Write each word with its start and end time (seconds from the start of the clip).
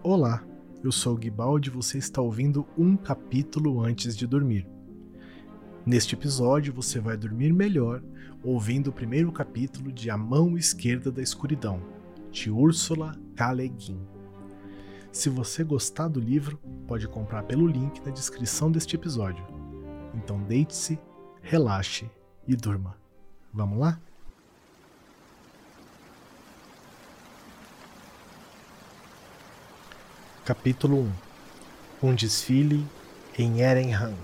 Olá, 0.00 0.44
eu 0.82 0.92
sou 0.92 1.14
o 1.14 1.18
Guibaldi 1.18 1.68
e 1.68 1.72
você 1.72 1.98
está 1.98 2.22
ouvindo 2.22 2.64
um 2.78 2.96
capítulo 2.96 3.80
antes 3.80 4.16
de 4.16 4.28
dormir. 4.28 4.64
Neste 5.84 6.14
episódio 6.14 6.72
você 6.72 7.00
vai 7.00 7.16
dormir 7.16 7.52
melhor 7.52 8.00
ouvindo 8.44 8.90
o 8.90 8.92
primeiro 8.92 9.32
capítulo 9.32 9.90
de 9.90 10.08
A 10.08 10.16
Mão 10.16 10.56
Esquerda 10.56 11.10
da 11.10 11.20
Escuridão, 11.20 11.82
de 12.30 12.48
Úrsula 12.48 13.18
K. 13.34 13.52
Le 13.52 13.68
Guin. 13.68 14.00
Se 15.10 15.28
você 15.28 15.64
gostar 15.64 16.06
do 16.06 16.20
livro, 16.20 16.60
pode 16.86 17.08
comprar 17.08 17.42
pelo 17.42 17.66
link 17.66 18.00
na 18.06 18.12
descrição 18.12 18.70
deste 18.70 18.94
episódio. 18.94 19.44
Então 20.14 20.40
deite-se, 20.44 20.96
relaxe 21.42 22.08
e 22.46 22.54
durma. 22.54 22.96
Vamos 23.52 23.80
lá? 23.80 24.00
Capítulo 30.48 31.12
1 32.02 32.08
Um 32.08 32.14
desfile 32.14 32.82
em 33.38 33.60
Erenhang 33.60 34.16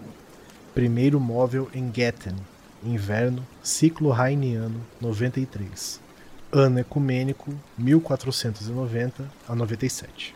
Primeiro 0.75 1.19
móvel 1.19 1.71
em 1.73 1.91
Getten 1.91 2.37
Inverno 2.85 3.43
Ciclo 3.63 4.13
Hainiano 4.13 4.79
93 5.01 6.05
Ano 6.53 6.79
Ecumênico 6.79 7.53
1490 7.77 9.29
a 9.49 9.55
97. 9.57 10.33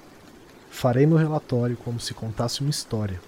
Farei 0.69 1.07
meu 1.07 1.17
relatório 1.17 1.77
como 1.77 2.01
se 2.01 2.13
contasse 2.13 2.63
uma 2.63 2.71
história, 2.71 3.21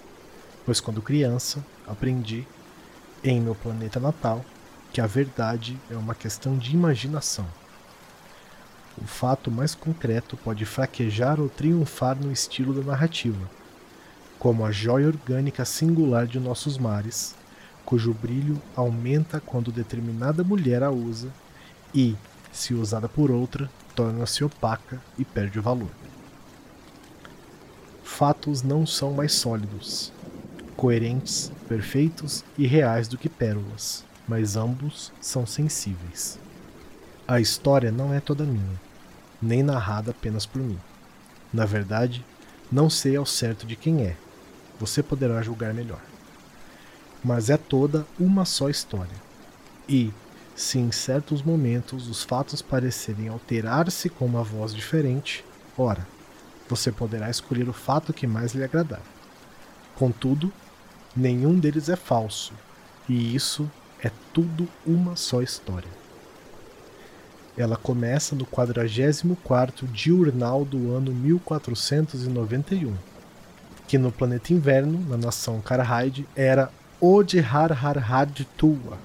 pois 0.65 0.81
quando 0.81 1.01
criança 1.01 1.65
aprendi, 1.87 2.45
em 3.23 3.39
meu 3.39 3.55
planeta 3.55 4.01
natal, 4.01 4.43
que 4.91 4.99
a 4.99 5.07
verdade 5.07 5.79
é 5.89 5.95
uma 5.95 6.13
questão 6.13 6.57
de 6.57 6.73
imaginação. 6.73 7.45
O 9.01 9.05
fato 9.05 9.49
mais 9.49 9.73
concreto 9.73 10.35
pode 10.35 10.65
fraquejar 10.65 11.39
ou 11.39 11.47
triunfar 11.47 12.17
no 12.17 12.33
estilo 12.33 12.73
da 12.73 12.91
narrativa, 12.91 13.49
como 14.37 14.65
a 14.65 14.73
joia 14.73 15.07
orgânica 15.07 15.63
singular 15.63 16.27
de 16.27 16.37
nossos 16.37 16.77
mares, 16.77 17.33
cujo 17.85 18.13
brilho 18.13 18.61
aumenta 18.75 19.39
quando 19.39 19.71
determinada 19.71 20.43
mulher 20.43 20.83
a 20.83 20.91
usa 20.91 21.29
e, 21.95 22.13
se 22.53 22.73
usada 22.73 23.09
por 23.09 23.31
outra, 23.31 23.69
torna-se 23.95 24.43
opaca 24.43 25.01
e 25.17 25.25
perde 25.25 25.59
o 25.59 25.61
valor. 25.61 25.89
Fatos 28.03 28.61
não 28.61 28.85
são 28.85 29.11
mais 29.11 29.33
sólidos, 29.33 30.13
coerentes, 30.77 31.51
perfeitos 31.67 32.45
e 32.57 32.67
reais 32.67 33.07
do 33.07 33.17
que 33.17 33.27
pérolas, 33.27 34.05
mas 34.27 34.55
ambos 34.55 35.11
são 35.19 35.45
sensíveis. 35.45 36.39
A 37.27 37.39
história 37.39 37.91
não 37.91 38.13
é 38.13 38.19
toda 38.19 38.43
minha, 38.43 38.79
nem 39.41 39.63
narrada 39.63 40.11
apenas 40.11 40.45
por 40.45 40.61
mim. 40.61 40.79
Na 41.51 41.65
verdade, 41.65 42.23
não 42.71 42.89
sei 42.89 43.15
ao 43.15 43.25
certo 43.25 43.65
de 43.65 43.75
quem 43.75 44.03
é. 44.03 44.15
Você 44.79 45.01
poderá 45.01 45.41
julgar 45.41 45.73
melhor. 45.73 46.01
Mas 47.23 47.49
é 47.49 47.57
toda 47.57 48.05
uma 48.19 48.45
só 48.45 48.69
história. 48.69 49.15
E, 49.87 50.11
se 50.55 50.77
em 50.77 50.91
certos 50.91 51.41
momentos 51.41 52.07
os 52.07 52.23
fatos 52.23 52.61
parecerem 52.61 53.27
alterar-se 53.27 54.09
com 54.09 54.25
uma 54.25 54.43
voz 54.43 54.73
diferente, 54.73 55.43
ora, 55.77 56.07
você 56.69 56.91
poderá 56.91 57.29
escolher 57.29 57.67
o 57.67 57.73
fato 57.73 58.13
que 58.13 58.27
mais 58.27 58.53
lhe 58.53 58.63
agradar. 58.63 59.01
Contudo, 59.95 60.51
nenhum 61.15 61.59
deles 61.59 61.89
é 61.89 61.95
falso, 61.95 62.53
e 63.07 63.35
isso 63.35 63.69
é 64.01 64.11
tudo 64.33 64.67
uma 64.85 65.15
só 65.15 65.41
história. 65.41 65.89
Ela 67.55 67.77
começa 67.77 68.35
no 68.35 68.45
44º 68.45 69.85
diurnal 69.91 70.65
do 70.65 70.95
ano 70.95 71.11
1491, 71.11 72.95
que 73.87 73.97
no 73.97 74.11
planeta 74.11 74.53
Inverno, 74.53 74.99
na 75.07 75.17
nação 75.17 75.61
Karhide, 75.61 76.27
era 76.35 76.71
Odharharhad 76.99 78.45
Tua, 78.57 78.97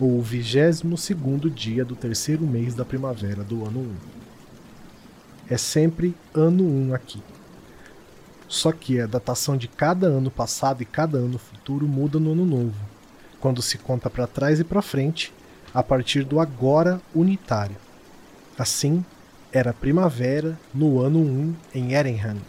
ou 0.00 0.18
o 0.18 0.22
22 0.22 0.82
dia 1.54 1.84
do 1.84 1.96
terceiro 1.96 2.46
mês 2.46 2.74
da 2.74 2.84
primavera 2.84 3.42
do 3.42 3.64
ano 3.64 3.80
1. 3.80 3.94
É 5.50 5.56
sempre 5.56 6.14
ano 6.34 6.64
1 6.64 6.94
aqui. 6.94 7.22
Só 8.46 8.70
que 8.72 9.00
a 9.00 9.06
datação 9.06 9.56
de 9.56 9.66
cada 9.66 10.06
ano 10.06 10.30
passado 10.30 10.82
e 10.82 10.86
cada 10.86 11.18
ano 11.18 11.38
futuro 11.38 11.86
muda 11.86 12.18
no 12.18 12.32
ano 12.32 12.46
novo, 12.46 12.80
quando 13.40 13.60
se 13.60 13.76
conta 13.76 14.08
para 14.08 14.26
trás 14.26 14.60
e 14.60 14.64
para 14.64 14.80
frente, 14.80 15.32
a 15.74 15.82
partir 15.82 16.24
do 16.24 16.40
agora 16.40 17.00
unitário. 17.14 17.76
Assim, 18.58 19.04
era 19.52 19.72
primavera 19.72 20.58
no 20.72 21.00
ano 21.00 21.18
1 21.18 21.54
em 21.74 21.92
Erenhang, 21.92 22.40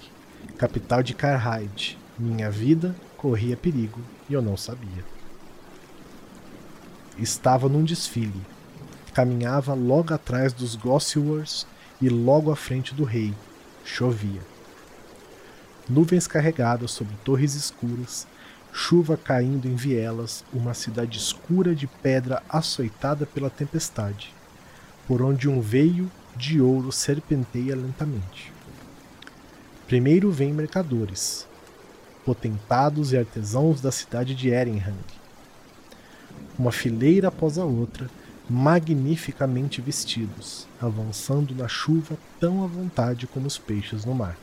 capital 0.57 1.01
de 1.01 1.13
Karhide. 1.13 1.97
Minha 2.17 2.49
vida 2.49 2.95
corria 3.17 3.57
perigo 3.57 3.99
e 4.29 4.33
eu 4.33 4.41
não 4.41 4.55
sabia 4.55 5.18
estava 7.21 7.69
num 7.69 7.83
desfile. 7.83 8.41
Caminhava 9.13 9.73
logo 9.73 10.13
atrás 10.13 10.53
dos 10.53 10.75
Gossewers 10.75 11.65
e 12.01 12.09
logo 12.09 12.51
à 12.51 12.55
frente 12.55 12.93
do 12.93 13.03
rei. 13.03 13.33
Chovia. 13.83 14.41
Nuvens 15.89 16.27
carregadas 16.27 16.91
sobre 16.91 17.15
torres 17.23 17.55
escuras, 17.55 18.27
chuva 18.71 19.17
caindo 19.17 19.67
em 19.67 19.75
vielas, 19.75 20.45
uma 20.53 20.73
cidade 20.73 21.17
escura 21.17 21.73
de 21.73 21.87
pedra 21.87 22.43
açoitada 22.47 23.25
pela 23.25 23.49
tempestade, 23.49 24.33
por 25.07 25.21
onde 25.21 25.49
um 25.49 25.59
veio 25.59 26.11
de 26.35 26.61
ouro 26.61 26.91
serpenteia 26.91 27.75
lentamente. 27.75 28.53
Primeiro 29.87 30.31
vêm 30.31 30.53
mercadores, 30.53 31.47
potentados 32.23 33.11
e 33.11 33.17
artesãos 33.17 33.81
da 33.81 33.91
cidade 33.91 34.35
de 34.35 34.49
Erenhang, 34.49 34.95
uma 36.59 36.73
fileira 36.73 37.29
após 37.29 37.57
a 37.57 37.63
outra, 37.63 38.09
magnificamente 38.49 39.79
vestidos, 39.79 40.67
avançando 40.81 41.55
na 41.55 41.69
chuva 41.69 42.17
tão 42.37 42.63
à 42.65 42.67
vontade 42.67 43.25
como 43.25 43.47
os 43.47 43.57
peixes 43.57 44.03
no 44.03 44.13
mar. 44.13 44.37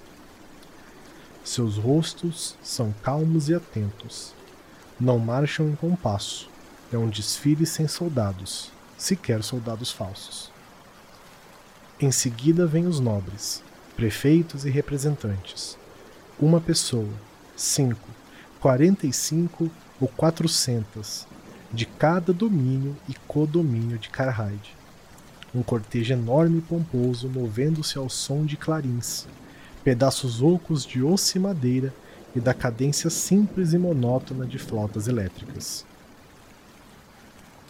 Seus 1.45 1.77
rostos 1.77 2.57
são 2.63 2.95
calmos 3.03 3.51
e 3.51 3.55
atentos. 3.55 4.33
Não 4.99 5.19
marcham 5.19 5.69
em 5.69 5.77
compasso. 5.77 6.49
É 6.91 6.97
um 6.97 7.09
desfile 7.09 7.67
sem 7.67 7.87
soldados, 7.87 8.71
sequer 8.97 9.43
soldados 9.43 9.91
falsos. 9.91 10.51
Em 12.01 12.11
seguida 12.11 12.67
vêm 12.67 12.87
os 12.87 12.99
nobres, 12.99 13.63
prefeitos 13.95 14.65
e 14.65 14.71
representantes. 14.71 15.77
Uma 16.39 16.61
pessoa, 16.61 17.13
cinco, 17.57 18.09
quarenta 18.61 19.07
e 19.07 19.13
cinco 19.13 19.71
ou 20.01 20.09
quatrocentas, 20.09 21.27
de 21.77 21.85
cada 21.85 22.33
domínio 22.33 22.97
e 23.07 23.15
codomínio 23.29 23.99
de 23.99 24.09
Karhide. 24.09 24.75
Um 25.55 25.63
cortejo 25.63 26.15
enorme 26.15 26.59
e 26.59 26.63
pomposo 26.63 27.29
movendo-se 27.29 27.99
ao 27.99 28.09
som 28.09 28.47
de 28.47 28.57
clarins, 28.57 29.29
pedaços 29.85 30.41
ocos 30.41 30.87
de 30.87 31.03
osso 31.03 31.37
e 31.37 31.41
madeira 31.41 31.93
e 32.35 32.41
da 32.41 32.55
cadência 32.55 33.11
simples 33.11 33.75
e 33.75 33.79
monótona 33.79 34.47
de 34.47 34.59
flautas 34.59 35.07
elétricas. 35.07 35.85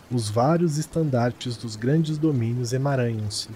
Os 0.09 0.31
vários 0.31 0.79
estandartes 0.79 1.57
dos 1.57 1.75
grandes 1.75 2.17
domínios 2.17 2.73
emaranham-se, 2.73 3.49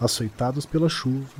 açoitados 0.00 0.66
pela 0.66 0.88
chuva, 0.88 1.36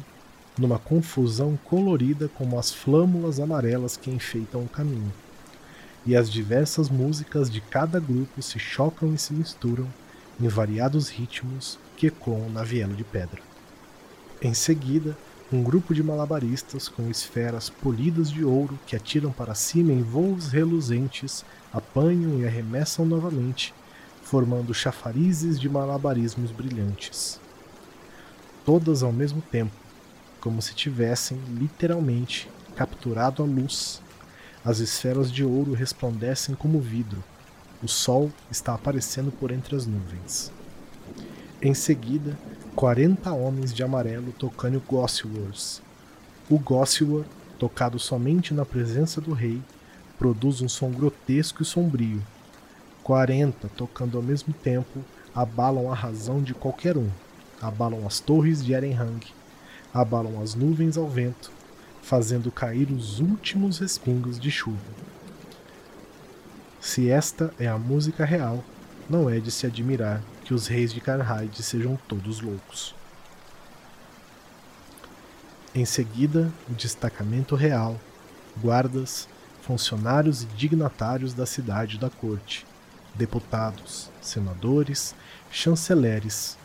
numa 0.56 0.79
confusão 0.79 1.59
colorida 1.65 2.29
como 2.29 2.56
as 2.56 2.73
flâmulas 2.73 3.41
amarelas 3.41 3.97
que 3.97 4.12
enfeitam 4.12 4.62
o 4.62 4.69
caminho 4.69 5.12
e 6.06 6.15
as 6.17 6.31
diversas 6.31 6.89
músicas 6.89 7.51
de 7.51 7.61
cada 7.61 7.99
grupo 7.99 8.43
se 8.43 8.59
chocam 8.59 9.15
e 9.15 9.19
se 9.19 9.33
misturam 9.33 9.87
em 10.41 10.49
variados 10.49 11.09
ritmos 11.09 11.79
que 11.97 12.09
ecoam 12.09 12.51
na 12.51 12.62
viela 12.62 12.93
de 12.93 13.05
pedra. 13.05 13.41
Em 14.43 14.53
seguida, 14.53 15.17
um 15.53 15.62
grupo 15.62 15.95
de 15.95 16.03
malabaristas 16.03 16.89
com 16.89 17.09
esferas 17.09 17.71
polidas 17.71 18.31
de 18.31 18.45
ouro 18.45 18.79
que 18.87 18.97
atiram 18.97 19.31
para 19.31 19.55
cima 19.55 19.93
em 19.93 20.03
voos 20.03 20.49
reluzentes 20.49 21.45
apanham 21.73 22.41
e 22.41 22.47
arremessam 22.47 23.06
novamente, 23.06 23.73
formando 24.23 24.75
chafarizes 24.75 25.61
de 25.61 25.69
malabarismos 25.69 26.51
brilhantes. 26.51 27.41
Todas 28.65 29.03
ao 29.03 29.12
mesmo 29.12 29.43
tempo, 29.43 29.75
como 30.41 30.61
se 30.61 30.75
tivessem 30.75 31.39
literalmente 31.49 32.49
capturado 32.75 33.43
a 33.43 33.47
luz 33.47 34.03
as 34.65 34.79
esferas 34.79 35.31
de 35.31 35.45
ouro 35.45 35.75
resplandecem 35.75 36.55
como 36.55 36.81
vidro. 36.81 37.23
O 37.83 37.89
sol 37.89 38.31
está 38.51 38.73
aparecendo 38.73 39.31
por 39.31 39.51
entre 39.51 39.77
as 39.77 39.87
nuvens. 39.87 40.51
Em 41.61 41.75
seguida, 41.75 42.39
40 42.75 43.31
homens 43.33 43.75
de 43.75 43.83
amarelo 43.83 44.33
tocando 44.33 44.83
Gosswars. 44.89 45.83
O 46.49 46.59
Gosswar, 46.59 47.25
tocado 47.59 47.99
somente 47.99 48.55
na 48.55 48.65
presença 48.65 49.21
do 49.21 49.33
rei, 49.33 49.61
produz 50.19 50.63
um 50.63 50.69
som 50.69 50.91
grotesco 50.91 51.63
e 51.63 51.67
sombrio. 51.67 52.23
40 53.03 53.69
tocando 53.77 54.17
ao 54.17 54.23
mesmo 54.23 54.55
tempo 54.55 55.05
abalam 55.35 55.93
a 55.93 55.95
razão 55.95 56.43
de 56.43 56.55
qualquer 56.55 56.97
um, 56.97 57.11
abalam 57.61 58.07
as 58.07 58.19
torres 58.19 58.65
de 58.65 58.73
Erenhang, 58.73 59.27
abalam 59.93 60.41
as 60.41 60.55
nuvens 60.55 60.97
ao 60.97 61.07
vento, 61.07 61.53
fazendo 62.05 62.53
cair 62.53 62.93
os 62.93 63.19
últimos 63.19 63.79
respingos 63.79 64.39
de 64.39 64.51
chuva. 64.51 64.79
Se 66.79 67.09
esta 67.09 67.53
é 67.59 67.67
a 67.67 67.79
música 67.79 68.27
real, 68.27 68.62
não 69.09 69.31
é 69.31 69.41
de 69.41 69.51
se 69.51 69.67
admirar 69.67 70.23
que 70.45 70.53
os 70.53 70.67
reis 70.67 70.93
de 70.93 71.01
Karhide 71.01 71.62
sejam 71.62 71.99
todos 72.06 72.43
loucos. 72.43 72.95
Em 75.75 75.87
seguida, 75.87 76.53
o 76.69 76.75
destacamento 76.75 77.56
real, 77.56 77.99
guardas, 78.61 79.27
funcionários 79.62 80.43
e 80.43 80.47
dignatários 80.47 81.33
da 81.33 81.47
cidade 81.47 81.99
da 81.99 82.11
corte, 82.11 82.67
deputados, 83.15 84.11
senadores, 84.21 85.15
chanceleres, 85.51 86.59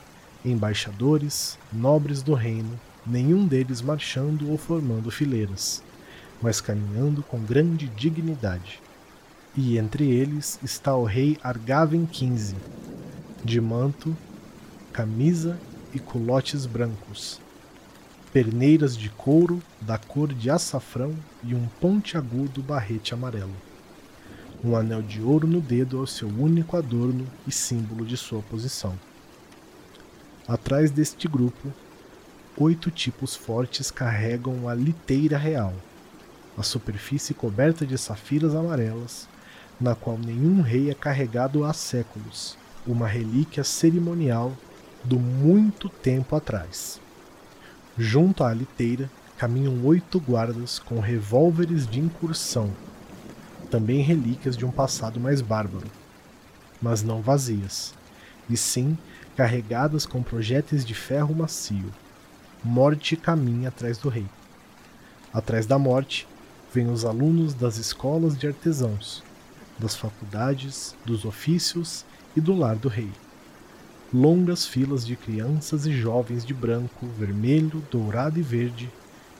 embaixadores, 0.43 1.57
nobres 1.71 2.21
do 2.21 2.33
reino, 2.33 2.77
nenhum 3.09 3.45
deles 3.45 3.81
marchando 3.81 4.49
ou 4.49 4.57
formando 4.57 5.09
fileiras, 5.09 5.83
mas 6.41 6.61
caminhando 6.61 7.23
com 7.23 7.39
grande 7.39 7.87
dignidade. 7.87 8.81
E 9.55 9.77
entre 9.77 10.09
eles 10.09 10.59
está 10.63 10.95
o 10.95 11.03
rei 11.03 11.37
Argaven 11.43 12.07
XV, 12.11 12.55
de 13.43 13.59
manto, 13.59 14.15
camisa 14.93 15.59
e 15.93 15.99
culotes 15.99 16.65
brancos, 16.65 17.41
perneiras 18.31 18.95
de 18.95 19.09
couro 19.09 19.61
da 19.81 19.97
cor 19.97 20.31
de 20.33 20.49
açafrão 20.49 21.15
e 21.43 21.55
um 21.55 21.65
pontiagudo 21.79 22.61
barrete 22.61 23.13
amarelo. 23.13 23.55
Um 24.63 24.75
anel 24.75 25.01
de 25.01 25.21
ouro 25.21 25.47
no 25.47 25.61
dedo 25.61 25.97
é 25.97 26.01
o 26.01 26.07
seu 26.07 26.27
único 26.27 26.75
adorno 26.77 27.25
e 27.47 27.51
símbolo 27.51 28.05
de 28.05 28.17
sua 28.17 28.41
posição. 28.41 28.93
Atrás 30.47 30.91
deste 30.91 31.27
grupo, 31.27 31.71
oito 32.59 32.91
tipos 32.91 33.37
fortes 33.37 33.89
carregam 33.89 34.67
a 34.67 34.75
liteira 34.75 35.37
real, 35.37 35.73
a 36.57 36.63
superfície 36.63 37.33
coberta 37.33 37.85
de 37.85 37.97
safiras 37.97 38.53
amarelas, 38.53 39.29
na 39.79 39.95
qual 39.95 40.17
nenhum 40.17 40.61
rei 40.61 40.89
é 40.89 40.93
carregado 40.93 41.63
há 41.63 41.71
séculos, 41.71 42.57
uma 42.85 43.07
relíquia 43.07 43.63
cerimonial 43.63 44.51
do 45.05 45.17
muito 45.17 45.87
tempo 45.87 46.35
atrás. 46.35 46.99
Junto 47.97 48.43
à 48.43 48.53
liteira 48.53 49.09
caminham 49.37 49.85
oito 49.85 50.19
guardas 50.19 50.79
com 50.79 50.99
revólveres 50.99 51.87
de 51.87 52.01
incursão, 52.01 52.73
também 53.71 54.01
relíquias 54.01 54.57
de 54.57 54.65
um 54.65 54.71
passado 54.71 55.17
mais 55.17 55.39
bárbaro, 55.39 55.87
mas 56.81 57.03
não 57.03 57.21
vazias, 57.21 57.93
e 58.49 58.57
sim 58.57 58.97
carregadas 59.37 60.05
com 60.05 60.21
projéteis 60.21 60.83
de 60.83 60.93
ferro 60.93 61.33
macio. 61.33 61.89
Morte 62.63 63.15
caminha 63.15 63.69
atrás 63.69 63.97
do 63.97 64.09
rei. 64.09 64.25
Atrás 65.33 65.65
da 65.65 65.79
morte 65.79 66.27
vêm 66.73 66.89
os 66.89 67.05
alunos 67.05 67.53
das 67.53 67.77
escolas 67.77 68.37
de 68.37 68.47
artesãos, 68.47 69.23
das 69.77 69.95
faculdades, 69.95 70.95
dos 71.05 71.25
ofícios 71.25 72.05
e 72.35 72.41
do 72.41 72.53
lar 72.53 72.75
do 72.75 72.89
rei 72.89 73.09
longas 74.13 74.65
filas 74.65 75.05
de 75.05 75.15
crianças 75.15 75.85
e 75.85 75.91
jovens 75.91 76.43
de 76.43 76.53
branco, 76.53 77.07
vermelho, 77.17 77.83
dourado 77.91 78.39
e 78.39 78.41
verde, 78.41 78.91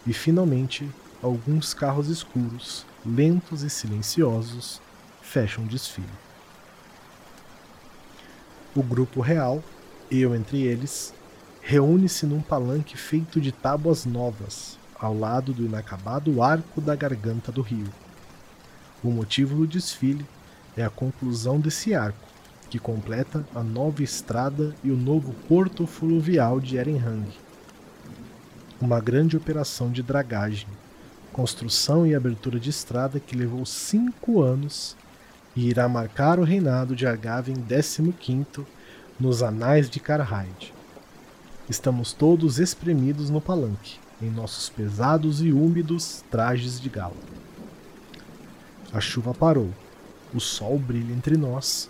e 0.05 0.13
finalmente 0.13 0.87
alguns 1.21 1.73
carros 1.73 2.07
escuros, 2.07 2.85
lentos 3.05 3.63
e 3.63 3.69
silenciosos, 3.69 4.79
fecham 5.21 5.63
o 5.63 5.67
desfile. 5.67 6.07
O 8.75 8.83
grupo 8.83 9.21
real, 9.21 9.63
eu 10.09 10.35
entre 10.35 10.61
eles, 10.61 11.13
reúne-se 11.69 12.25
num 12.25 12.41
palanque 12.41 12.97
feito 12.97 13.39
de 13.39 13.51
tábuas 13.51 14.03
novas, 14.03 14.75
ao 14.99 15.15
lado 15.15 15.53
do 15.53 15.63
inacabado 15.63 16.41
arco 16.41 16.81
da 16.81 16.95
garganta 16.95 17.51
do 17.51 17.61
rio. 17.61 17.85
O 19.03 19.11
motivo 19.11 19.55
do 19.55 19.67
desfile 19.67 20.25
é 20.75 20.83
a 20.83 20.89
conclusão 20.89 21.59
desse 21.59 21.93
arco, 21.93 22.27
que 22.71 22.79
completa 22.79 23.45
a 23.53 23.61
nova 23.61 24.01
estrada 24.01 24.73
e 24.83 24.89
o 24.89 24.97
novo 24.97 25.31
porto 25.47 25.85
fluvial 25.85 26.59
de 26.59 26.75
Erenhang. 26.75 27.29
Uma 28.81 28.99
grande 28.99 29.37
operação 29.37 29.91
de 29.91 30.01
dragagem, 30.01 30.69
construção 31.31 32.03
e 32.03 32.15
abertura 32.15 32.59
de 32.59 32.71
estrada 32.71 33.19
que 33.19 33.37
levou 33.37 33.63
cinco 33.63 34.41
anos 34.41 34.97
e 35.55 35.69
irá 35.69 35.87
marcar 35.87 36.39
o 36.39 36.43
reinado 36.43 36.95
de 36.95 37.05
Argaven 37.05 37.57
XV 37.57 38.65
nos 39.19 39.43
anais 39.43 39.87
de 39.87 39.99
Karhide. 39.99 40.78
Estamos 41.69 42.13
todos 42.13 42.57
espremidos 42.57 43.29
no 43.29 43.39
palanque, 43.39 43.99
em 44.21 44.29
nossos 44.29 44.69
pesados 44.69 45.41
e 45.41 45.51
úmidos 45.51 46.23
trajes 46.31 46.79
de 46.79 46.89
gala. 46.89 47.15
A 48.91 48.99
chuva 48.99 49.33
parou, 49.33 49.69
o 50.33 50.39
sol 50.39 50.79
brilha 50.79 51.13
entre 51.13 51.37
nós 51.37 51.89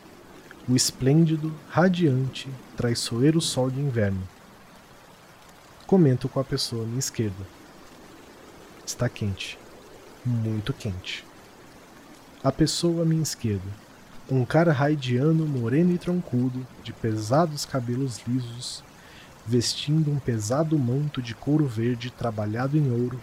o 0.69 0.75
esplêndido, 0.75 1.51
radiante, 1.67 2.47
traiçoeiro 2.77 3.41
sol 3.41 3.71
de 3.71 3.79
inverno. 3.79 4.21
Comento 5.87 6.29
com 6.29 6.39
a 6.39 6.43
pessoa 6.43 6.83
à 6.83 6.85
minha 6.85 6.99
esquerda. 6.99 7.43
Está 8.85 9.09
quente. 9.09 9.57
Muito 10.23 10.71
quente. 10.71 11.25
A 12.43 12.51
pessoa 12.51 13.01
à 13.01 13.05
minha 13.05 13.23
esquerda. 13.23 13.67
Um 14.29 14.45
cara 14.45 14.71
raidiano, 14.71 15.43
moreno 15.47 15.91
e 15.91 15.97
troncudo, 15.97 16.67
de 16.83 16.93
pesados 16.93 17.65
cabelos 17.65 18.21
lisos, 18.27 18.83
vestindo 19.49 20.11
um 20.11 20.19
pesado 20.19 20.77
manto 20.77 21.23
de 21.23 21.33
couro 21.33 21.65
verde 21.65 22.11
trabalhado 22.11 22.77
em 22.77 22.91
ouro, 22.91 23.19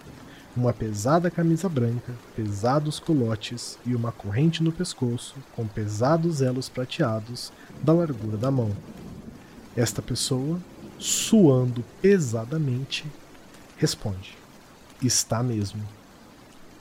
uma 0.57 0.73
pesada 0.73 1.31
camisa 1.31 1.69
branca, 1.69 2.13
pesados 2.35 2.99
culotes 2.99 3.79
e 3.87 3.95
uma 3.95 4.11
corrente 4.11 4.61
no 4.61 4.73
pescoço 4.73 5.37
com 5.55 5.69
pesados 5.69 6.43
elos 6.43 6.69
prateados 6.69 7.53
da 7.81 7.93
largura 7.93 8.37
da 8.37 8.51
mão. 8.51 8.73
Esta 9.77 10.03
pessoa, 10.03 10.59
suando 10.99 11.85
pesadamente, 12.03 13.05
responde: 13.77 14.37
Está 15.01 15.45
mesmo. 15.45 15.83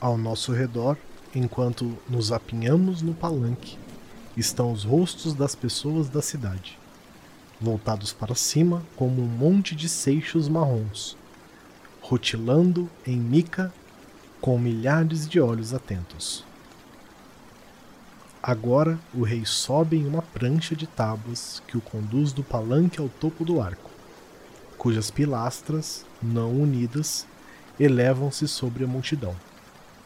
Ao 0.00 0.18
nosso 0.18 0.52
redor, 0.52 0.96
enquanto 1.32 1.96
nos 2.08 2.32
apinhamos 2.32 3.00
no 3.00 3.14
palanque, 3.14 3.78
estão 4.36 4.72
os 4.72 4.82
rostos 4.82 5.34
das 5.34 5.54
pessoas 5.54 6.08
da 6.08 6.20
cidade, 6.20 6.76
voltados 7.60 8.12
para 8.12 8.34
cima 8.34 8.82
como 8.96 9.22
um 9.22 9.26
monte 9.26 9.74
de 9.74 9.88
seixos 9.88 10.48
marrons 10.48 11.16
rutilando 12.08 12.88
em 13.04 13.16
mica 13.16 13.72
com 14.40 14.56
milhares 14.56 15.28
de 15.28 15.40
olhos 15.40 15.74
atentos. 15.74 16.44
Agora 18.40 18.96
o 19.12 19.24
rei 19.24 19.44
sobe 19.44 19.96
em 19.96 20.06
uma 20.06 20.22
prancha 20.22 20.76
de 20.76 20.86
tábuas 20.86 21.60
que 21.66 21.76
o 21.76 21.80
conduz 21.80 22.32
do 22.32 22.44
palanque 22.44 23.00
ao 23.00 23.08
topo 23.08 23.44
do 23.44 23.60
arco, 23.60 23.90
cujas 24.78 25.10
pilastras, 25.10 26.06
não 26.22 26.52
unidas, 26.52 27.26
elevam-se 27.78 28.46
sobre 28.46 28.84
a 28.84 28.86
multidão, 28.86 29.34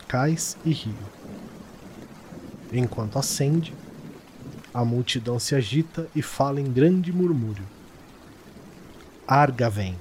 cais 0.09 0.57
e 0.65 0.73
rio. 0.73 0.97
Enquanto 2.73 3.19
ascende, 3.19 3.75
a 4.73 4.85
multidão 4.85 5.39
se 5.39 5.55
agita 5.55 6.09
e 6.15 6.23
fala 6.23 6.61
em 6.61 6.73
grande 6.73 7.13
murmúrio. 7.13 7.65
Arga 9.27 9.69
vem! 9.69 9.97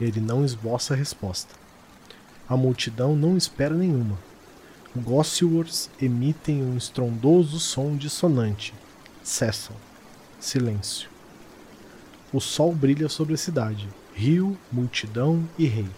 Ele 0.00 0.20
não 0.20 0.44
esboça 0.44 0.94
a 0.94 0.96
resposta. 0.96 1.54
A 2.48 2.56
multidão 2.56 3.16
não 3.16 3.36
espera 3.36 3.74
nenhuma. 3.74 4.18
Gosswords 4.96 5.90
emitem 6.00 6.62
um 6.62 6.76
estrondoso 6.76 7.58
som 7.58 7.96
dissonante. 7.96 8.72
Cessam. 9.22 9.76
Silêncio. 10.38 11.10
O 12.32 12.40
sol 12.40 12.74
brilha 12.74 13.08
sobre 13.08 13.34
a 13.34 13.38
cidade, 13.38 13.88
rio, 14.14 14.56
multidão 14.70 15.48
e 15.58 15.66
rei. 15.66 15.88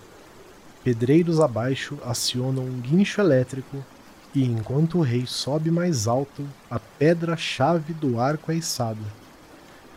Pedreiros 0.83 1.41
abaixo 1.41 1.99
acionam 2.05 2.65
um 2.65 2.81
guincho 2.81 3.21
elétrico 3.21 3.85
e 4.35 4.45
enquanto 4.45 4.99
o 4.99 5.03
rei 5.03 5.27
sobe 5.27 5.71
mais 5.71 6.07
alto, 6.07 6.47
a 6.71 6.79
pedra-chave 6.79 7.93
do 7.93 8.21
arco 8.21 8.53
é 8.53 8.57
içada, 8.57 9.01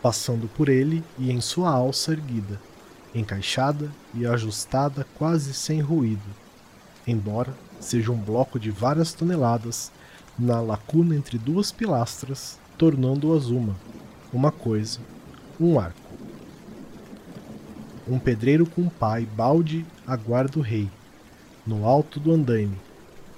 passando 0.02 0.48
por 0.48 0.68
ele 0.68 1.04
e 1.18 1.30
em 1.30 1.40
sua 1.40 1.70
alça 1.70 2.12
erguida 2.12 2.58
encaixada 3.14 3.90
e 4.12 4.26
ajustada 4.26 5.06
quase 5.16 5.54
sem 5.54 5.80
ruído, 5.80 6.22
embora 7.06 7.54
seja 7.78 8.10
um 8.10 8.16
bloco 8.16 8.58
de 8.58 8.70
várias 8.70 9.12
toneladas 9.12 9.92
na 10.38 10.60
lacuna 10.60 11.14
entre 11.14 11.38
duas 11.38 11.70
pilastras, 11.70 12.58
tornando-as 12.76 13.46
uma, 13.46 13.76
uma 14.32 14.50
coisa, 14.50 14.98
um 15.60 15.78
arco. 15.78 16.00
Um 18.06 18.18
pedreiro 18.18 18.66
com 18.66 18.90
e 19.20 19.26
balde 19.26 19.86
aguarda 20.06 20.58
o 20.58 20.62
rei. 20.62 20.90
No 21.66 21.86
alto 21.86 22.20
do 22.20 22.32
andaime, 22.32 22.76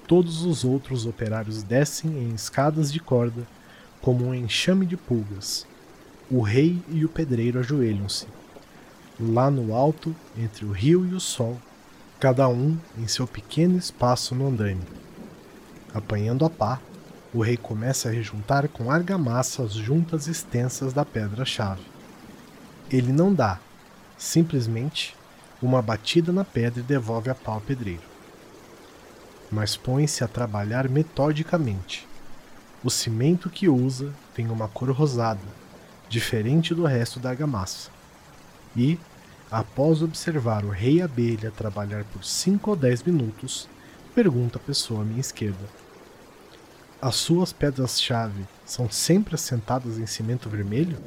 todos 0.07 0.43
os 0.43 0.63
outros 0.63 1.05
operários 1.05 1.61
descem 1.61 2.09
em 2.09 2.33
escadas 2.33 2.91
de 2.91 2.99
corda, 2.99 3.45
como 4.01 4.25
um 4.25 4.33
enxame 4.33 4.85
de 4.85 4.95
pulgas. 4.95 5.67
O 6.31 6.41
rei 6.41 6.81
e 6.87 7.03
o 7.03 7.09
pedreiro 7.09 7.59
ajoelham-se. 7.59 8.25
Lá 9.19 9.51
no 9.51 9.75
alto, 9.75 10.15
entre 10.37 10.63
o 10.65 10.71
rio 10.71 11.05
e 11.05 11.13
o 11.13 11.19
sol, 11.19 11.59
cada 12.19 12.47
um 12.47 12.77
em 12.97 13.07
seu 13.07 13.27
pequeno 13.27 13.77
espaço 13.77 14.33
no 14.33 14.47
andaime. 14.47 14.81
Apanhando 15.93 16.45
a 16.45 16.49
pá, 16.49 16.79
o 17.33 17.41
rei 17.41 17.57
começa 17.57 18.07
a 18.07 18.11
rejuntar 18.11 18.67
com 18.69 18.89
argamassa 18.89 19.63
as 19.63 19.73
juntas 19.73 20.27
extensas 20.27 20.93
da 20.93 21.03
pedra-chave. 21.03 21.81
Ele 22.89 23.11
não 23.11 23.33
dá, 23.33 23.59
simplesmente, 24.17 25.15
uma 25.61 25.81
batida 25.81 26.31
na 26.31 26.45
pedra 26.45 26.79
e 26.79 26.83
devolve 26.83 27.29
a 27.29 27.35
pá 27.35 27.53
ao 27.53 27.61
pedreiro. 27.61 28.16
Mas 29.51 29.77
põe-se 29.77 30.23
a 30.23 30.27
trabalhar 30.27 30.89
metodicamente. 30.89 32.07
O 32.83 32.89
cimento 32.89 33.49
que 33.49 33.67
usa 33.67 34.13
tem 34.35 34.49
uma 34.49 34.67
cor 34.67 34.91
rosada, 34.91 35.41
diferente 36.09 36.75
do 36.75 36.85
resto 36.85 37.19
da 37.19 37.29
argamassa. 37.29 37.89
E, 38.75 38.99
após 39.49 40.01
observar 40.01 40.63
o 40.63 40.69
rei 40.69 41.01
abelha 41.01 41.51
trabalhar 41.51 42.03
por 42.05 42.23
5 42.23 42.69
ou 42.69 42.75
10 42.75 43.03
minutos, 43.03 43.67
pergunta 44.13 44.57
a 44.57 44.61
pessoa 44.61 45.01
à 45.01 45.05
minha 45.05 45.21
esquerda: 45.21 45.65
As 47.01 47.15
suas 47.15 47.51
pedras-chave 47.51 48.45
são 48.65 48.89
sempre 48.89 49.35
assentadas 49.35 49.97
em 49.97 50.05
cimento 50.05 50.49
vermelho? 50.49 50.97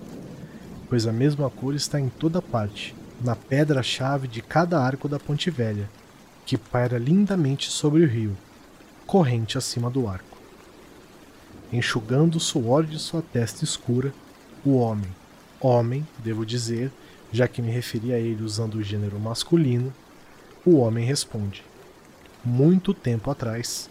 Pois 0.89 1.07
a 1.07 1.13
mesma 1.13 1.49
cor 1.49 1.75
está 1.75 2.01
em 2.01 2.09
toda 2.09 2.43
parte, 2.43 2.97
na 3.21 3.37
pedra-chave 3.37 4.27
de 4.27 4.43
cada 4.43 4.81
arco 4.81 5.09
da 5.09 5.21
Ponte 5.21 5.51
Velha, 5.51 5.89
que 6.51 6.59
paira 6.59 6.99
lindamente 6.99 7.71
sobre 7.71 8.03
o 8.03 8.09
rio, 8.09 8.37
corrente 9.07 9.57
acima 9.57 9.89
do 9.89 10.09
arco. 10.09 10.37
Enxugando 11.73 12.35
o 12.35 12.41
suor 12.41 12.85
de 12.85 12.99
sua 12.99 13.23
testa 13.23 13.63
escura, 13.63 14.13
o 14.65 14.75
homem, 14.75 15.09
homem, 15.61 16.05
devo 16.19 16.45
dizer, 16.45 16.91
já 17.31 17.47
que 17.47 17.63
me 17.63 17.71
referi 17.71 18.13
a 18.13 18.19
ele 18.19 18.43
usando 18.43 18.75
o 18.75 18.83
gênero 18.83 19.17
masculino, 19.21 19.95
o 20.67 20.79
homem 20.79 21.07
responde: 21.07 21.63
Muito 22.45 22.93
tempo 22.93 23.31
atrás, 23.31 23.89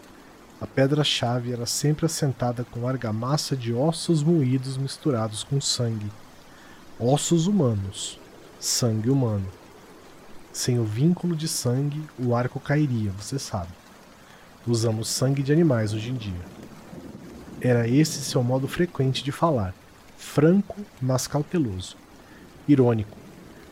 a 0.59 0.67
pedra-chave 0.67 1.53
era 1.53 1.65
sempre 1.65 2.07
assentada 2.07 2.65
com 2.65 2.85
argamassa 2.85 3.55
de 3.55 3.73
ossos 3.73 4.21
moídos 4.21 4.75
misturados 4.75 5.45
com 5.45 5.61
sangue. 5.61 6.11
Ossos 6.99 7.47
humanos, 7.47 8.19
sangue 8.59 9.09
humano. 9.09 9.58
Sem 10.51 10.79
o 10.79 10.83
vínculo 10.83 11.35
de 11.35 11.47
sangue, 11.47 12.01
o 12.17 12.35
arco 12.35 12.59
cairia, 12.59 13.11
você 13.11 13.37
sabe. 13.37 13.69
Usamos 14.65 15.07
sangue 15.07 15.43
de 15.43 15.53
animais 15.53 15.93
hoje 15.93 16.09
em 16.09 16.15
dia. 16.15 16.41
Era 17.61 17.87
esse 17.87 18.21
seu 18.21 18.43
modo 18.43 18.67
frequente 18.67 19.23
de 19.23 19.31
falar, 19.31 19.73
franco, 20.17 20.77
mas 21.01 21.27
cauteloso. 21.27 21.95
Irônico, 22.67 23.17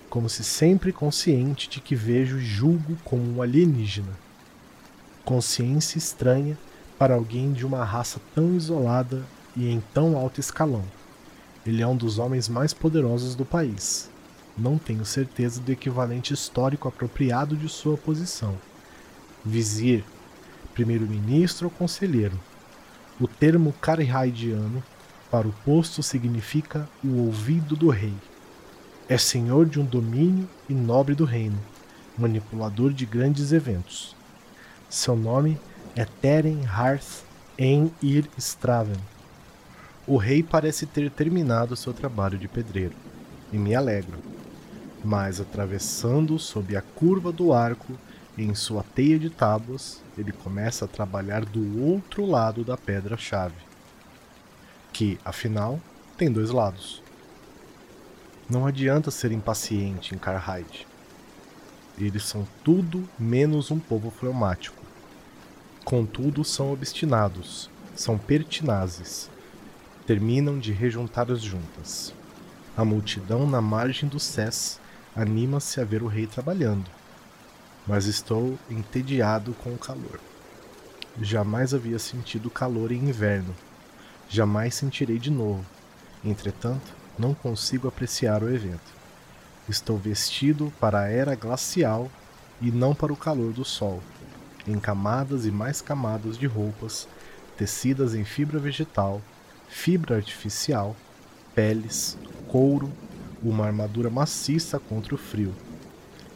como 0.09 0.29
se 0.29 0.43
sempre 0.43 0.93
consciente 0.93 1.69
de 1.69 1.81
que 1.81 1.95
vejo 1.95 2.37
e 2.37 2.45
julgo 2.45 2.95
como 3.03 3.23
um 3.23 3.41
alienígena. 3.41 4.13
Consciência 5.25 5.97
estranha 5.97 6.57
para 6.97 7.15
alguém 7.15 7.53
de 7.53 7.65
uma 7.65 7.83
raça 7.83 8.19
tão 8.33 8.55
isolada 8.55 9.23
e 9.55 9.69
em 9.69 9.81
tão 9.93 10.17
alto 10.17 10.39
escalão. 10.39 10.83
Ele 11.65 11.81
é 11.81 11.87
um 11.87 11.97
dos 11.97 12.17
homens 12.17 12.47
mais 12.47 12.73
poderosos 12.73 13.35
do 13.35 13.43
país. 13.43 14.09
Não 14.57 14.77
tenho 14.79 15.05
certeza 15.05 15.61
do 15.61 15.71
equivalente 15.71 16.33
histórico 16.33 16.87
apropriado 16.87 17.55
de 17.55 17.69
sua 17.69 17.95
posição. 17.95 18.57
Vizir, 19.45 20.03
primeiro-ministro 20.73 21.67
ou 21.67 21.71
conselheiro. 21.71 22.39
O 23.19 23.27
termo 23.27 23.71
carhaidiano 23.73 24.83
para 25.29 25.47
o 25.47 25.53
posto 25.63 26.01
significa 26.01 26.89
o 27.03 27.25
ouvido 27.25 27.75
do 27.75 27.89
rei. 27.89 28.13
É 29.07 29.17
senhor 29.17 29.67
de 29.67 29.79
um 29.79 29.85
domínio 29.85 30.49
e 30.67 30.73
nobre 30.73 31.13
do 31.13 31.23
reino, 31.23 31.59
manipulador 32.17 32.91
de 32.91 33.05
grandes 33.05 33.51
eventos. 33.51 34.15
Seu 34.89 35.15
nome 35.15 35.59
é 35.95 36.03
Teren 36.05 36.65
Harth 36.65 37.23
en 37.57 37.91
Ir 38.01 38.27
Straven. 38.37 38.97
O 40.05 40.17
rei 40.17 40.41
parece 40.41 40.85
ter 40.85 41.11
terminado 41.11 41.75
seu 41.75 41.93
trabalho 41.93 42.37
de 42.37 42.47
pedreiro, 42.47 42.95
e 43.51 43.57
me 43.57 43.75
alegro. 43.75 44.17
Mas 45.03 45.39
atravessando 45.39 46.39
sob 46.39 46.75
a 46.75 46.81
curva 46.81 47.31
do 47.31 47.53
arco 47.53 47.93
em 48.37 48.53
sua 48.53 48.83
teia 48.83 49.17
de 49.17 49.29
tábuas, 49.29 50.01
ele 50.17 50.31
começa 50.31 50.85
a 50.85 50.87
trabalhar 50.87 51.43
do 51.43 51.83
outro 51.83 52.25
lado 52.25 52.63
da 52.63 52.77
pedra-chave, 52.77 53.55
que, 54.93 55.19
afinal, 55.25 55.79
tem 56.17 56.31
dois 56.31 56.51
lados. 56.51 57.01
Não 58.49 58.65
adianta 58.65 59.11
ser 59.11 59.31
impaciente 59.31 60.15
em 60.15 60.17
Carhide. 60.17 60.87
Eles 61.97 62.23
são 62.23 62.47
tudo 62.63 63.07
menos 63.17 63.71
um 63.71 63.79
povo 63.79 64.11
fleumático. 64.11 64.83
Contudo, 65.83 66.43
são 66.43 66.71
obstinados, 66.71 67.69
são 67.95 68.17
pertinazes. 68.17 69.29
Terminam 70.05 70.59
de 70.59 70.71
rejuntar 70.71 71.31
as 71.31 71.41
juntas. 71.41 72.13
A 72.75 72.85
multidão 72.85 73.47
na 73.47 73.61
margem 73.61 74.07
do 74.07 74.19
Cés 74.19 74.79
anima-se 75.17 75.81
a 75.81 75.83
ver 75.83 76.03
o 76.03 76.07
rei 76.07 76.27
trabalhando. 76.27 76.89
Mas 77.87 78.05
estou 78.05 78.57
entediado 78.69 79.53
com 79.55 79.73
o 79.73 79.77
calor. 79.77 80.19
Jamais 81.19 81.73
havia 81.73 81.97
sentido 81.97 82.49
calor 82.49 82.91
em 82.91 83.09
inverno. 83.09 83.55
Jamais 84.29 84.75
sentirei 84.75 85.17
de 85.17 85.31
novo. 85.31 85.65
Entretanto, 86.23 86.93
não 87.17 87.33
consigo 87.33 87.87
apreciar 87.87 88.43
o 88.43 88.53
evento. 88.53 88.95
Estou 89.67 89.97
vestido 89.97 90.71
para 90.79 91.01
a 91.01 91.09
era 91.09 91.35
glacial 91.35 92.11
e 92.61 92.71
não 92.71 92.93
para 92.93 93.11
o 93.11 93.17
calor 93.17 93.51
do 93.51 93.65
sol, 93.65 94.01
em 94.67 94.79
camadas 94.79 95.45
e 95.45 95.51
mais 95.51 95.81
camadas 95.81 96.37
de 96.37 96.45
roupas 96.45 97.07
tecidas 97.57 98.13
em 98.13 98.23
fibra 98.23 98.59
vegetal, 98.59 99.19
fibra 99.67 100.15
artificial, 100.15 100.95
peles, 101.55 102.15
couro, 102.47 102.91
uma 103.43 103.65
armadura 103.65 104.09
maciça 104.09 104.79
contra 104.79 105.15
o 105.15 105.17
frio, 105.17 105.53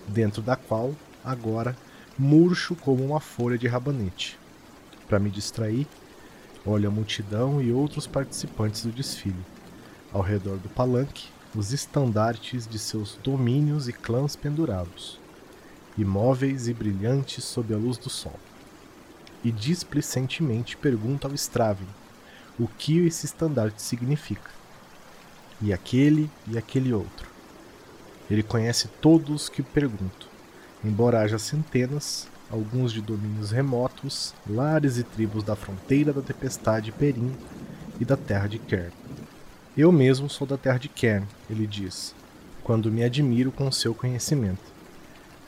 dentro 0.07 0.41
da 0.41 0.55
qual, 0.55 0.95
agora, 1.23 1.75
murcho 2.17 2.75
como 2.75 3.03
uma 3.03 3.19
folha 3.19 3.57
de 3.57 3.67
rabanete. 3.67 4.37
Para 5.07 5.19
me 5.19 5.29
distrair, 5.29 5.87
olho 6.65 6.87
a 6.87 6.91
multidão 6.91 7.61
e 7.61 7.71
outros 7.71 8.07
participantes 8.07 8.83
do 8.83 8.91
desfile 8.91 9.43
ao 10.13 10.21
redor 10.21 10.57
do 10.57 10.69
palanque 10.69 11.29
os 11.55 11.73
estandartes 11.73 12.65
de 12.65 12.79
seus 12.79 13.17
domínios 13.23 13.87
e 13.89 13.93
clãs 13.93 14.35
pendurados, 14.35 15.19
imóveis 15.97 16.67
e 16.67 16.73
brilhantes 16.73 17.43
sob 17.43 17.73
a 17.73 17.77
luz 17.77 17.97
do 17.97 18.09
sol. 18.09 18.39
E 19.43 19.51
displicentemente 19.51 20.77
pergunta 20.77 21.27
ao 21.27 21.33
Straven 21.33 21.87
o 22.59 22.67
que 22.67 22.99
esse 22.99 23.25
estandarte 23.25 23.81
significa. 23.81 24.60
E 25.61 25.71
aquele 25.71 26.29
e 26.47 26.57
aquele 26.57 26.91
outro. 26.93 27.29
Ele 28.29 28.41
conhece 28.41 28.87
todos 28.99 29.49
que 29.49 29.61
pergunto, 29.61 30.27
embora 30.83 31.21
haja 31.21 31.37
centenas, 31.37 32.27
alguns 32.49 32.91
de 32.91 33.01
domínios 33.01 33.51
remotos, 33.51 34.33
lares 34.49 34.97
e 34.97 35.03
tribos 35.03 35.43
da 35.43 35.55
fronteira 35.55 36.11
da 36.11 36.21
tempestade 36.21 36.91
Perim 36.91 37.35
e 37.99 38.05
da 38.05 38.17
terra 38.17 38.47
de 38.47 38.57
Kern. 38.57 38.91
Eu 39.77 39.91
mesmo 39.91 40.29
sou 40.29 40.47
da 40.47 40.57
terra 40.57 40.77
de 40.77 40.89
Kern, 40.89 41.27
ele 41.49 41.67
diz, 41.67 42.15
quando 42.63 42.91
me 42.91 43.03
admiro 43.03 43.51
com 43.51 43.71
seu 43.71 43.93
conhecimento. 43.93 44.71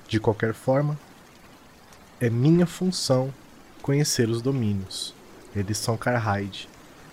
De 0.07 0.19
qualquer 0.19 0.53
forma, 0.53 0.99
é 2.19 2.29
minha 2.29 2.65
função 2.65 3.33
conhecer 3.81 4.29
os 4.29 4.41
domínios. 4.41 5.13
Eles 5.55 5.77
são 5.77 5.97
Karhide. 5.97 6.69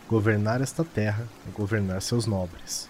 Governar 0.09 0.61
esta 0.61 0.85
terra 0.85 1.27
é 1.49 1.51
governar 1.53 2.03
seus 2.03 2.27
nobres. 2.27 2.90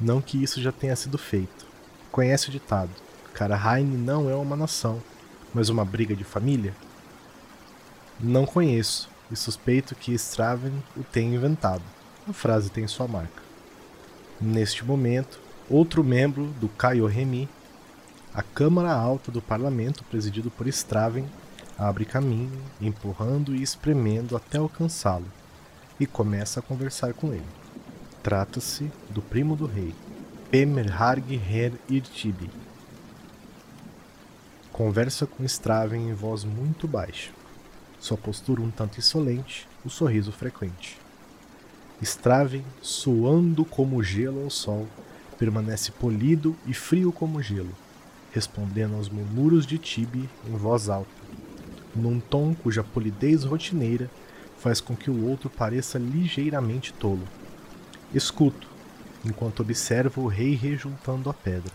Não 0.00 0.22
que 0.22 0.42
isso 0.42 0.62
já 0.62 0.72
tenha 0.72 0.96
sido 0.96 1.18
feito. 1.18 1.66
Conhece 2.10 2.48
o 2.48 2.52
ditado: 2.52 2.90
Karahain 3.34 3.84
não 3.84 4.30
é 4.30 4.34
uma 4.34 4.56
nação, 4.56 5.02
mas 5.52 5.68
uma 5.68 5.84
briga 5.84 6.16
de 6.16 6.24
família? 6.24 6.74
Não 8.18 8.46
conheço, 8.46 9.10
e 9.30 9.36
suspeito 9.36 9.94
que 9.94 10.12
Straven 10.14 10.72
o 10.96 11.02
tenha 11.02 11.34
inventado. 11.34 11.82
A 12.28 12.32
frase 12.32 12.70
tem 12.70 12.86
sua 12.86 13.06
marca. 13.06 13.42
Neste 14.40 14.84
momento, 14.84 15.38
outro 15.68 16.02
membro 16.02 16.46
do 16.60 16.68
Kaiohemi, 16.68 17.48
a 18.34 18.42
Câmara 18.42 18.92
Alta 18.92 19.30
do 19.30 19.42
Parlamento, 19.42 20.04
presidido 20.04 20.50
por 20.50 20.66
Straven, 20.66 21.26
abre 21.78 22.04
caminho, 22.04 22.62
empurrando 22.80 23.54
e 23.54 23.62
espremendo 23.62 24.36
até 24.36 24.58
alcançá-lo, 24.58 25.26
e 25.98 26.06
começa 26.06 26.60
a 26.60 26.62
conversar 26.62 27.12
com 27.12 27.32
ele. 27.32 27.59
Trata-se 28.22 28.92
do 29.08 29.22
primo 29.22 29.56
do 29.56 29.64
rei, 29.64 29.94
Pemerharg 30.50 31.34
Her 31.36 31.72
Irtibi. 31.88 32.50
Conversa 34.70 35.26
com 35.26 35.42
Straven 35.42 36.10
em 36.10 36.12
voz 36.12 36.44
muito 36.44 36.86
baixa. 36.86 37.30
Sua 37.98 38.18
postura 38.18 38.60
um 38.60 38.70
tanto 38.70 38.98
insolente, 38.98 39.66
o 39.82 39.88
sorriso 39.88 40.32
frequente. 40.32 40.98
Straven, 42.02 42.62
suando 42.82 43.64
como 43.64 44.02
gelo 44.02 44.44
ao 44.44 44.50
sol, 44.50 44.86
permanece 45.38 45.90
polido 45.90 46.54
e 46.66 46.74
frio 46.74 47.10
como 47.10 47.40
gelo, 47.40 47.74
respondendo 48.32 48.96
aos 48.96 49.08
murmúrios 49.08 49.64
de 49.64 49.78
Tibi 49.78 50.28
em 50.46 50.56
voz 50.56 50.90
alta, 50.90 51.08
num 51.96 52.20
tom 52.20 52.54
cuja 52.54 52.84
polidez 52.84 53.44
rotineira 53.44 54.10
faz 54.58 54.78
com 54.78 54.94
que 54.94 55.10
o 55.10 55.26
outro 55.26 55.48
pareça 55.48 55.98
ligeiramente 55.98 56.92
tolo. 56.92 57.26
Escuto, 58.12 58.66
enquanto 59.24 59.60
observo 59.60 60.22
o 60.22 60.26
rei 60.26 60.56
rejuntando 60.56 61.30
a 61.30 61.34
pedra, 61.34 61.72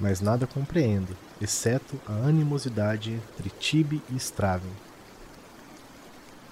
mas 0.00 0.20
nada 0.20 0.44
compreendo, 0.44 1.16
exceto 1.40 2.00
a 2.04 2.12
animosidade 2.12 3.12
entre 3.12 3.48
Tibi 3.50 4.02
e 4.10 4.16
Straven. 4.16 4.72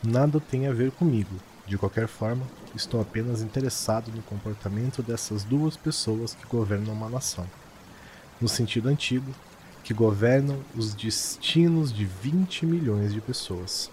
Nada 0.00 0.38
tem 0.38 0.68
a 0.68 0.72
ver 0.72 0.92
comigo, 0.92 1.34
de 1.66 1.76
qualquer 1.76 2.06
forma, 2.06 2.46
estou 2.72 3.00
apenas 3.00 3.42
interessado 3.42 4.12
no 4.14 4.22
comportamento 4.22 5.02
dessas 5.02 5.42
duas 5.42 5.76
pessoas 5.76 6.34
que 6.34 6.46
governam 6.46 6.92
uma 6.92 7.08
nação. 7.08 7.46
No 8.40 8.46
sentido 8.46 8.88
antigo, 8.88 9.34
que 9.82 9.92
governam 9.92 10.60
os 10.76 10.94
destinos 10.94 11.92
de 11.92 12.04
20 12.04 12.64
milhões 12.64 13.12
de 13.12 13.20
pessoas. 13.20 13.90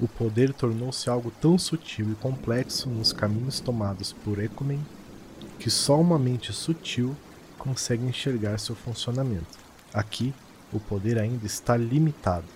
O 0.00 0.08
poder 0.08 0.54
tornou-se 0.54 1.10
algo 1.10 1.30
tão 1.40 1.58
sutil 1.58 2.10
e 2.10 2.14
complexo 2.14 2.88
nos 2.88 3.12
caminhos 3.12 3.60
tomados 3.60 4.12
por 4.12 4.42
Ecumen 4.42 4.80
que 5.58 5.68
só 5.68 6.00
uma 6.00 6.18
mente 6.18 6.54
sutil 6.54 7.14
consegue 7.58 8.06
enxergar 8.06 8.58
seu 8.58 8.74
funcionamento. 8.74 9.58
Aqui, 9.92 10.32
o 10.72 10.80
poder 10.80 11.18
ainda 11.18 11.44
está 11.44 11.76
limitado, 11.76 12.46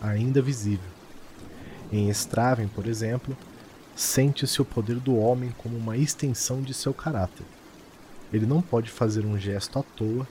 ainda 0.00 0.40
visível. 0.40 0.88
Em 1.90 2.08
Straven, 2.10 2.68
por 2.68 2.86
exemplo, 2.86 3.36
sente-se 3.96 4.62
o 4.62 4.64
poder 4.64 5.00
do 5.00 5.16
homem 5.16 5.52
como 5.58 5.76
uma 5.76 5.96
extensão 5.96 6.62
de 6.62 6.72
seu 6.72 6.94
caráter. 6.94 7.44
Ele 8.32 8.46
não 8.46 8.62
pode 8.62 8.88
fazer 8.88 9.26
um 9.26 9.36
gesto 9.36 9.80
à 9.80 9.82
toa 9.82 10.28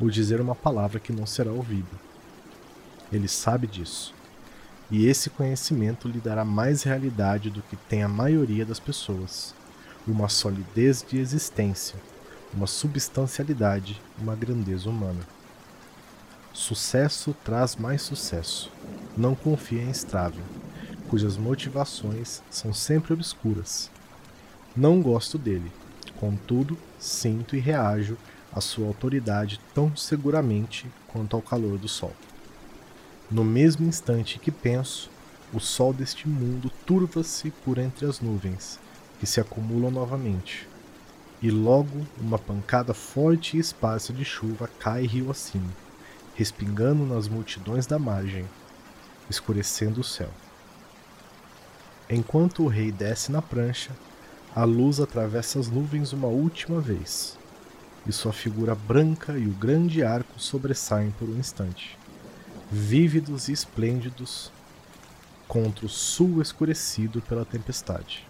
ou 0.00 0.08
dizer 0.08 0.40
uma 0.40 0.54
palavra 0.54 1.00
que 1.00 1.12
não 1.12 1.26
será 1.26 1.50
ouvida. 1.50 1.90
Ele 3.12 3.26
sabe 3.26 3.66
disso. 3.66 4.13
E 4.96 5.08
esse 5.08 5.28
conhecimento 5.28 6.06
lhe 6.06 6.20
dará 6.20 6.44
mais 6.44 6.84
realidade 6.84 7.50
do 7.50 7.60
que 7.62 7.74
tem 7.74 8.04
a 8.04 8.08
maioria 8.08 8.64
das 8.64 8.78
pessoas. 8.78 9.52
Uma 10.06 10.28
solidez 10.28 11.04
de 11.04 11.18
existência, 11.18 11.96
uma 12.54 12.68
substancialidade, 12.68 14.00
uma 14.16 14.36
grandeza 14.36 14.88
humana. 14.88 15.18
Sucesso 16.52 17.34
traz 17.42 17.74
mais 17.74 18.02
sucesso. 18.02 18.70
Não 19.16 19.34
confia 19.34 19.82
em 19.82 19.90
Straven 19.90 20.44
cujas 21.08 21.36
motivações 21.36 22.40
são 22.48 22.72
sempre 22.72 23.14
obscuras. 23.14 23.90
Não 24.76 25.02
gosto 25.02 25.36
dele, 25.36 25.72
contudo, 26.20 26.78
sinto 27.00 27.56
e 27.56 27.58
reajo 27.58 28.16
à 28.52 28.60
sua 28.60 28.86
autoridade 28.86 29.58
tão 29.74 29.96
seguramente 29.96 30.86
quanto 31.08 31.34
ao 31.34 31.42
calor 31.42 31.78
do 31.78 31.88
sol. 31.88 32.14
No 33.30 33.42
mesmo 33.42 33.86
instante 33.86 34.38
que 34.38 34.50
penso, 34.50 35.10
o 35.52 35.58
sol 35.58 35.94
deste 35.94 36.28
mundo 36.28 36.70
turva-se 36.84 37.50
por 37.64 37.78
entre 37.78 38.04
as 38.04 38.20
nuvens, 38.20 38.78
que 39.18 39.26
se 39.26 39.40
acumulam 39.40 39.90
novamente, 39.90 40.68
e 41.40 41.50
logo 41.50 42.06
uma 42.20 42.38
pancada 42.38 42.92
forte 42.92 43.56
e 43.56 43.60
esparsa 43.60 44.12
de 44.12 44.24
chuva 44.24 44.68
cai 44.78 45.06
rio 45.06 45.30
acima, 45.30 45.70
respingando 46.34 47.06
nas 47.06 47.26
multidões 47.26 47.86
da 47.86 47.98
margem, 47.98 48.44
escurecendo 49.30 50.02
o 50.02 50.04
céu. 50.04 50.30
Enquanto 52.10 52.62
o 52.62 52.68
rei 52.68 52.92
desce 52.92 53.32
na 53.32 53.40
prancha, 53.40 53.90
a 54.54 54.64
luz 54.64 55.00
atravessa 55.00 55.58
as 55.58 55.68
nuvens 55.68 56.12
uma 56.12 56.28
última 56.28 56.78
vez, 56.78 57.38
e 58.06 58.12
sua 58.12 58.34
figura 58.34 58.74
branca 58.74 59.38
e 59.38 59.46
o 59.46 59.54
grande 59.54 60.02
arco 60.02 60.38
sobressaem 60.38 61.10
por 61.12 61.26
um 61.26 61.38
instante, 61.38 61.98
vívidos 62.70 63.48
e 63.48 63.52
esplêndidos 63.52 64.50
contra 65.46 65.86
o 65.86 65.88
sul 65.88 66.40
escurecido 66.40 67.20
pela 67.22 67.44
tempestade. 67.44 68.26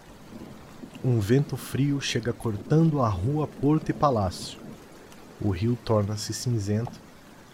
Um 1.03 1.19
vento 1.19 1.55
frio 1.55 2.01
chega 2.01 2.33
cortando 2.33 3.01
a 3.01 3.07
rua 3.07 3.47
Porto 3.47 3.89
e 3.89 3.93
Palácio. 3.93 4.59
O 5.39 5.49
rio 5.49 5.77
torna-se 5.85 6.33
cinzento, 6.33 6.99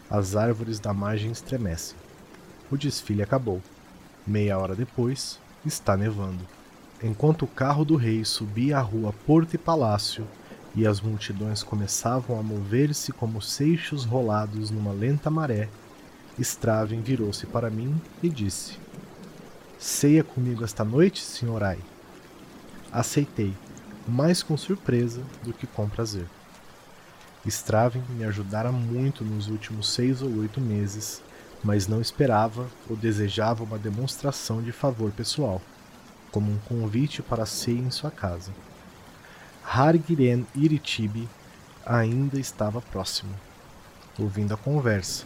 as 0.10 0.36
árvores 0.36 0.80
da 0.80 0.94
margem 0.94 1.32
estremecem. 1.32 1.98
O 2.72 2.78
desfile 2.78 3.22
acabou. 3.22 3.62
Meia 4.26 4.58
hora 4.58 4.76
depois, 4.76 5.39
está 5.65 5.98
nevando. 5.98 6.46
Enquanto 7.04 7.44
o 7.44 7.48
carro 7.48 7.84
do 7.84 7.96
rei 7.96 8.24
subia 8.24 8.78
a 8.78 8.82
rua 8.82 9.13
Porto 9.26 9.56
e 9.56 9.58
Palácio 9.58 10.28
e 10.76 10.86
as 10.86 11.02
multidões 11.02 11.63
começavam 11.63 12.39
a 12.39 12.44
mover-se 12.44 13.12
como 13.12 13.41
seixos 13.41 14.06
rolados 14.06 14.72
numa 14.72 14.91
lenta 14.91 15.30
maré, 15.30 15.67
Straven 16.41 17.01
virou-se 17.01 17.45
para 17.45 17.69
mim 17.69 17.99
e 18.21 18.30
disse: 18.30 18.77
Ceia 19.77 20.23
comigo 20.23 20.63
esta 20.63 20.84
noite, 20.84 21.21
senhorai? 21.21 21.80
Aceitei, 22.91 23.54
mais 24.08 24.43
com 24.43 24.58
surpresa 24.58 25.21
do 25.43 25.54
que 25.54 25.65
com 25.67 25.88
prazer. 25.88 26.25
Straven 27.45 28.04
me 28.10 28.23
ajudara 28.23 28.71
muito 28.71 29.23
nos 29.23 29.47
últimos 29.47 29.89
seis 29.89 30.21
ou 30.21 30.30
oito 30.38 30.62
meses 30.62 31.21
mas 31.63 31.88
não 31.88 32.01
esperava 32.01 32.67
ou 32.89 32.95
desejava 32.95 33.63
uma 33.63 33.77
demonstração 33.77 34.62
de 34.62 34.71
favor 34.71 35.12
pessoal, 35.12 35.62
como 36.32 36.51
um 36.51 36.58
convite 36.60 37.21
para 37.21 37.45
ceia 37.45 37.80
em 37.80 37.91
sua 37.91 38.10
casa. 38.10 38.51
Hargiren 39.63 40.45
Iritibi 40.56 41.30
ainda 41.86 42.39
estava 42.39 42.82
próximo, 42.82 43.34
ouvindo 44.17 44.54
a 44.54 44.58
conversa, 44.58 45.25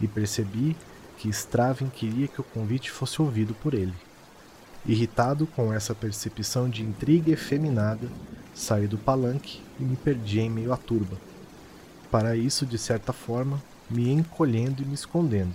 e 0.00 0.06
percebi 0.06 0.76
que 1.18 1.28
Straven 1.28 1.88
queria 1.88 2.28
que 2.28 2.40
o 2.40 2.44
convite 2.44 2.90
fosse 2.90 3.20
ouvido 3.22 3.54
por 3.54 3.74
ele. 3.74 3.94
Irritado 4.86 5.46
com 5.46 5.72
essa 5.72 5.94
percepção 5.94 6.68
de 6.68 6.82
intriga 6.82 7.32
efeminada, 7.32 8.08
saí 8.54 8.86
do 8.86 8.98
palanque 8.98 9.62
e 9.80 9.82
me 9.82 9.96
perdi 9.96 10.40
em 10.40 10.50
meio 10.50 10.72
à 10.72 10.76
turba. 10.76 11.16
Para 12.10 12.36
isso, 12.36 12.66
de 12.66 12.78
certa 12.78 13.12
forma, 13.12 13.62
me 13.90 14.10
encolhendo 14.10 14.82
e 14.82 14.86
me 14.86 14.94
escondendo. 14.94 15.54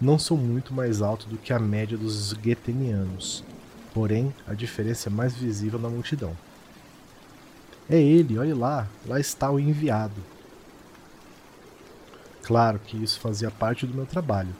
Não 0.00 0.18
sou 0.18 0.36
muito 0.36 0.72
mais 0.72 1.02
alto 1.02 1.26
do 1.26 1.36
que 1.36 1.52
a 1.52 1.58
média 1.58 1.96
dos 1.96 2.32
guetenianos, 2.32 3.44
porém 3.92 4.34
a 4.46 4.54
diferença 4.54 5.08
é 5.08 5.12
mais 5.12 5.34
visível 5.34 5.78
na 5.78 5.88
multidão. 5.88 6.36
É 7.88 8.00
ele, 8.00 8.38
olhe 8.38 8.54
lá, 8.54 8.86
lá 9.04 9.18
está 9.18 9.50
o 9.50 9.58
enviado. 9.58 10.22
Claro 12.50 12.80
que 12.80 12.96
isso 12.96 13.20
fazia 13.20 13.48
parte 13.48 13.86
do 13.86 13.94
meu 13.94 14.04
trabalho, 14.04 14.52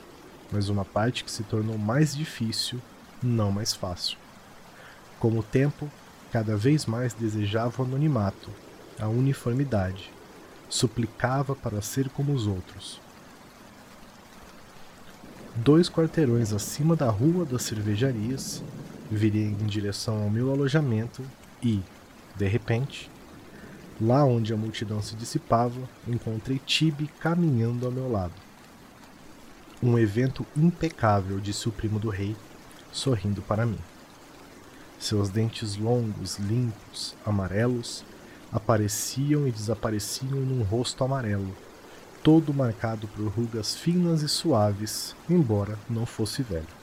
mas 0.52 0.68
uma 0.68 0.84
parte 0.84 1.24
que 1.24 1.30
se 1.30 1.42
tornou 1.42 1.76
mais 1.76 2.14
difícil, 2.14 2.80
não 3.20 3.50
mais 3.50 3.74
fácil. 3.74 4.16
Com 5.18 5.36
o 5.36 5.42
tempo, 5.42 5.90
cada 6.30 6.56
vez 6.56 6.86
mais 6.86 7.12
desejava 7.12 7.82
o 7.82 7.84
anonimato, 7.84 8.48
a 8.96 9.08
uniformidade 9.08 10.08
suplicava 10.68 11.56
para 11.56 11.82
ser 11.82 12.08
como 12.10 12.32
os 12.32 12.46
outros. 12.46 13.00
Dois 15.56 15.90
quarteirões 15.90 16.52
acima 16.52 16.94
da 16.94 17.10
rua 17.10 17.44
das 17.44 17.62
cervejarias, 17.62 18.62
virei 19.10 19.46
em 19.46 19.66
direção 19.66 20.22
ao 20.22 20.30
meu 20.30 20.52
alojamento 20.52 21.24
e, 21.60 21.82
de 22.36 22.46
repente, 22.46 23.10
lá 24.00 24.24
onde 24.24 24.52
a 24.52 24.56
multidão 24.56 25.02
se 25.02 25.14
dissipava, 25.14 25.80
encontrei 26.08 26.58
Tibi 26.64 27.06
caminhando 27.20 27.84
ao 27.84 27.92
meu 27.92 28.10
lado. 28.10 28.34
Um 29.82 29.98
evento 29.98 30.46
impecável, 30.56 31.38
disse 31.38 31.68
o 31.68 31.72
primo 31.72 31.98
do 31.98 32.08
rei, 32.08 32.36
sorrindo 32.92 33.42
para 33.42 33.66
mim. 33.66 33.78
Seus 34.98 35.30
dentes 35.30 35.76
longos, 35.76 36.38
limpos, 36.38 37.16
amarelos, 37.24 38.04
apareciam 38.52 39.46
e 39.46 39.52
desapareciam 39.52 40.40
num 40.40 40.62
rosto 40.62 41.04
amarelo, 41.04 41.54
todo 42.22 42.52
marcado 42.52 43.08
por 43.08 43.26
rugas 43.28 43.74
finas 43.74 44.22
e 44.22 44.28
suaves, 44.28 45.14
embora 45.28 45.78
não 45.88 46.04
fosse 46.04 46.42
velho. 46.42 46.80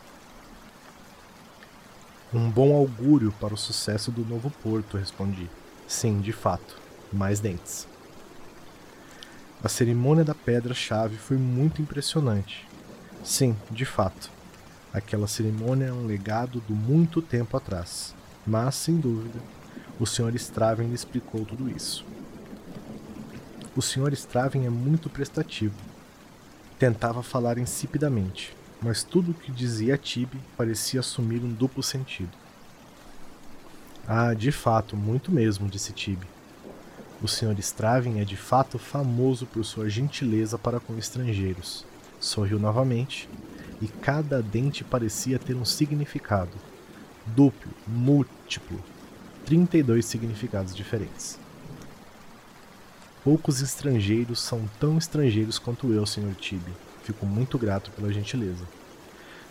Um 2.34 2.50
bom 2.50 2.76
augúrio 2.76 3.32
para 3.40 3.54
o 3.54 3.58
sucesso 3.58 4.12
do 4.12 4.26
novo 4.26 4.52
porto, 4.64 4.98
respondi. 4.98 5.50
Sim, 5.88 6.20
de 6.20 6.34
fato, 6.34 6.78
mais 7.12 7.39
dentes. 7.39 7.88
A 9.63 9.70
cerimônia 9.70 10.24
da 10.24 10.36
pedra-chave 10.36 11.17
foi 11.17 11.38
muito 11.38 11.82
impressionante. 11.82 12.67
Sim, 13.24 13.56
de 13.72 13.86
fato. 13.86 14.30
Aquela 14.93 15.28
cerimônia 15.28 15.86
é 15.86 15.93
um 15.93 16.06
legado 16.06 16.62
do 16.62 16.74
muito 16.74 17.22
tempo 17.22 17.58
atrás, 17.58 18.15
mas, 18.46 18.76
sem 18.76 18.98
dúvida, 18.98 19.39
o 20.00 20.06
Sr. 20.06 20.36
Straven 20.36 20.93
explicou 20.93 21.43
tudo 21.43 21.70
isso. 21.70 22.06
O 23.76 23.82
Sr. 23.82 24.13
Straven 24.13 24.65
é 24.65 24.70
muito 24.70 25.10
prestativo. 25.10 25.76
Tentava 26.80 27.22
falar 27.24 27.58
insipidamente, 27.58 28.56
mas 28.82 29.04
tudo 29.04 29.32
o 29.32 29.34
que 29.34 29.52
dizia 29.52 29.98
Tibi 29.98 30.39
parecia 30.56 31.00
assumir 31.00 31.43
um 31.43 31.52
duplo 31.52 31.82
sentido. 31.82 32.32
Ah, 34.08 34.34
de 34.34 34.52
fato, 34.52 34.96
muito 34.96 35.32
mesmo, 35.32 35.67
disse 35.67 35.91
Tibi. 35.91 36.28
O 37.22 37.28
Sr. 37.28 37.58
Straven 37.60 38.20
é 38.22 38.24
de 38.24 38.38
fato 38.38 38.78
famoso 38.78 39.48
por 39.48 39.66
sua 39.66 39.90
gentileza 39.90 40.58
para 40.58 40.80
com 40.80 40.98
estrangeiros. 40.98 41.84
Sorriu 42.20 42.60
novamente, 42.60 43.28
e 43.82 43.88
cada 43.88 44.42
dente 44.42 44.84
parecia 44.84 45.40
ter 45.40 45.56
um 45.56 45.66
significado. 45.66 46.52
Duplo, 47.26 47.72
múltiplo, 47.88 48.84
32 49.46 50.06
significados 50.06 50.76
diferentes. 50.76 51.40
Poucos 53.24 53.62
estrangeiros 53.62 54.40
são 54.40 54.70
tão 54.80 54.98
estrangeiros 54.98 55.60
quanto 55.60 55.92
eu, 55.92 56.06
Sr. 56.06 56.36
Tibi. 56.40 56.72
Fico 57.04 57.26
muito 57.26 57.58
grato 57.58 57.92
pela 57.92 58.14
gentileza. 58.14 58.66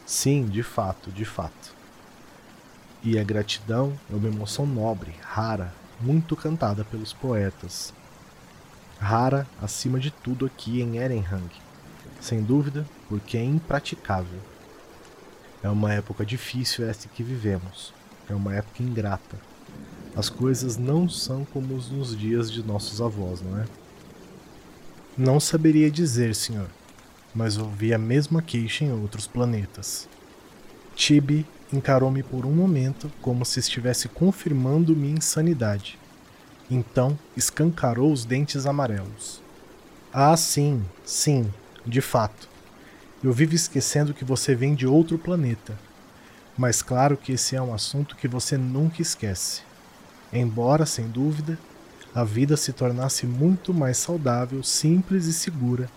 Sim, 0.06 0.46
de 0.46 0.62
fato, 0.62 1.10
de 1.10 1.24
fato. 1.24 1.74
E 3.02 3.18
a 3.18 3.24
gratidão 3.24 3.98
é 4.10 4.14
uma 4.14 4.28
emoção 4.28 4.64
nobre, 4.66 5.14
rara, 5.20 5.74
muito 6.00 6.36
cantada 6.36 6.84
pelos 6.84 7.12
poetas. 7.12 7.92
Rara, 8.98 9.46
acima 9.60 9.98
de 9.98 10.10
tudo, 10.10 10.46
aqui 10.46 10.80
em 10.80 10.96
Erenhang. 10.98 11.50
Sem 12.20 12.42
dúvida, 12.42 12.86
porque 13.08 13.36
é 13.36 13.44
impraticável. 13.44 14.40
É 15.62 15.68
uma 15.68 15.92
época 15.92 16.24
difícil 16.24 16.88
esta 16.88 17.08
que 17.08 17.22
vivemos. 17.22 17.92
É 18.28 18.34
uma 18.34 18.54
época 18.54 18.82
ingrata. 18.82 19.36
As 20.16 20.30
coisas 20.30 20.76
não 20.76 21.08
são 21.08 21.44
como 21.44 21.76
nos 21.76 22.16
dias 22.16 22.50
de 22.50 22.62
nossos 22.62 23.00
avós, 23.00 23.42
não 23.42 23.58
é? 23.58 23.64
Não 25.16 25.38
saberia 25.38 25.90
dizer, 25.90 26.34
senhor, 26.34 26.68
mas 27.34 27.58
ouvi 27.58 27.92
a 27.92 27.98
mesma 27.98 28.40
queixa 28.40 28.84
em 28.84 28.92
outros 28.92 29.26
planetas. 29.26 30.08
Tibi 30.94 31.46
encarou-me 31.72 32.22
por 32.22 32.46
um 32.46 32.52
momento 32.52 33.10
como 33.20 33.44
se 33.44 33.60
estivesse 33.60 34.08
confirmando 34.08 34.96
minha 34.96 35.16
insanidade. 35.16 35.98
Então 36.70 37.18
escancarou 37.36 38.12
os 38.12 38.24
dentes 38.24 38.66
amarelos. 38.66 39.42
Ah, 40.12 40.36
sim, 40.36 40.84
sim, 41.04 41.52
de 41.84 42.00
fato. 42.00 42.48
Eu 43.22 43.32
vivo 43.32 43.54
esquecendo 43.54 44.14
que 44.14 44.24
você 44.24 44.54
vem 44.54 44.74
de 44.74 44.86
outro 44.86 45.18
planeta. 45.18 45.78
Mas 46.56 46.82
claro 46.82 47.16
que 47.16 47.32
esse 47.32 47.54
é 47.54 47.62
um 47.62 47.74
assunto 47.74 48.16
que 48.16 48.26
você 48.26 48.56
nunca 48.56 49.02
esquece. 49.02 49.62
Embora, 50.32 50.86
sem 50.86 51.08
dúvida, 51.08 51.58
a 52.14 52.24
vida 52.24 52.56
se 52.56 52.72
tornasse 52.72 53.26
muito 53.26 53.74
mais 53.74 53.98
saudável, 53.98 54.62
simples 54.62 55.26
e 55.26 55.32
segura 55.32 55.88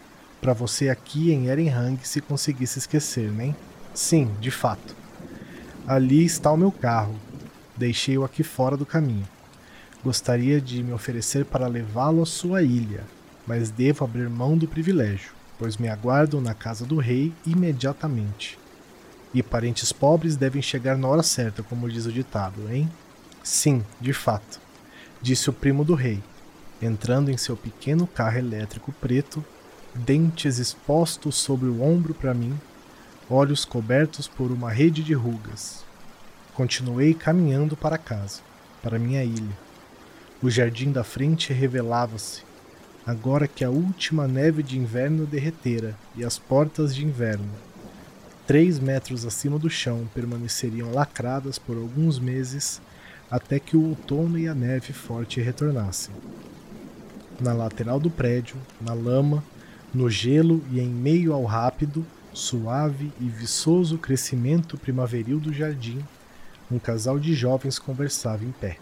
para 0.41 0.53
você 0.53 0.89
aqui 0.89 1.31
em 1.31 1.47
Erenhang 1.47 1.99
se 2.03 2.21
conseguisse 2.21 2.79
esquecer, 2.79 3.31
nem? 3.31 3.55
Sim, 3.93 4.31
de 4.39 4.51
fato. 4.51 4.98
Ali 5.89 6.23
está 6.23 6.51
o 6.51 6.57
meu 6.57 6.71
carro. 6.71 7.15
Deixei-o 7.75 8.23
aqui 8.23 8.43
fora 8.43 8.77
do 8.77 8.85
caminho. 8.85 9.27
Gostaria 10.03 10.61
de 10.61 10.83
me 10.83 10.93
oferecer 10.93 11.45
para 11.45 11.65
levá-lo 11.65 12.21
à 12.21 12.27
sua 12.27 12.61
ilha, 12.61 13.03
mas 13.47 13.71
devo 13.71 14.05
abrir 14.05 14.29
mão 14.29 14.55
do 14.55 14.67
privilégio, 14.67 15.31
pois 15.57 15.77
me 15.77 15.89
aguardam 15.89 16.39
na 16.39 16.53
casa 16.53 16.85
do 16.85 16.97
rei 16.97 17.33
imediatamente. 17.43 18.59
E 19.33 19.41
parentes 19.41 19.91
pobres 19.91 20.35
devem 20.35 20.61
chegar 20.61 20.95
na 20.95 21.07
hora 21.07 21.23
certa, 21.23 21.63
como 21.63 21.89
diz 21.89 22.05
o 22.05 22.11
ditado, 22.11 22.71
hein? 22.71 22.87
Sim, 23.43 23.83
de 23.99 24.13
fato, 24.13 24.61
disse 25.19 25.49
o 25.49 25.53
primo 25.53 25.83
do 25.83 25.95
rei, 25.95 26.21
entrando 26.79 27.31
em 27.31 27.37
seu 27.37 27.57
pequeno 27.57 28.05
carro 28.05 28.37
elétrico 28.37 28.91
preto, 29.01 29.43
dentes 29.95 30.59
expostos 30.59 31.33
sobre 31.37 31.67
o 31.67 31.81
ombro 31.81 32.13
para 32.13 32.35
mim 32.35 32.55
olhos 33.29 33.63
cobertos 33.63 34.27
por 34.27 34.51
uma 34.51 34.71
rede 34.71 35.03
de 35.03 35.13
rugas. 35.13 35.85
Continuei 36.55 37.13
caminhando 37.13 37.77
para 37.77 37.97
casa, 37.97 38.41
para 38.81 38.97
minha 38.97 39.23
ilha. 39.23 39.57
O 40.41 40.49
jardim 40.49 40.91
da 40.91 41.03
frente 41.03 41.53
revelava-se, 41.53 42.41
agora 43.05 43.47
que 43.47 43.63
a 43.63 43.69
última 43.69 44.27
neve 44.27 44.63
de 44.63 44.79
inverno 44.79 45.27
derretera 45.27 45.95
e 46.15 46.25
as 46.25 46.39
portas 46.39 46.95
de 46.95 47.05
inverno, 47.05 47.49
três 48.47 48.79
metros 48.79 49.25
acima 49.25 49.59
do 49.59 49.69
chão, 49.69 50.09
permaneceriam 50.13 50.91
lacradas 50.91 51.59
por 51.59 51.77
alguns 51.77 52.17
meses 52.17 52.81
até 53.29 53.59
que 53.59 53.77
o 53.77 53.89
outono 53.89 54.39
e 54.39 54.47
a 54.47 54.55
neve 54.55 54.91
forte 54.91 55.39
retornassem. 55.39 56.15
Na 57.39 57.53
lateral 57.53 57.99
do 57.99 58.09
prédio, 58.09 58.55
na 58.81 58.93
lama, 58.93 59.43
no 59.93 60.09
gelo 60.09 60.63
e 60.71 60.79
em 60.79 60.89
meio 60.89 61.31
ao 61.31 61.43
rápido, 61.45 62.03
suave 62.33 63.11
e 63.19 63.27
viçoso 63.27 63.97
crescimento 63.97 64.77
primaveril 64.77 65.39
do 65.39 65.53
jardim, 65.53 66.03
um 66.71 66.77
casal 66.77 67.19
de 67.19 67.33
jovens 67.33 67.79
conversava 67.79 68.43
em 68.45 68.51
pé. 68.51 68.77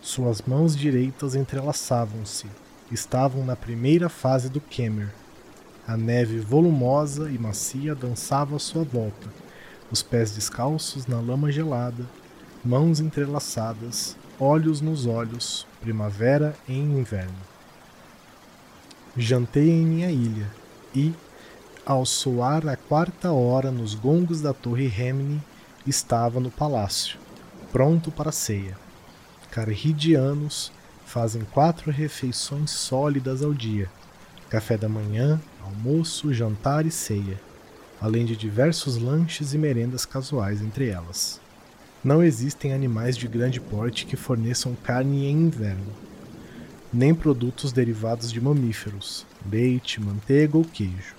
Suas 0.00 0.40
mãos 0.42 0.76
direitas 0.76 1.34
entrelaçavam-se, 1.34 2.46
estavam 2.90 3.44
na 3.44 3.56
primeira 3.56 4.08
fase 4.08 4.48
do 4.48 4.60
Kemer. 4.60 5.08
A 5.86 5.96
neve 5.96 6.38
volumosa 6.38 7.30
e 7.30 7.38
macia 7.38 7.94
dançava 7.94 8.56
à 8.56 8.58
sua 8.58 8.84
volta, 8.84 9.28
os 9.90 10.02
pés 10.02 10.30
descalços 10.30 11.06
na 11.06 11.20
lama 11.20 11.50
gelada, 11.50 12.06
mãos 12.64 13.00
entrelaçadas, 13.00 14.16
olhos 14.38 14.80
nos 14.80 15.06
olhos, 15.06 15.66
primavera 15.80 16.54
em 16.68 16.98
inverno. 16.98 17.38
Jantei 19.16 19.70
em 19.70 19.84
minha 19.84 20.10
ilha, 20.10 20.46
e, 20.94 21.12
ao 21.84 22.04
soar 22.04 22.66
a 22.68 22.76
quarta 22.76 23.32
hora 23.32 23.70
nos 23.70 23.94
gongos 23.94 24.40
da 24.40 24.52
torre 24.52 24.86
Remini, 24.86 25.42
estava 25.86 26.38
no 26.38 26.50
palácio, 26.50 27.18
pronto 27.72 28.10
para 28.10 28.28
a 28.28 28.32
ceia. 28.32 28.76
Carridianos 29.50 30.70
fazem 31.06 31.42
quatro 31.52 31.90
refeições 31.90 32.70
sólidas 32.70 33.42
ao 33.42 33.54
dia: 33.54 33.88
café 34.50 34.76
da 34.76 34.88
manhã, 34.88 35.40
almoço, 35.64 36.32
jantar 36.32 36.84
e 36.84 36.90
ceia, 36.90 37.40
além 38.00 38.24
de 38.26 38.36
diversos 38.36 38.96
lanches 38.96 39.54
e 39.54 39.58
merendas 39.58 40.04
casuais 40.04 40.60
entre 40.60 40.88
elas. 40.88 41.40
Não 42.04 42.22
existem 42.22 42.72
animais 42.72 43.16
de 43.16 43.26
grande 43.26 43.60
porte 43.60 44.06
que 44.06 44.16
forneçam 44.16 44.76
carne 44.84 45.26
em 45.26 45.32
inverno, 45.32 45.92
nem 46.92 47.14
produtos 47.14 47.72
derivados 47.72 48.30
de 48.30 48.40
mamíferos, 48.40 49.26
leite, 49.50 50.00
manteiga 50.00 50.56
ou 50.56 50.64
queijo. 50.64 51.14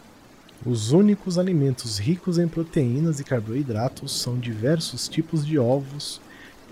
Os 0.65 0.91
únicos 0.91 1.37
alimentos 1.37 1.97
ricos 1.97 2.37
em 2.37 2.47
proteínas 2.47 3.19
e 3.19 3.23
carboidratos 3.23 4.19
são 4.19 4.37
diversos 4.37 5.07
tipos 5.07 5.45
de 5.45 5.57
ovos, 5.57 6.19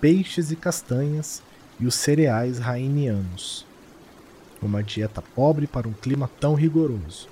peixes 0.02 0.52
e 0.52 0.56
castanhas 0.56 1.42
e 1.80 1.86
os 1.86 1.96
cereais 1.96 2.60
rainianos. 2.60 3.66
Uma 4.62 4.84
dieta 4.84 5.22
pobre 5.22 5.68
para 5.68 5.88
um 5.88 5.94
clima 5.94 6.30
tão 6.40 6.54
rigoroso. 6.54 7.30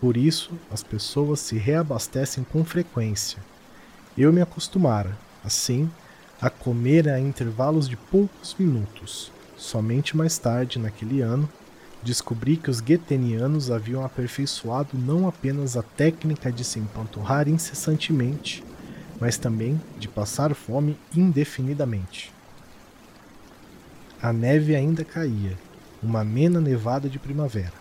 Por 0.00 0.16
isso, 0.16 0.52
as 0.70 0.82
pessoas 0.82 1.40
se 1.40 1.56
reabastecem 1.56 2.44
com 2.44 2.64
frequência. 2.64 3.38
Eu 4.16 4.32
me 4.32 4.42
acostumara, 4.42 5.16
assim, 5.44 5.90
a 6.40 6.50
comer 6.50 7.08
a 7.08 7.18
intervalos 7.18 7.88
de 7.88 7.96
poucos 7.96 8.54
minutos. 8.58 9.32
Somente 9.56 10.16
mais 10.16 10.38
tarde, 10.38 10.78
naquele 10.78 11.20
ano, 11.20 11.48
descobri 12.02 12.56
que 12.56 12.70
os 12.70 12.80
guetenianos 12.80 13.70
haviam 13.70 14.04
aperfeiçoado 14.04 14.98
não 14.98 15.28
apenas 15.28 15.76
a 15.76 15.82
técnica 15.82 16.50
de 16.50 16.64
se 16.64 16.78
empanturrar 16.78 17.48
incessantemente, 17.48 18.64
mas 19.20 19.38
também 19.38 19.80
de 19.98 20.08
passar 20.08 20.54
fome 20.54 20.98
indefinidamente. 21.14 22.32
A 24.20 24.32
neve 24.32 24.74
ainda 24.74 25.04
caía, 25.04 25.56
uma 26.02 26.20
amena 26.20 26.60
nevada 26.60 27.08
de 27.08 27.18
primavera, 27.18 27.74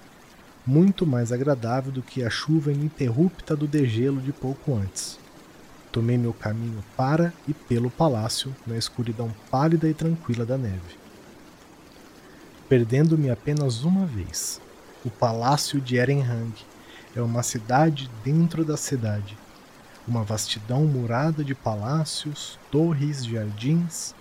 muito 0.66 1.06
mais 1.06 1.32
agradável 1.32 1.92
do 1.92 2.04
que 2.04 2.24
a 2.24 2.30
chuva 2.30 2.72
ininterrupta 2.72 3.56
do 3.56 3.68
degelo 3.68 4.22
de 4.22 4.32
pouco 4.32 4.76
antes. 4.76 5.20
Tomei 5.92 6.18
meu 6.18 6.34
caminho 6.34 6.84
para 6.96 7.34
e 7.48 7.54
pelo 7.54 7.90
palácio 7.90 8.56
na 8.66 8.78
escuridão 8.78 9.34
pálida 9.50 9.90
e 9.90 9.94
tranquila 9.94 10.46
da 10.46 10.58
neve 10.58 11.01
perdendo-me 12.72 13.30
apenas 13.30 13.84
uma 13.84 14.06
vez. 14.06 14.62
O 15.04 15.10
Palácio 15.10 15.82
de 15.82 15.98
Erenhang 15.98 16.54
é 17.14 17.22
uma 17.22 17.44
cidade 17.44 18.10
dentro 18.24 18.64
da 18.64 18.78
cidade, 18.78 19.38
uma 20.08 20.24
vastidão 20.24 20.86
murada 20.86 21.44
de 21.44 21.54
palácios, 21.54 22.58
torres, 22.72 23.26
jardins, 23.26 24.16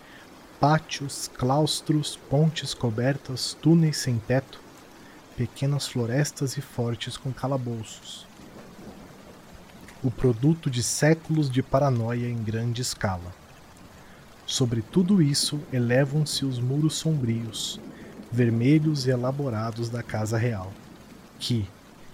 pátios, 0.59 1.31
claustros, 1.33 2.19
pontes 2.29 2.75
cobertas, 2.75 3.57
túneis 3.63 3.99
sem 3.99 4.19
teto, 4.19 4.61
pequenas 5.37 5.87
florestas 5.87 6.57
e 6.57 6.61
fortes 6.61 7.17
com 7.17 7.33
calabouços. 7.33 8.27
O 10.03 10.11
produto 10.11 10.69
de 10.69 10.83
séculos 10.83 11.49
de 11.49 11.63
paranoia 11.63 12.27
em 12.27 12.43
grande 12.43 12.83
escala. 12.83 13.33
Sobre 14.45 14.83
tudo 14.83 15.23
isso 15.23 15.61
elevam-se 15.73 16.45
os 16.45 16.59
muros 16.59 16.95
sombrios, 16.97 17.79
vermelhos 18.31 19.07
e 19.07 19.11
elaborados 19.11 19.89
da 19.89 20.03
casa 20.03 20.39
real, 20.39 20.73
que, 21.39 21.67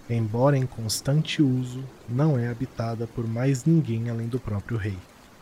embora 0.08 0.56
em 0.56 0.66
constante 0.66 1.42
uso, 1.42 1.84
não 2.08 2.38
é 2.38 2.48
habitada 2.48 3.06
por 3.06 3.26
mais 3.26 3.64
ninguém 3.64 4.08
além 4.08 4.26
do 4.26 4.40
próprio 4.40 4.78
rei. 4.78 4.96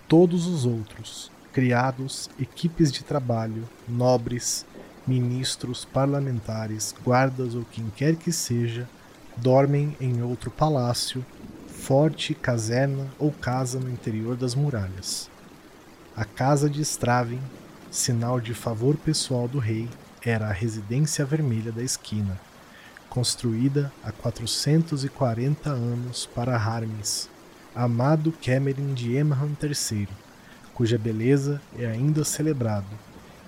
Todos 0.08 0.46
os 0.46 0.66
outros, 0.66 1.30
criados, 1.52 2.28
equipes 2.40 2.90
de 2.90 3.04
trabalho, 3.04 3.68
nobres, 3.88 4.66
ministros, 5.06 5.84
parlamentares, 5.84 6.94
guardas 7.04 7.54
ou 7.54 7.64
quem 7.70 7.90
quer 7.94 8.16
que 8.16 8.32
seja, 8.32 8.88
dormem 9.36 9.96
em 10.00 10.22
outro 10.22 10.50
palácio, 10.50 11.24
forte, 11.68 12.34
caserna 12.34 13.06
ou 13.18 13.30
casa 13.30 13.78
no 13.78 13.90
interior 13.90 14.36
das 14.36 14.54
muralhas. 14.54 15.30
A 16.16 16.24
casa 16.24 16.70
de 16.70 16.80
Straven, 16.80 17.40
sinal 17.90 18.40
de 18.40 18.54
favor 18.54 18.96
pessoal 18.96 19.46
do 19.46 19.58
rei, 19.58 19.88
era 20.30 20.48
a 20.48 20.52
residência 20.52 21.24
vermelha 21.24 21.70
da 21.70 21.82
esquina, 21.82 22.38
construída 23.08 23.92
há 24.02 24.10
440 24.10 25.70
anos 25.70 26.26
para 26.34 26.56
Harmes, 26.56 27.28
amado 27.74 28.32
Cameron 28.44 28.94
de 28.94 29.16
Emhan 29.16 29.52
III, 29.62 30.08
cuja 30.74 30.98
beleza 30.98 31.60
é 31.78 31.86
ainda 31.86 32.24
celebrado, 32.24 32.86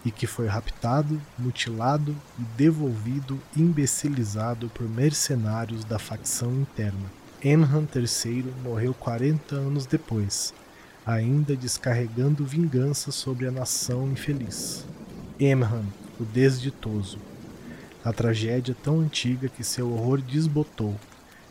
e 0.05 0.11
que 0.11 0.27
foi 0.27 0.47
raptado, 0.47 1.21
mutilado 1.37 2.15
e 2.39 2.43
devolvido 2.57 3.41
imbecilizado 3.57 4.69
por 4.69 4.89
mercenários 4.89 5.85
da 5.85 5.99
facção 5.99 6.53
interna. 6.53 7.11
Emhan 7.43 7.87
III 7.95 8.55
morreu 8.63 8.95
40 8.95 9.57
anos 9.57 9.85
depois, 9.85 10.55
ainda 11.05 11.57
descarregando 11.57 12.45
vingança 12.45 13.11
sobre 13.11 13.47
a 13.47 13.51
nação 13.51 14.09
infeliz. 14.09 14.85
Emhan, 15.39 15.85
o 16.19 16.25
desditoso. 16.25 17.19
A 18.05 18.13
tragédia 18.13 18.77
tão 18.83 19.01
antiga 19.01 19.49
que 19.49 19.65
seu 19.65 19.93
horror 19.93 20.21
desbotou, 20.21 20.95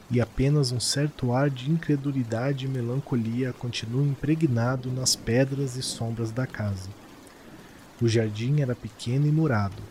e 0.10 0.22
apenas 0.22 0.72
um 0.72 0.80
certo 0.80 1.34
ar 1.34 1.50
de 1.50 1.70
incredulidade 1.70 2.66
e 2.66 2.70
melancolia 2.70 3.54
continua 3.54 4.06
impregnado 4.06 4.92
nas 4.92 5.16
pedras 5.16 5.76
e 5.76 5.82
sombras 5.82 6.32
da 6.32 6.46
casa. 6.46 6.90
O 8.02 8.08
jardim 8.08 8.62
era 8.62 8.76
pequeno 8.76 9.28
e 9.28 9.32
murado. 9.32 9.82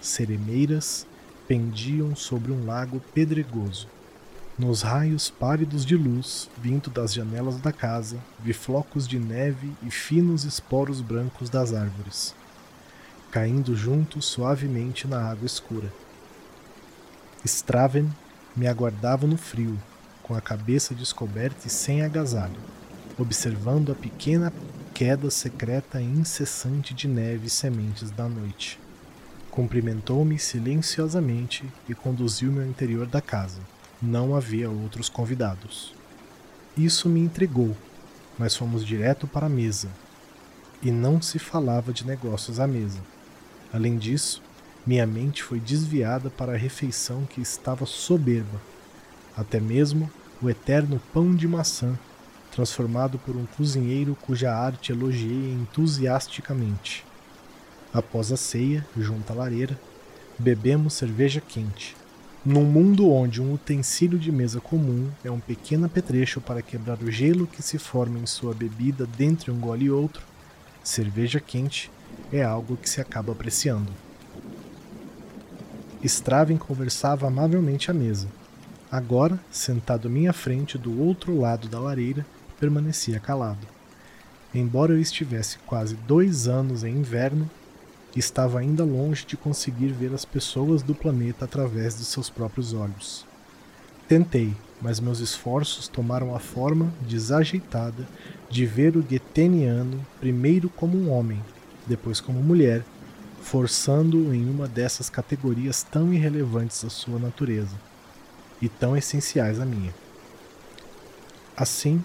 Seremeiras 0.00 1.06
pendiam 1.48 2.14
sobre 2.14 2.52
um 2.52 2.64
lago 2.64 3.00
pedregoso. 3.14 3.88
Nos 4.58 4.82
raios 4.82 5.28
pálidos 5.28 5.84
de 5.84 5.96
luz, 5.96 6.48
vindo 6.62 6.88
das 6.88 7.12
janelas 7.12 7.58
da 7.58 7.72
casa, 7.72 8.18
vi 8.38 8.52
flocos 8.52 9.06
de 9.06 9.18
neve 9.18 9.70
e 9.82 9.90
finos 9.90 10.44
esporos 10.44 11.00
brancos 11.00 11.50
das 11.50 11.74
árvores, 11.74 12.34
caindo 13.36 13.76
juntos 13.76 14.24
suavemente 14.24 15.06
na 15.06 15.20
água 15.20 15.44
escura. 15.44 15.92
Straven 17.44 18.10
me 18.56 18.66
aguardava 18.66 19.26
no 19.26 19.36
frio, 19.36 19.78
com 20.22 20.34
a 20.34 20.40
cabeça 20.40 20.94
descoberta 20.94 21.66
e 21.66 21.70
sem 21.70 22.00
agasalho, 22.00 22.58
observando 23.18 23.92
a 23.92 23.94
pequena 23.94 24.50
queda 24.94 25.30
secreta 25.30 26.00
e 26.00 26.04
incessante 26.06 26.94
de 26.94 27.06
neve 27.06 27.48
e 27.48 27.50
sementes 27.50 28.10
da 28.10 28.26
noite. 28.26 28.80
Cumprimentou-me 29.50 30.38
silenciosamente 30.38 31.62
e 31.86 31.94
conduziu-me 31.94 32.60
ao 32.60 32.66
interior 32.66 33.06
da 33.06 33.20
casa. 33.20 33.60
Não 34.00 34.34
havia 34.34 34.70
outros 34.70 35.10
convidados. 35.10 35.92
Isso 36.74 37.06
me 37.06 37.20
intrigou, 37.20 37.76
mas 38.38 38.56
fomos 38.56 38.82
direto 38.82 39.26
para 39.26 39.44
a 39.44 39.50
mesa. 39.50 39.90
E 40.82 40.90
não 40.90 41.20
se 41.20 41.38
falava 41.38 41.92
de 41.92 42.06
negócios 42.06 42.58
à 42.58 42.66
mesa. 42.66 43.15
Além 43.72 43.96
disso, 43.96 44.42
minha 44.86 45.06
mente 45.06 45.42
foi 45.42 45.58
desviada 45.58 46.30
para 46.30 46.52
a 46.52 46.56
refeição 46.56 47.24
que 47.24 47.40
estava 47.40 47.84
soberba. 47.86 48.60
Até 49.36 49.60
mesmo 49.60 50.10
o 50.40 50.48
eterno 50.48 51.00
pão 51.12 51.34
de 51.34 51.48
maçã 51.48 51.98
transformado 52.56 53.18
por 53.18 53.36
um 53.36 53.44
cozinheiro 53.44 54.16
cuja 54.22 54.50
arte 54.50 54.90
elogiei 54.90 55.52
entusiasticamente. 55.52 57.04
Após 57.92 58.32
a 58.32 58.36
ceia, 58.36 58.86
junto 58.96 59.30
à 59.30 59.36
lareira, 59.36 59.78
bebemos 60.38 60.94
cerveja 60.94 61.38
quente. 61.38 61.94
Num 62.42 62.64
mundo 62.64 63.10
onde 63.10 63.42
um 63.42 63.52
utensílio 63.52 64.18
de 64.18 64.32
mesa 64.32 64.58
comum 64.58 65.10
é 65.22 65.30
um 65.30 65.40
pequeno 65.40 65.84
apetrecho 65.84 66.40
para 66.40 66.62
quebrar 66.62 66.98
o 67.02 67.10
gelo 67.10 67.46
que 67.46 67.62
se 67.62 67.76
forma 67.76 68.18
em 68.18 68.24
sua 68.26 68.54
bebida 68.54 69.06
dentre 69.18 69.50
um 69.50 69.58
gole 69.58 69.86
e 69.86 69.90
outro, 69.90 70.22
cerveja 70.82 71.40
quente 71.40 71.90
é 72.32 72.42
algo 72.42 72.76
que 72.76 72.88
se 72.88 73.00
acaba 73.00 73.32
apreciando. 73.32 73.92
Straven 76.02 76.56
conversava 76.56 77.26
amavelmente 77.26 77.90
à 77.90 77.94
mesa. 77.94 78.28
Agora, 78.90 79.40
sentado 79.50 80.08
à 80.08 80.10
minha 80.10 80.32
frente 80.32 80.78
do 80.78 81.00
outro 81.00 81.38
lado 81.38 81.68
da 81.68 81.80
lareira, 81.80 82.24
permanecia 82.58 83.18
calado. 83.18 83.66
Embora 84.54 84.92
eu 84.92 85.00
estivesse 85.00 85.58
quase 85.66 85.94
dois 85.94 86.46
anos 86.46 86.84
em 86.84 86.94
inverno, 86.94 87.50
estava 88.14 88.60
ainda 88.60 88.84
longe 88.84 89.26
de 89.26 89.36
conseguir 89.36 89.88
ver 89.88 90.14
as 90.14 90.24
pessoas 90.24 90.82
do 90.82 90.94
planeta 90.94 91.44
através 91.44 91.98
de 91.98 92.04
seus 92.04 92.30
próprios 92.30 92.72
olhos. 92.72 93.26
Tentei, 94.08 94.54
mas 94.80 95.00
meus 95.00 95.18
esforços 95.18 95.88
tomaram 95.88 96.34
a 96.34 96.38
forma 96.38 96.92
desajeitada 97.02 98.06
de 98.48 98.64
ver 98.64 98.96
o 98.96 99.04
Geteniano 99.06 100.06
primeiro 100.20 100.70
como 100.70 100.96
um 100.96 101.10
homem, 101.10 101.42
depois 101.86 102.20
como 102.20 102.42
mulher, 102.42 102.84
forçando-o 103.42 104.34
em 104.34 104.48
uma 104.48 104.66
dessas 104.66 105.08
categorias 105.08 105.82
tão 105.82 106.12
irrelevantes 106.12 106.84
à 106.84 106.90
sua 106.90 107.18
natureza 107.18 107.76
e 108.60 108.68
tão 108.68 108.96
essenciais 108.96 109.60
à 109.60 109.64
minha. 109.64 109.94
Assim, 111.56 112.02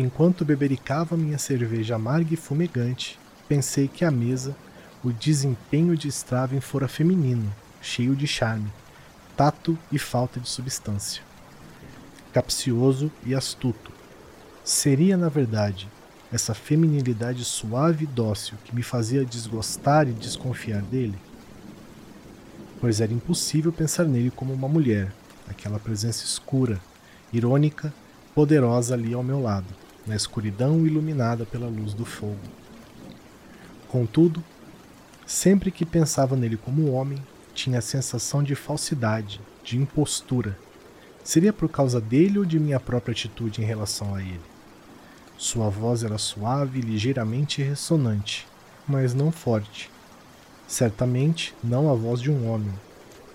Enquanto 0.00 0.44
bebericava 0.44 1.16
minha 1.16 1.38
cerveja 1.38 1.96
amarga 1.96 2.32
e 2.32 2.36
fumegante, 2.36 3.18
pensei 3.48 3.88
que 3.88 4.04
à 4.04 4.12
mesa 4.12 4.54
o 5.02 5.10
desempenho 5.10 5.96
de 5.96 6.06
Straven 6.06 6.60
fora 6.60 6.86
feminino, 6.86 7.52
cheio 7.82 8.14
de 8.14 8.24
charme, 8.24 8.70
tato 9.36 9.76
e 9.90 9.98
falta 9.98 10.38
de 10.38 10.48
substância. 10.48 11.20
Capcioso 12.32 13.10
e 13.26 13.34
astuto. 13.34 13.90
Seria, 14.62 15.16
na 15.16 15.28
verdade, 15.28 15.88
essa 16.32 16.54
feminilidade 16.54 17.44
suave 17.44 18.04
e 18.04 18.06
dócil 18.06 18.56
que 18.64 18.74
me 18.74 18.82
fazia 18.82 19.24
desgostar 19.24 20.08
e 20.08 20.12
desconfiar 20.12 20.82
dele? 20.82 21.18
Pois 22.80 23.00
era 23.00 23.12
impossível 23.12 23.72
pensar 23.72 24.04
nele 24.04 24.30
como 24.30 24.52
uma 24.52 24.68
mulher, 24.68 25.12
aquela 25.48 25.78
presença 25.78 26.24
escura, 26.24 26.80
irônica, 27.32 27.92
poderosa 28.34 28.94
ali 28.94 29.14
ao 29.14 29.22
meu 29.22 29.40
lado 29.42 29.74
na 30.08 30.16
escuridão 30.16 30.86
iluminada 30.86 31.44
pela 31.44 31.68
luz 31.68 31.92
do 31.92 32.04
fogo. 32.04 32.38
Contudo, 33.88 34.42
sempre 35.26 35.70
que 35.70 35.84
pensava 35.84 36.34
nele 36.34 36.56
como 36.56 36.90
homem, 36.90 37.22
tinha 37.54 37.78
a 37.78 37.82
sensação 37.82 38.42
de 38.42 38.54
falsidade, 38.54 39.40
de 39.62 39.76
impostura. 39.76 40.58
Seria 41.22 41.52
por 41.52 41.68
causa 41.68 42.00
dele 42.00 42.38
ou 42.38 42.44
de 42.44 42.58
minha 42.58 42.80
própria 42.80 43.12
atitude 43.12 43.60
em 43.60 43.64
relação 43.64 44.14
a 44.14 44.22
ele? 44.22 44.40
Sua 45.38 45.68
voz 45.68 46.02
era 46.02 46.18
suave 46.18 46.80
e 46.80 46.82
ligeiramente 46.82 47.62
ressonante, 47.62 48.44
mas 48.88 49.14
não 49.14 49.30
forte. 49.30 49.88
Certamente 50.66 51.54
não 51.62 51.88
a 51.88 51.94
voz 51.94 52.20
de 52.20 52.28
um 52.28 52.50
homem, 52.50 52.74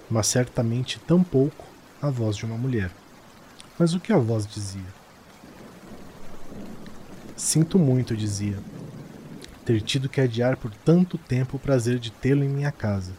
mas 0.10 0.28
certamente 0.28 1.00
tampouco 1.00 1.64
a 2.02 2.10
voz 2.10 2.36
de 2.36 2.46
uma 2.46 2.58
mulher. 2.58 2.92
Mas 3.80 3.94
o 3.94 4.02
que 4.02 4.12
a 4.12 4.18
voz 4.18 4.46
dizia? 4.46 4.84
Sinto 7.38 7.80
muito, 7.80 8.18
dizia, 8.18 8.60
ter 9.64 9.82
tido 9.82 10.10
que 10.10 10.20
adiar 10.20 10.58
por 10.58 10.72
tanto 10.72 11.18
tempo 11.18 11.56
o 11.56 11.60
prazer 11.60 12.00
de 12.00 12.12
tê-lo 12.12 12.44
em 12.44 12.50
minha 12.50 12.72
casa. 12.72 13.14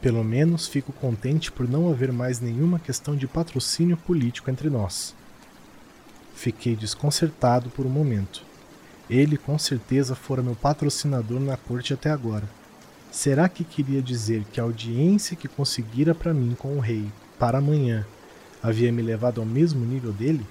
Pelo 0.00 0.22
menos 0.22 0.68
fico 0.68 0.92
contente 0.92 1.50
por 1.50 1.68
não 1.68 1.90
haver 1.90 2.12
mais 2.12 2.38
nenhuma 2.38 2.78
questão 2.78 3.16
de 3.16 3.26
patrocínio 3.26 3.96
político 3.96 4.48
entre 4.48 4.70
nós. 4.70 5.12
Fiquei 6.42 6.74
desconcertado 6.74 7.70
por 7.70 7.86
um 7.86 7.88
momento. 7.88 8.42
Ele 9.08 9.36
com 9.36 9.56
certeza 9.56 10.16
fora 10.16 10.42
meu 10.42 10.56
patrocinador 10.56 11.38
na 11.38 11.56
corte 11.56 11.94
até 11.94 12.10
agora. 12.10 12.50
Será 13.12 13.48
que 13.48 13.62
queria 13.62 14.02
dizer 14.02 14.42
que 14.52 14.58
a 14.58 14.64
audiência 14.64 15.36
que 15.36 15.46
conseguira 15.46 16.16
para 16.16 16.34
mim 16.34 16.56
com 16.58 16.76
o 16.76 16.80
rei 16.80 17.08
para 17.38 17.58
amanhã 17.58 18.04
havia 18.60 18.90
me 18.90 19.02
levado 19.02 19.40
ao 19.40 19.46
mesmo 19.46 19.86
nível 19.86 20.12
dele? 20.12 20.44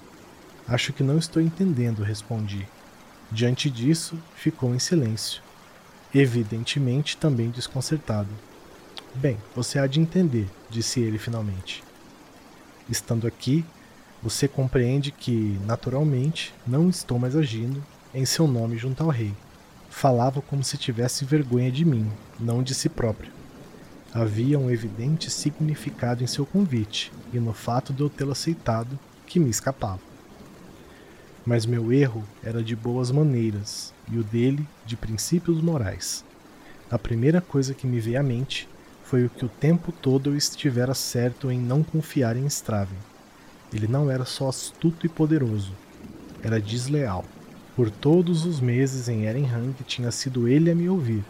Acho 0.66 0.94
que 0.94 1.04
não 1.04 1.18
estou 1.18 1.42
entendendo, 1.42 2.04
respondi. 2.04 2.66
Diante 3.30 3.70
disso, 3.70 4.18
ficou 4.34 4.74
em 4.74 4.80
silêncio, 4.80 5.42
evidentemente 6.16 7.18
também 7.18 7.50
desconcertado. 7.50 8.30
Bem, 9.14 9.38
você 9.54 9.78
há 9.78 9.88
de 9.88 10.00
entender, 10.00 10.48
disse 10.70 11.02
ele 11.02 11.18
finalmente. 11.18 11.84
Estando 12.90 13.28
aqui, 13.28 13.66
você 14.22 14.48
compreende 14.48 15.12
que, 15.12 15.60
naturalmente, 15.66 16.54
não 16.66 16.90
estou 16.90 17.18
mais 17.18 17.36
agindo 17.36 17.84
em 18.14 18.26
seu 18.26 18.48
nome 18.48 18.78
junto 18.78 19.04
ao 19.04 19.10
rei. 19.10 19.34
Falava 19.90 20.42
como 20.42 20.64
se 20.64 20.78
tivesse 20.78 21.26
vergonha 21.26 21.72
de 21.72 21.84
mim, 21.84 22.10
não 22.40 22.62
de 22.62 22.76
si 22.76 22.88
próprio. 22.88 23.32
Havia 24.14 24.60
um 24.60 24.70
evidente 24.70 25.30
significado 25.30 26.24
em 26.24 26.28
seu 26.28 26.46
convite 26.46 27.12
e 27.34 27.40
no 27.40 27.54
fato 27.54 27.94
de 27.94 28.02
eu 28.02 28.10
tê-lo 28.10 28.32
aceitado, 28.32 29.00
que 29.26 29.40
me 29.40 29.50
escapava. 29.50 30.02
Mas 31.46 31.66
meu 31.66 31.92
erro 31.92 32.24
era 32.44 32.62
de 32.62 32.76
boas 32.76 33.10
maneiras 33.10 33.94
e 34.12 34.18
o 34.18 34.24
dele 34.24 34.68
de 34.86 34.96
princípios 34.96 35.62
morais. 35.62 36.24
A 36.90 37.00
primeira 37.00 37.40
coisa 37.40 37.74
que 37.74 37.88
me 37.88 38.00
veio 38.00 38.20
à 38.20 38.24
mente 38.24 38.68
foi 39.04 39.26
o 39.26 39.30
que 39.30 39.46
o 39.46 39.50
tempo 39.50 39.92
todo 39.92 40.30
eu 40.30 40.38
estivera 40.38 40.94
certo 40.94 41.50
em 41.50 41.60
não 41.60 41.82
confiar 41.84 42.36
em 42.36 42.46
Straven. 42.46 42.98
Ele 43.74 43.88
não 43.88 44.12
era 44.12 44.26
só 44.26 44.50
astuto 44.50 45.06
e 45.06 45.10
poderoso, 45.10 45.74
era 46.44 46.60
desleal. 46.60 47.26
Por 47.76 47.90
todos 47.90 48.46
os 48.46 48.60
meses 48.60 49.08
em 49.08 49.26
Erenhang 49.26 49.74
tinha 49.86 50.12
sido 50.12 50.48
ele 50.48 50.70
a 50.70 50.76
me 50.76 50.90
ouvir, 50.90 51.24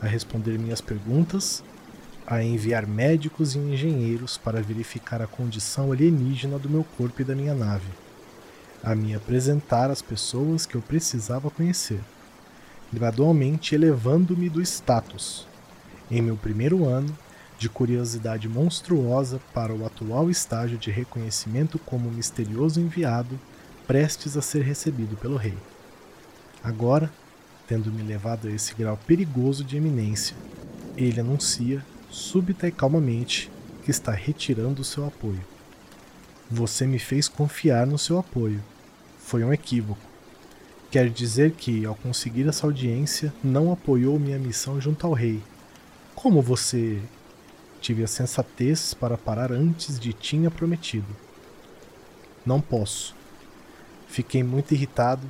a 0.00 0.06
responder 0.06 0.58
minhas 0.58 0.80
perguntas, 0.80 1.64
a 2.26 2.42
enviar 2.42 2.86
médicos 2.86 3.54
e 3.54 3.58
engenheiros 3.58 4.36
para 4.36 4.60
verificar 4.60 5.22
a 5.22 5.26
condição 5.26 5.90
alienígena 5.90 6.58
do 6.58 6.68
meu 6.68 6.84
corpo 6.84 7.22
e 7.22 7.24
da 7.24 7.34
minha 7.34 7.54
nave, 7.54 7.88
a 8.82 8.94
me 8.94 9.14
apresentar 9.14 9.90
as 9.90 10.02
pessoas 10.02 10.66
que 10.66 10.74
eu 10.74 10.82
precisava 10.82 11.50
conhecer, 11.50 12.00
gradualmente 12.92 13.74
elevando-me 13.74 14.50
do 14.50 14.60
status, 14.60 15.46
em 16.10 16.20
meu 16.20 16.36
primeiro 16.36 16.84
ano, 16.84 17.16
de 17.58 17.68
curiosidade 17.68 18.48
monstruosa 18.48 19.40
para 19.52 19.74
o 19.74 19.84
atual 19.84 20.30
estágio 20.30 20.78
de 20.78 20.90
reconhecimento 20.90 21.78
como 21.78 22.10
misterioso 22.10 22.80
enviado 22.80 23.38
prestes 23.86 24.36
a 24.36 24.42
ser 24.42 24.62
recebido 24.62 25.16
pelo 25.16 25.36
rei. 25.36 25.56
Agora, 26.62 27.10
tendo 27.66 27.92
me 27.92 28.02
levado 28.02 28.46
a 28.46 28.50
esse 28.50 28.74
grau 28.74 28.96
perigoso 29.06 29.64
de 29.64 29.76
eminência, 29.76 30.36
ele 30.96 31.20
anuncia, 31.20 31.84
súbita 32.10 32.68
e 32.68 32.72
calmamente, 32.72 33.50
que 33.84 33.90
está 33.90 34.12
retirando 34.12 34.82
o 34.82 34.84
seu 34.84 35.06
apoio. 35.06 35.42
Você 36.50 36.86
me 36.86 36.98
fez 36.98 37.28
confiar 37.28 37.86
no 37.86 37.98
seu 37.98 38.18
apoio. 38.18 38.62
Foi 39.18 39.42
um 39.44 39.52
equívoco. 39.52 40.00
Quer 40.90 41.10
dizer 41.10 41.52
que, 41.52 41.84
ao 41.84 41.94
conseguir 41.94 42.48
essa 42.48 42.66
audiência, 42.66 43.32
não 43.42 43.72
apoiou 43.72 44.18
minha 44.18 44.38
missão 44.38 44.80
junto 44.80 45.06
ao 45.06 45.12
rei. 45.12 45.42
Como 46.14 46.40
você. 46.40 47.00
Tive 47.80 48.02
a 48.04 48.06
sensatez 48.06 48.92
para 48.94 49.16
parar 49.16 49.52
antes 49.52 49.98
de 49.98 50.12
tinha 50.12 50.50
prometido. 50.50 51.06
Não 52.44 52.60
posso. 52.60 53.14
Fiquei 54.08 54.42
muito 54.42 54.72
irritado, 54.72 55.26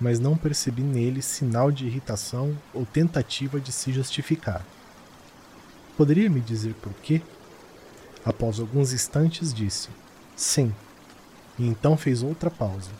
mas 0.00 0.18
não 0.18 0.36
percebi 0.36 0.82
nele 0.82 1.22
sinal 1.22 1.70
de 1.70 1.86
irritação 1.86 2.58
ou 2.74 2.84
tentativa 2.84 3.60
de 3.60 3.70
se 3.70 3.92
justificar. 3.92 4.64
Poderia 5.96 6.28
me 6.28 6.40
dizer 6.40 6.74
por 6.74 6.92
quê? 6.94 7.22
Após 8.24 8.58
alguns 8.58 8.92
instantes, 8.92 9.52
disse: 9.52 9.88
Sim. 10.34 10.74
E 11.58 11.66
então 11.66 11.96
fez 11.96 12.22
outra 12.22 12.50
pausa. 12.50 12.90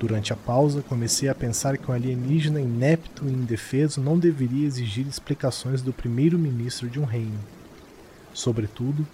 Durante 0.00 0.32
a 0.32 0.36
pausa, 0.36 0.80
comecei 0.80 1.28
a 1.28 1.34
pensar 1.34 1.76
que 1.76 1.90
um 1.90 1.92
alienígena 1.92 2.58
inepto 2.58 3.28
e 3.28 3.30
indefeso 3.30 4.00
não 4.00 4.18
deveria 4.18 4.66
exigir 4.66 5.06
explicações 5.06 5.82
do 5.82 5.92
primeiro-ministro 5.92 6.88
de 6.88 6.98
um 6.98 7.04
reino. 7.04 7.38
Sobretudo, 8.32 9.06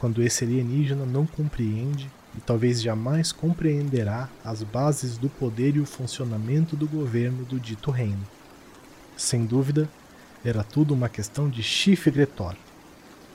quando 0.00 0.20
esse 0.20 0.42
alienígena 0.42 1.06
não 1.06 1.24
compreende 1.24 2.10
e 2.36 2.40
talvez 2.40 2.82
jamais 2.82 3.30
compreenderá 3.30 4.28
as 4.44 4.64
bases 4.64 5.16
do 5.16 5.28
poder 5.28 5.76
e 5.76 5.80
o 5.80 5.86
funcionamento 5.86 6.74
do 6.74 6.88
governo 6.88 7.44
do 7.44 7.60
dito 7.60 7.92
reino. 7.92 8.26
Sem 9.16 9.46
dúvida, 9.46 9.88
era 10.44 10.64
tudo 10.64 10.92
uma 10.92 11.08
questão 11.08 11.48
de 11.48 11.62
chifre 11.62 12.10
gretor. 12.10 12.56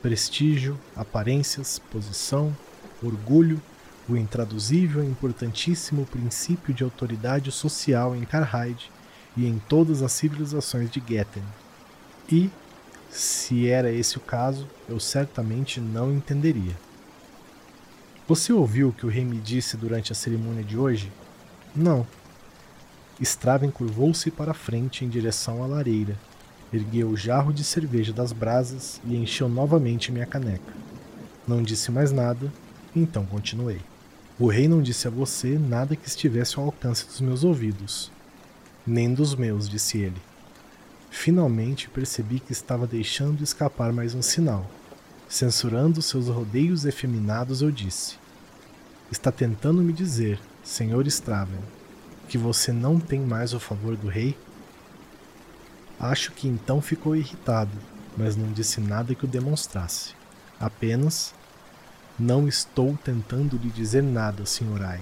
Prestígio, 0.02 0.78
aparências, 0.94 1.80
posição, 1.90 2.54
orgulho, 3.02 3.62
o 4.08 4.16
intraduzível 4.16 5.04
e 5.04 5.08
importantíssimo 5.08 6.06
princípio 6.06 6.74
de 6.74 6.84
autoridade 6.84 7.52
social 7.52 8.16
em 8.16 8.24
Karhide 8.24 8.90
e 9.36 9.46
em 9.46 9.60
todas 9.68 10.02
as 10.02 10.12
civilizações 10.12 10.90
de 10.90 11.02
Getten. 11.06 11.44
E, 12.32 12.50
se 13.10 13.68
era 13.68 13.92
esse 13.92 14.18
o 14.18 14.22
caso, 14.22 14.68
eu 14.88 15.00
certamente 15.00 15.80
não 15.80 16.12
entenderia. 16.12 16.76
Você 18.28 18.52
ouviu 18.52 18.90
o 18.90 18.94
que 18.94 19.06
o 19.06 19.10
rei 19.10 19.24
me 19.24 19.38
disse 19.38 19.78
durante 19.78 20.12
a 20.12 20.16
cerimônia 20.16 20.64
de 20.64 20.78
hoje? 20.78 21.12
Não. 21.76 22.06
Straven 23.22 23.72
curvou-se 23.72 24.30
para 24.30 24.54
frente 24.54 25.06
em 25.06 25.10
direção 25.10 25.64
à 25.64 25.68
lareira, 25.68 26.18
ergueu 26.72 27.10
o 27.10 27.18
jarro 27.18 27.54
de 27.54 27.64
cerveja 27.64 28.12
das 28.12 28.34
brasas 28.34 29.00
e 29.06 29.16
encheu 29.16 29.48
novamente 29.48 30.12
minha 30.12 30.26
caneca. 30.26 30.74
Não 31.48 31.64
disse 31.64 31.92
mais 31.92 32.12
nada, 32.12 32.52
então 32.96 33.26
continuei. 33.26 33.80
O 34.40 34.48
rei 34.48 34.68
não 34.68 34.84
disse 34.84 35.08
a 35.08 35.12
você 35.12 35.58
nada 35.58 35.96
que 35.96 36.08
estivesse 36.08 36.60
ao 36.60 36.66
alcance 36.66 37.08
dos 37.08 37.20
meus 37.20 37.44
ouvidos. 37.44 38.12
Nem 38.86 39.12
dos 39.12 39.34
meus, 39.34 39.68
disse 39.68 39.98
ele. 39.98 40.22
Finalmente 41.10 41.90
percebi 41.90 42.40
que 42.40 42.52
estava 42.52 42.86
deixando 42.86 43.44
escapar 43.44 43.92
mais 43.92 44.14
um 44.14 44.22
sinal. 44.22 44.70
Censurando 45.28 46.04
seus 46.04 46.28
rodeios 46.28 46.86
efeminados, 46.86 47.64
eu 47.64 47.72
disse: 47.72 48.18
Está 49.12 49.32
tentando 49.32 49.82
me 49.82 49.92
dizer, 49.92 50.40
Senhor 50.64 51.08
Straven, 51.08 51.60
que 52.30 52.38
você 52.38 52.72
não 52.72 53.00
tem 53.00 53.20
mais 53.20 53.54
o 53.54 53.60
favor 53.60 53.98
do 53.98 54.08
rei? 54.08 54.38
Acho 56.00 56.32
que 56.32 56.48
então 56.48 56.80
ficou 56.80 57.16
irritado, 57.16 57.72
mas 58.16 58.36
não 58.36 58.52
disse 58.52 58.80
nada 58.80 59.16
que 59.16 59.26
o 59.26 59.28
demonstrasse. 59.28 60.14
Apenas: 60.60 61.34
Não 62.20 62.48
estou 62.48 62.98
tentando 63.04 63.58
lhe 63.58 63.70
dizer 63.70 64.02
nada, 64.02 64.46
Sr. 64.46 64.82
Ai. 64.82 65.02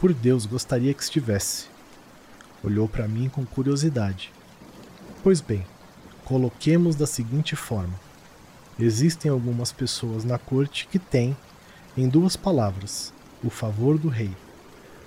Por 0.00 0.12
Deus, 0.14 0.46
gostaria 0.46 0.94
que 0.94 1.02
estivesse. 1.02 1.66
Olhou 2.62 2.88
para 2.88 3.08
mim 3.08 3.28
com 3.28 3.44
curiosidade. 3.44 4.32
Pois 5.22 5.40
bem, 5.40 5.66
coloquemos 6.24 6.94
da 6.96 7.06
seguinte 7.06 7.56
forma 7.56 8.08
Existem 8.80 9.28
algumas 9.28 9.72
pessoas 9.72 10.22
na 10.22 10.38
corte 10.38 10.86
que 10.86 11.00
têm, 11.00 11.36
em 11.96 12.08
duas 12.08 12.36
palavras, 12.36 13.12
o 13.42 13.50
favor 13.50 13.98
do 13.98 14.06
rei, 14.06 14.30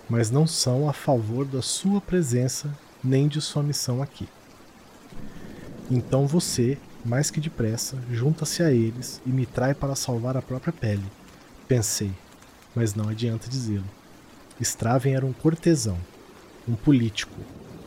mas 0.10 0.30
não 0.30 0.46
são 0.46 0.90
a 0.90 0.94
favor 0.94 1.46
da 1.46 1.62
sua 1.62 2.02
presença 2.02 2.78
nem 3.02 3.30
de 3.30 3.40
sua 3.40 3.64
missão 3.64 4.02
aqui. 4.02 4.28
Então 5.90 6.28
você, 6.28 6.78
mais 7.06 7.32
que 7.32 7.40
depressa, 7.40 7.98
junta-se 8.12 8.62
a 8.64 8.72
eles 8.72 9.22
e 9.26 9.30
me 9.30 9.46
trai 9.46 9.74
para 9.74 9.96
salvar 9.96 10.38
a 10.38 10.42
própria 10.42 10.74
pele. 10.74 11.04
Pensei, 11.68 12.12
mas 12.76 12.94
não 12.94 13.10
adianta 13.10 13.50
dizê-lo. 13.50 13.86
Straven 14.60 15.16
era 15.16 15.26
um 15.26 15.34
cortesão, 15.34 15.98
um 16.68 16.76
político, 16.76 17.36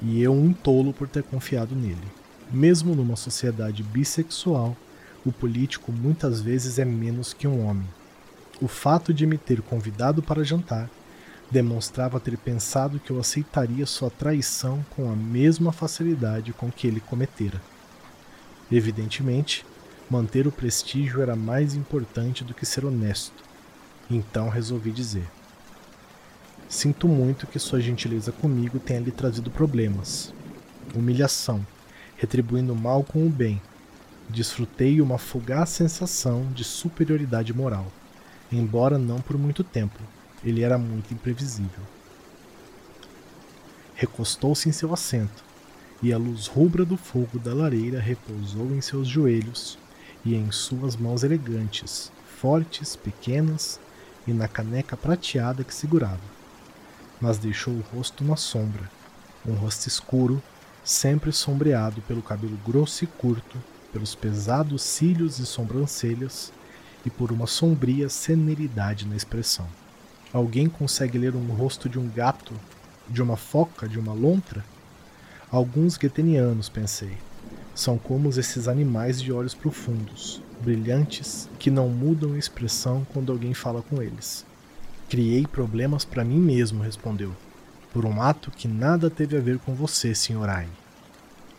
e 0.03 0.20
eu 0.22 0.33
um 0.33 0.53
tolo 0.53 0.92
por 0.92 1.09
ter 1.09 1.22
confiado 1.22 1.74
nele. 1.74 2.07
Mesmo 2.50 2.94
numa 2.94 3.16
sociedade 3.16 3.83
bissexual, 3.83 4.77
o 5.24 5.33
político 5.33 5.90
muitas 5.92 6.40
vezes 6.40 6.79
é 6.79 6.85
menos 6.85 7.33
que 7.33 7.46
um 7.46 7.64
homem. 7.66 7.88
O 8.61 8.68
fato 8.68 9.12
de 9.14 9.27
me 9.27 9.38
ter 9.38 9.62
convidado 9.62 10.22
para 10.22 10.44
jantar 10.44 10.90
demonstrava 11.50 12.20
ter 12.20 12.37
pensado 12.37 12.98
que 12.98 13.11
eu 13.11 13.18
aceitaria 13.18 13.87
sua 13.87 14.11
traição 14.11 14.85
com 14.90 15.11
a 15.11 15.16
mesma 15.16 15.72
facilidade 15.72 16.53
com 16.53 16.70
que 16.70 16.87
ele 16.87 17.00
cometera. 17.00 17.61
Evidentemente, 18.70 19.64
manter 20.09 20.46
o 20.46 20.53
prestígio 20.53 21.20
era 21.20 21.37
mais 21.37 21.74
importante 21.74 22.42
do 22.44 22.55
que 22.55 22.64
ser 22.64 22.85
honesto. 22.85 23.42
Então 24.11 24.48
resolvi 24.48 24.90
dizer: 24.90 25.29
Sinto 26.69 27.06
muito 27.06 27.46
que 27.46 27.58
sua 27.58 27.81
gentileza 27.81 28.33
comigo 28.33 28.79
tenha 28.79 29.00
lhe 29.00 29.10
trazido 29.10 29.50
problemas. 29.50 30.33
Humilhação, 30.94 31.65
retribuindo 32.17 32.73
o 32.73 32.77
mal 32.77 33.04
com 33.04 33.27
o 33.27 33.31
bem, 33.31 33.60
desfrutei 34.29 35.00
uma 35.00 35.19
fugaz 35.19 35.71
sensação 35.71 36.50
de 36.52 36.65
superioridade 36.65 37.52
moral, 37.52 37.87
embora 38.50 38.98
não 38.98 39.21
por 39.21 39.38
muito 39.38 39.62
tempo. 39.62 39.98
Ele 40.42 40.62
era 40.62 40.79
muito 40.79 41.12
imprevisível. 41.12 41.83
Recostou-se 43.94 44.69
em 44.69 44.73
seu 44.73 44.92
assento, 44.92 45.43
e 46.05 46.13
a 46.13 46.19
luz 46.19 46.46
rubra 46.46 46.85
do 46.85 46.98
fogo 46.98 47.38
da 47.38 47.55
lareira 47.55 47.98
repousou 47.98 48.67
em 48.75 48.81
seus 48.83 49.09
joelhos 49.09 49.79
e 50.23 50.35
em 50.35 50.52
suas 50.52 50.96
mãos 50.96 51.25
elegantes, 51.25 52.13
fortes, 52.38 52.94
pequenas, 52.94 53.81
e 54.27 54.33
na 54.35 54.46
caneca 54.46 54.98
prateada 54.98 55.65
que 55.65 55.75
segurava. 55.75 56.21
Mas 57.19 57.38
deixou 57.38 57.73
o 57.73 57.85
rosto 57.94 58.23
na 58.23 58.37
sombra, 58.37 58.90
um 59.46 59.55
rosto 59.55 59.88
escuro, 59.88 60.42
sempre 60.85 61.33
sombreado 61.33 62.02
pelo 62.02 62.21
cabelo 62.21 62.59
grosso 62.67 63.05
e 63.05 63.07
curto 63.07 63.57
pelos 63.90 64.15
pesados 64.15 64.83
cílios 64.83 65.38
e 65.38 65.46
sobrancelhas 65.46 66.52
e 67.07 67.09
por 67.09 67.33
uma 67.33 67.46
sombria 67.46 68.11
serenidade 68.11 69.07
na 69.07 69.17
expressão. 69.17 69.67
Alguém 70.35 70.69
consegue 70.69 71.17
ler 71.17 71.35
um 71.35 71.46
rosto 71.46 71.88
de 71.88 71.98
um 71.98 72.11
gato, 72.11 72.52
de 73.09 73.23
uma 73.23 73.38
foca, 73.38 73.88
de 73.88 73.98
uma 73.98 74.13
lontra? 74.13 74.63
Alguns 75.55 75.96
guetenianos, 75.96 76.69
pensei, 76.69 77.17
São 77.77 77.96
como 77.96 78.29
esses 78.29 78.67
animais 78.67 79.23
de 79.23 79.33
olhos 79.33 79.55
profundos, 79.55 80.42
brilhantes, 80.61 81.48
que 81.61 81.71
não 81.71 81.88
mudam 81.88 82.33
a 82.33 82.38
expressão 82.38 83.07
quando 83.13 83.31
alguém 83.31 83.55
fala 83.55 83.81
com 83.81 84.02
eles. 84.02 84.44
Criei 85.09 85.46
problemas 85.46 86.05
para 86.05 86.25
mim 86.25 86.40
mesmo, 86.40 86.83
respondeu, 86.83 87.31
por 87.92 88.05
um 88.05 88.21
ato 88.21 88.50
que 88.50 88.67
nada 88.67 89.09
teve 89.09 89.37
a 89.37 89.40
ver 89.40 89.61
com 89.61 89.77
você, 89.77 90.13
Sr. 90.13 90.48
Ai. 90.48 90.67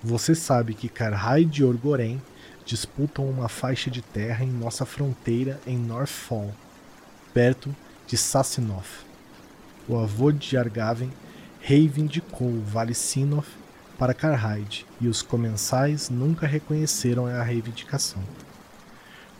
Você 0.04 0.36
sabe 0.36 0.74
que 0.74 0.90
Karhai 0.90 1.50
e 1.50 1.64
Orgoren 1.64 2.22
disputam 2.66 3.26
uma 3.30 3.48
faixa 3.48 3.90
de 3.90 4.02
terra 4.02 4.44
em 4.44 4.52
nossa 4.52 4.86
fronteira 4.86 5.58
em 5.66 5.78
Northfall, 5.78 6.54
perto 7.34 7.74
de 8.06 8.18
Sassinoth. 8.18 9.06
O 9.88 9.98
avô 9.98 10.34
de 10.34 10.58
Argaven 10.58 11.14
reivindicou 11.62 12.50
o 12.50 12.62
Vale 12.62 12.94
Sinoth 12.94 13.64
para 13.98 14.14
Karhide 14.14 14.86
e 15.00 15.08
os 15.08 15.22
comensais 15.22 16.10
nunca 16.10 16.46
reconheceram 16.46 17.26
a 17.26 17.42
reivindicação. 17.42 18.22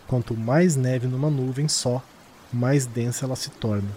Quanto 0.06 0.36
mais 0.36 0.76
neve 0.76 1.06
numa 1.06 1.30
nuvem 1.30 1.68
só, 1.68 2.02
mais 2.52 2.86
densa 2.86 3.26
ela 3.26 3.36
se 3.36 3.50
torna. 3.50 3.88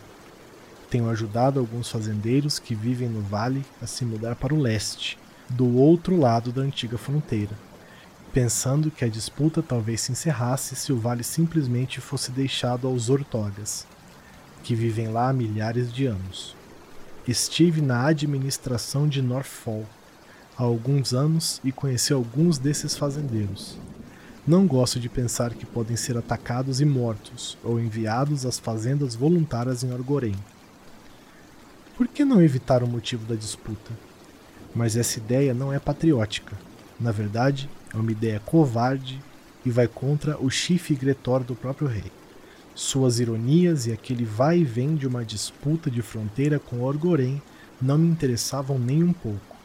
Tenho 0.90 1.10
ajudado 1.10 1.60
alguns 1.60 1.90
fazendeiros 1.90 2.58
que 2.58 2.74
vivem 2.74 3.08
no 3.08 3.22
vale 3.22 3.64
a 3.82 3.86
se 3.86 4.04
mudar 4.04 4.36
para 4.36 4.54
o 4.54 4.60
leste, 4.60 5.20
do 5.48 5.78
outro 5.78 6.18
lado 6.18 6.52
da 6.52 6.62
antiga 6.62 6.98
fronteira, 6.98 7.56
pensando 8.34 8.92
que 8.92 9.06
a 9.06 9.10
disputa 9.10 9.62
talvez 9.62 10.02
se 10.02 10.12
encerrasse 10.12 10.76
se 10.76 10.92
o 10.92 11.00
vale 11.00 11.24
simplesmente 11.24 12.02
fosse 12.02 12.32
deixado 12.32 12.88
aos 12.88 13.10
ortogas, 13.10 13.86
que 14.64 14.76
vivem 14.76 15.08
lá 15.08 15.30
há 15.30 15.34
milhares 15.34 15.94
de 15.94 16.06
anos. 16.06 16.56
Estive 17.28 17.82
na 17.82 18.08
administração 18.08 19.08
de 19.08 19.22
Norfolk 19.22 19.99
há 20.60 20.64
alguns 20.64 21.14
anos 21.14 21.62
e 21.64 21.72
conheci 21.72 22.12
alguns 22.12 22.58
desses 22.58 22.98
fazendeiros. 22.98 23.78
Não 24.46 24.68
gosto 24.68 25.00
de 25.00 25.08
pensar 25.08 25.54
que 25.54 25.66
podem 25.66 25.96
ser 25.96 26.18
atacados 26.18 26.82
e 26.82 26.86
mortos, 26.86 27.58
ou 27.64 27.80
enviados 27.80 28.46
às 28.46 28.60
fazendas 28.60 29.16
voluntárias 29.16 29.86
em 29.86 29.94
Orgorém. 29.94 30.36
Por 31.96 32.10
que 32.10 32.26
não 32.26 32.42
evitar 32.42 32.84
o 32.84 32.88
motivo 32.88 33.26
da 33.26 33.36
disputa? 33.36 33.92
Mas 34.76 34.98
essa 34.98 35.20
ideia 35.20 35.54
não 35.54 35.72
é 35.72 35.80
patriótica. 35.80 36.58
Na 37.00 37.12
verdade, 37.14 37.70
é 37.94 37.98
uma 37.98 38.12
ideia 38.12 38.42
covarde 38.42 39.22
e 39.66 39.70
vai 39.70 39.88
contra 39.88 40.38
o 40.44 40.50
chifre 40.50 40.96
gretor 40.96 41.42
do 41.42 41.56
próprio 41.56 41.88
rei. 41.88 42.12
Suas 42.76 43.20
ironias 43.20 43.88
e 43.88 43.94
aquele 43.94 44.26
vai 44.26 44.60
e 44.60 44.66
vem 44.66 44.96
de 44.96 45.08
uma 45.08 45.24
disputa 45.24 45.90
de 45.90 46.02
fronteira 46.02 46.60
com 46.60 46.82
Orgorém 46.82 47.42
não 47.82 47.98
me 47.98 48.10
interessavam 48.10 48.78
nem 48.78 49.04
um 49.04 49.14
pouco. 49.14 49.59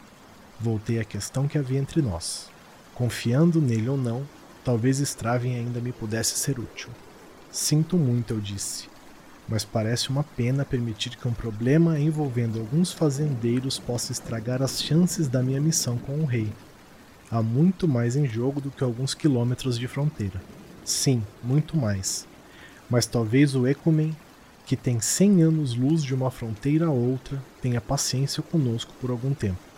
Voltei 0.64 0.98
à 0.98 1.04
questão 1.04 1.46
que 1.46 1.58
havia 1.58 1.78
entre 1.78 2.00
nós. 2.00 2.48
Confiando 2.94 3.60
nele 3.60 3.90
ou 3.90 3.98
não, 3.98 4.26
Talvez 4.64 4.98
Straven 4.98 5.56
ainda 5.56 5.78
me 5.78 5.92
pudesse 5.92 6.38
ser 6.38 6.58
útil. 6.58 6.88
Sinto 7.52 7.98
muito, 7.98 8.32
eu 8.32 8.40
disse, 8.40 8.88
mas 9.46 9.62
parece 9.62 10.08
uma 10.08 10.24
pena 10.24 10.64
permitir 10.64 11.18
que 11.18 11.28
um 11.28 11.34
problema 11.34 12.00
envolvendo 12.00 12.58
alguns 12.58 12.90
fazendeiros 12.90 13.78
possa 13.78 14.10
estragar 14.10 14.62
as 14.62 14.82
chances 14.82 15.28
da 15.28 15.42
minha 15.42 15.60
missão 15.60 15.98
com 15.98 16.18
o 16.18 16.24
rei. 16.24 16.50
Há 17.30 17.42
muito 17.42 17.86
mais 17.86 18.16
em 18.16 18.26
jogo 18.26 18.58
do 18.58 18.70
que 18.70 18.82
alguns 18.82 19.12
quilômetros 19.12 19.78
de 19.78 19.86
fronteira. 19.86 20.40
Sim, 20.82 21.22
muito 21.42 21.76
mais. 21.76 22.26
Mas 22.88 23.04
talvez 23.04 23.54
o 23.54 23.66
Ecumen, 23.66 24.16
que 24.64 24.76
tem 24.76 24.98
cem 24.98 25.42
anos-luz 25.42 26.02
de 26.02 26.14
uma 26.14 26.30
fronteira 26.30 26.86
a 26.86 26.90
outra, 26.90 27.38
tenha 27.60 27.82
paciência 27.82 28.42
conosco 28.42 28.94
por 28.98 29.10
algum 29.10 29.34
tempo. 29.34 29.73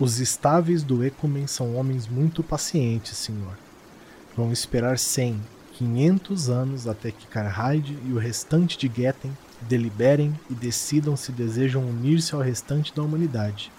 Os 0.00 0.18
estáveis 0.18 0.82
do 0.82 1.04
Ecumen 1.04 1.46
são 1.46 1.76
homens 1.76 2.08
muito 2.08 2.42
pacientes, 2.42 3.18
senhor. 3.18 3.58
Vão 4.34 4.50
esperar 4.50 4.98
100, 4.98 5.38
500 5.74 6.48
anos 6.48 6.86
até 6.86 7.12
que 7.12 7.26
Karhide 7.26 7.98
e 8.06 8.12
o 8.14 8.18
restante 8.18 8.78
de 8.78 8.90
Getten 8.90 9.36
deliberem 9.60 10.34
e 10.48 10.54
decidam 10.54 11.18
se 11.18 11.30
desejam 11.30 11.86
unir-se 11.86 12.34
ao 12.34 12.40
restante 12.40 12.94
da 12.94 13.02
humanidade. 13.02 13.70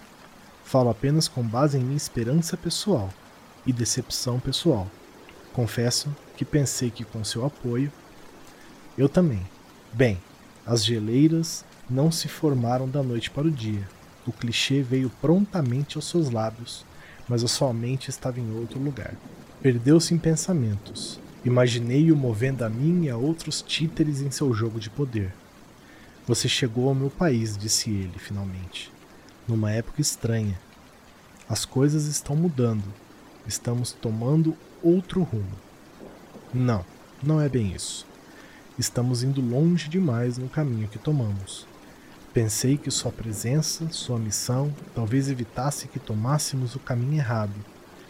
Falo 0.63 0.91
apenas 0.91 1.27
com 1.27 1.41
base 1.41 1.79
em 1.79 1.81
minha 1.81 1.97
esperança 1.97 2.55
pessoal 2.55 3.11
e 3.65 3.73
decepção 3.73 4.39
pessoal. 4.39 4.87
Confesso 5.51 6.15
que 6.37 6.45
pensei 6.45 6.91
que 6.91 7.03
com 7.03 7.23
seu 7.23 7.43
apoio. 7.43 7.91
Eu 8.95 9.09
também. 9.09 9.41
Bem, 9.91 10.21
as 10.67 10.85
geleiras 10.85 11.65
não 11.89 12.11
se 12.11 12.27
formaram 12.27 12.87
da 12.87 13.01
noite 13.01 13.31
para 13.31 13.47
o 13.47 13.51
dia. 13.51 13.89
O 14.25 14.31
clichê 14.31 14.81
veio 14.81 15.09
prontamente 15.21 15.97
aos 15.97 16.07
seus 16.07 16.29
lábios, 16.29 16.85
mas 17.27 17.43
a 17.43 17.47
sua 17.47 17.73
mente 17.73 18.09
estava 18.09 18.39
em 18.39 18.53
outro 18.53 18.79
lugar. 18.79 19.15
Perdeu-se 19.61 20.13
em 20.13 20.17
pensamentos. 20.17 21.19
Imaginei-o 21.43 22.15
movendo 22.15 22.63
a 22.63 22.69
mim 22.69 23.05
e 23.05 23.09
a 23.09 23.17
outros 23.17 23.61
títeres 23.61 24.21
em 24.21 24.29
seu 24.29 24.53
jogo 24.53 24.79
de 24.79 24.89
poder. 24.89 25.33
Você 26.27 26.47
chegou 26.47 26.87
ao 26.87 26.95
meu 26.95 27.09
país, 27.09 27.57
disse 27.57 27.89
ele, 27.89 28.19
finalmente. 28.19 28.91
Numa 29.47 29.71
época 29.71 30.01
estranha. 30.01 30.59
As 31.49 31.65
coisas 31.65 32.05
estão 32.05 32.35
mudando. 32.35 32.83
Estamos 33.47 33.91
tomando 33.91 34.55
outro 34.83 35.23
rumo. 35.23 35.57
Não, 36.53 36.85
não 37.23 37.41
é 37.41 37.49
bem 37.49 37.73
isso. 37.73 38.05
Estamos 38.77 39.23
indo 39.23 39.41
longe 39.41 39.89
demais 39.89 40.37
no 40.37 40.47
caminho 40.47 40.87
que 40.87 40.99
tomamos. 40.99 41.67
Pensei 42.33 42.77
que 42.77 42.89
sua 42.89 43.11
presença, 43.11 43.89
sua 43.89 44.17
missão, 44.17 44.73
talvez 44.95 45.29
evitasse 45.29 45.87
que 45.87 45.99
tomássemos 45.99 46.75
o 46.75 46.79
caminho 46.79 47.17
errado 47.17 47.53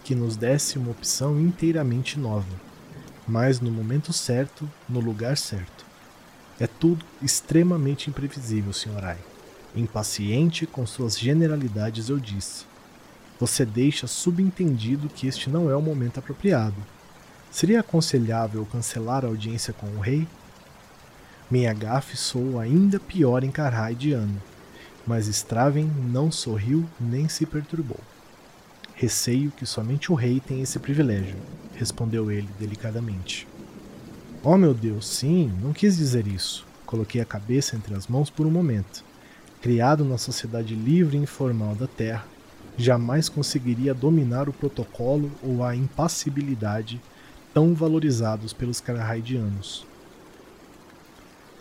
que 0.03 0.15
nos 0.15 0.35
desse 0.35 0.77
uma 0.77 0.91
opção 0.91 1.39
inteiramente 1.39 2.19
nova, 2.19 2.59
mas 3.27 3.59
no 3.59 3.71
momento 3.71 4.11
certo, 4.11 4.69
no 4.89 4.99
lugar 4.99 5.37
certo. 5.37 5.85
É 6.59 6.67
tudo 6.67 7.05
extremamente 7.21 8.09
imprevisível, 8.09 8.73
Sr. 8.73 9.03
Ai. 9.03 9.17
Impaciente 9.75 10.65
com 10.65 10.85
suas 10.85 11.17
generalidades, 11.17 12.09
eu 12.09 12.19
disse. 12.19 12.65
Você 13.39 13.65
deixa 13.65 14.05
subentendido 14.05 15.09
que 15.09 15.27
este 15.27 15.49
não 15.49 15.69
é 15.69 15.75
o 15.75 15.81
momento 15.81 16.19
apropriado. 16.19 16.75
Seria 17.49 17.79
aconselhável 17.79 18.65
cancelar 18.65 19.25
a 19.25 19.27
audiência 19.27 19.73
com 19.73 19.87
o 19.87 19.99
rei? 19.99 20.27
Minha 21.51 21.73
gafe 21.73 22.15
soou 22.15 22.61
ainda 22.61 22.97
pior 22.97 23.43
em 23.43 23.51
Carrai 23.51 23.93
de 23.93 24.13
ano, 24.13 24.41
mas 25.05 25.27
Straven 25.27 25.91
não 26.09 26.31
sorriu 26.31 26.87
nem 26.97 27.27
se 27.27 27.45
perturbou. 27.45 27.99
Receio 28.95 29.51
que 29.51 29.65
somente 29.65 30.13
o 30.13 30.15
rei 30.15 30.39
tem 30.39 30.61
esse 30.61 30.79
privilégio, 30.79 31.35
respondeu 31.75 32.31
ele 32.31 32.47
delicadamente. 32.57 33.45
Oh 34.41 34.55
meu 34.55 34.73
Deus, 34.73 35.05
sim, 35.05 35.51
não 35.61 35.73
quis 35.73 35.97
dizer 35.97 36.25
isso. 36.25 36.65
Coloquei 36.85 37.19
a 37.19 37.25
cabeça 37.25 37.75
entre 37.75 37.93
as 37.95 38.07
mãos 38.07 38.29
por 38.29 38.47
um 38.47 38.51
momento. 38.51 39.03
Criado 39.61 40.05
na 40.05 40.17
sociedade 40.17 40.73
livre 40.73 41.17
e 41.17 41.21
informal 41.21 41.75
da 41.75 41.85
Terra, 41.85 42.25
jamais 42.77 43.27
conseguiria 43.27 43.93
dominar 43.93 44.47
o 44.47 44.53
protocolo 44.53 45.29
ou 45.43 45.65
a 45.65 45.75
impassibilidade 45.75 47.01
tão 47.53 47.73
valorizados 47.73 48.53
pelos 48.53 48.79
carahaidianos. 48.79 49.90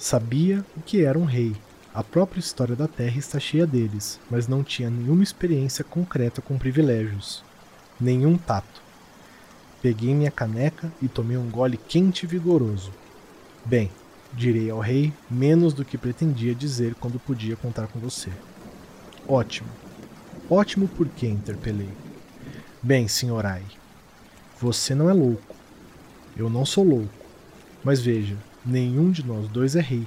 Sabia 0.00 0.64
o 0.76 0.80
que 0.80 1.04
era 1.04 1.18
um 1.18 1.24
rei 1.24 1.54
a 1.92 2.04
própria 2.04 2.38
história 2.38 2.76
da 2.76 2.86
Terra 2.86 3.18
está 3.18 3.40
cheia 3.40 3.66
deles, 3.66 4.20
mas 4.30 4.46
não 4.46 4.62
tinha 4.62 4.88
nenhuma 4.88 5.24
experiência 5.24 5.82
concreta 5.82 6.40
com 6.40 6.56
privilégios, 6.56 7.42
nenhum 8.00 8.38
tato. 8.38 8.80
Peguei 9.82 10.14
minha 10.14 10.30
caneca 10.30 10.92
e 11.02 11.08
tomei 11.08 11.36
um 11.36 11.50
gole 11.50 11.76
quente 11.76 12.22
e 12.22 12.28
vigoroso. 12.28 12.92
Bem, 13.64 13.90
direi 14.32 14.70
ao 14.70 14.78
rei 14.78 15.12
menos 15.28 15.74
do 15.74 15.84
que 15.84 15.98
pretendia 15.98 16.54
dizer 16.54 16.94
quando 16.94 17.18
podia 17.18 17.56
contar 17.56 17.88
com 17.88 17.98
você. 17.98 18.30
Ótimo. 19.26 19.68
Ótimo 20.48 20.86
por 20.86 21.08
quê? 21.08 21.26
interpelei. 21.26 21.90
Bem, 22.80 23.08
senhor 23.08 23.44
Ai, 23.44 23.64
você 24.60 24.94
não 24.94 25.10
é 25.10 25.12
louco. 25.12 25.56
Eu 26.36 26.48
não 26.48 26.64
sou 26.64 26.84
louco. 26.84 27.12
Mas 27.82 28.00
veja, 28.00 28.36
nenhum 28.64 29.10
de 29.10 29.24
nós 29.24 29.48
dois 29.48 29.76
é 29.76 29.80
rei. 29.80 30.06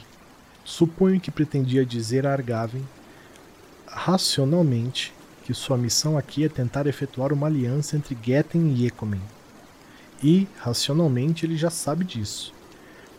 Suponho 0.63 1.19
que 1.19 1.31
pretendia 1.31 1.85
dizer 1.85 2.25
a 2.25 2.31
Argaven 2.31 2.83
racionalmente 3.87 5.13
que 5.43 5.53
sua 5.53 5.77
missão 5.77 6.17
aqui 6.17 6.45
é 6.45 6.49
tentar 6.49 6.87
efetuar 6.87 7.33
uma 7.33 7.47
aliança 7.47 7.95
entre 7.97 8.17
Getten 8.21 8.73
e 8.73 8.87
Ekomen. 8.87 9.21
E, 10.23 10.47
racionalmente, 10.57 11.45
ele 11.45 11.57
já 11.57 11.69
sabe 11.69 12.05
disso. 12.05 12.53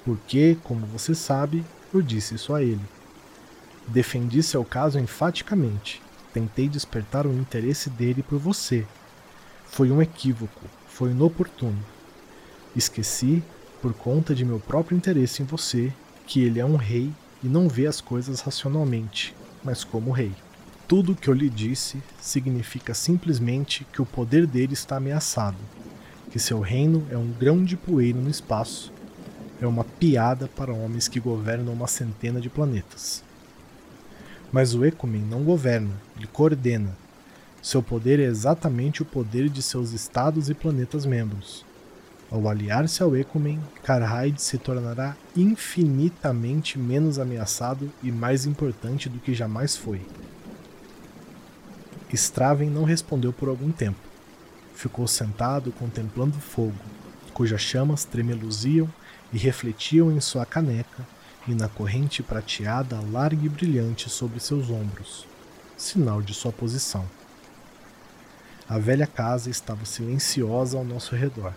Porque, 0.04 0.56
como 0.64 0.86
você 0.86 1.14
sabe, 1.14 1.62
eu 1.92 2.00
disse 2.00 2.34
isso 2.34 2.54
a 2.54 2.62
ele. 2.62 2.80
Defendi 3.86 4.42
seu 4.42 4.64
caso 4.64 4.98
enfaticamente. 4.98 6.00
Tentei 6.32 6.66
despertar 6.66 7.26
o 7.26 7.32
interesse 7.32 7.90
dele 7.90 8.22
por 8.22 8.38
você. 8.38 8.86
Foi 9.66 9.90
um 9.90 10.00
equívoco, 10.00 10.62
foi 10.88 11.10
inoportuno. 11.10 11.84
Esqueci, 12.74 13.42
por 13.84 13.92
conta 13.92 14.34
de 14.34 14.46
meu 14.46 14.58
próprio 14.58 14.96
interesse 14.96 15.42
em 15.42 15.44
você, 15.44 15.92
que 16.26 16.42
ele 16.42 16.58
é 16.58 16.64
um 16.64 16.76
rei 16.76 17.12
e 17.42 17.46
não 17.46 17.68
vê 17.68 17.86
as 17.86 18.00
coisas 18.00 18.40
racionalmente, 18.40 19.34
mas 19.62 19.84
como 19.84 20.10
rei. 20.10 20.32
Tudo 20.88 21.12
o 21.12 21.14
que 21.14 21.28
eu 21.28 21.34
lhe 21.34 21.50
disse 21.50 22.02
significa 22.18 22.94
simplesmente 22.94 23.86
que 23.92 24.00
o 24.00 24.06
poder 24.06 24.46
dele 24.46 24.72
está 24.72 24.96
ameaçado, 24.96 25.58
que 26.30 26.38
seu 26.38 26.60
reino 26.60 27.06
é 27.10 27.18
um 27.18 27.30
grão 27.30 27.62
de 27.62 27.76
poeira 27.76 28.18
no 28.18 28.30
espaço, 28.30 28.90
é 29.60 29.66
uma 29.66 29.84
piada 29.84 30.48
para 30.48 30.72
homens 30.72 31.06
que 31.06 31.20
governam 31.20 31.74
uma 31.74 31.86
centena 31.86 32.40
de 32.40 32.48
planetas. 32.48 33.22
Mas 34.50 34.74
o 34.74 34.82
Ecumen 34.82 35.20
não 35.20 35.42
governa, 35.42 35.92
ele 36.16 36.26
coordena. 36.26 36.96
Seu 37.60 37.82
poder 37.82 38.18
é 38.18 38.24
exatamente 38.24 39.02
o 39.02 39.04
poder 39.04 39.50
de 39.50 39.60
seus 39.60 39.92
estados 39.92 40.48
e 40.48 40.54
planetas 40.54 41.04
membros. 41.04 41.66
Ao 42.30 42.48
aliar-se 42.48 43.02
ao 43.02 43.16
Ecumen, 43.16 43.60
Karhide 43.82 44.40
se 44.40 44.58
tornará 44.58 45.16
infinitamente 45.36 46.78
menos 46.78 47.18
ameaçado 47.18 47.92
e 48.02 48.10
mais 48.10 48.46
importante 48.46 49.08
do 49.08 49.18
que 49.18 49.34
jamais 49.34 49.76
foi. 49.76 50.00
Straven 52.12 52.70
não 52.70 52.84
respondeu 52.84 53.32
por 53.32 53.48
algum 53.48 53.70
tempo. 53.70 53.98
Ficou 54.74 55.06
sentado 55.06 55.72
contemplando 55.72 56.36
o 56.38 56.40
fogo, 56.40 56.78
cujas 57.32 57.60
chamas 57.60 58.04
tremeluziam 58.04 58.88
e 59.32 59.38
refletiam 59.38 60.12
em 60.12 60.20
sua 60.20 60.46
caneca 60.46 61.06
e 61.46 61.54
na 61.54 61.68
corrente 61.68 62.22
prateada 62.22 63.00
larga 63.12 63.44
e 63.44 63.48
brilhante 63.48 64.08
sobre 64.08 64.40
seus 64.40 64.70
ombros, 64.70 65.26
sinal 65.76 66.22
de 66.22 66.32
sua 66.32 66.52
posição. 66.52 67.04
A 68.68 68.78
velha 68.78 69.06
casa 69.06 69.50
estava 69.50 69.84
silenciosa 69.84 70.78
ao 70.78 70.84
nosso 70.84 71.14
redor. 71.14 71.52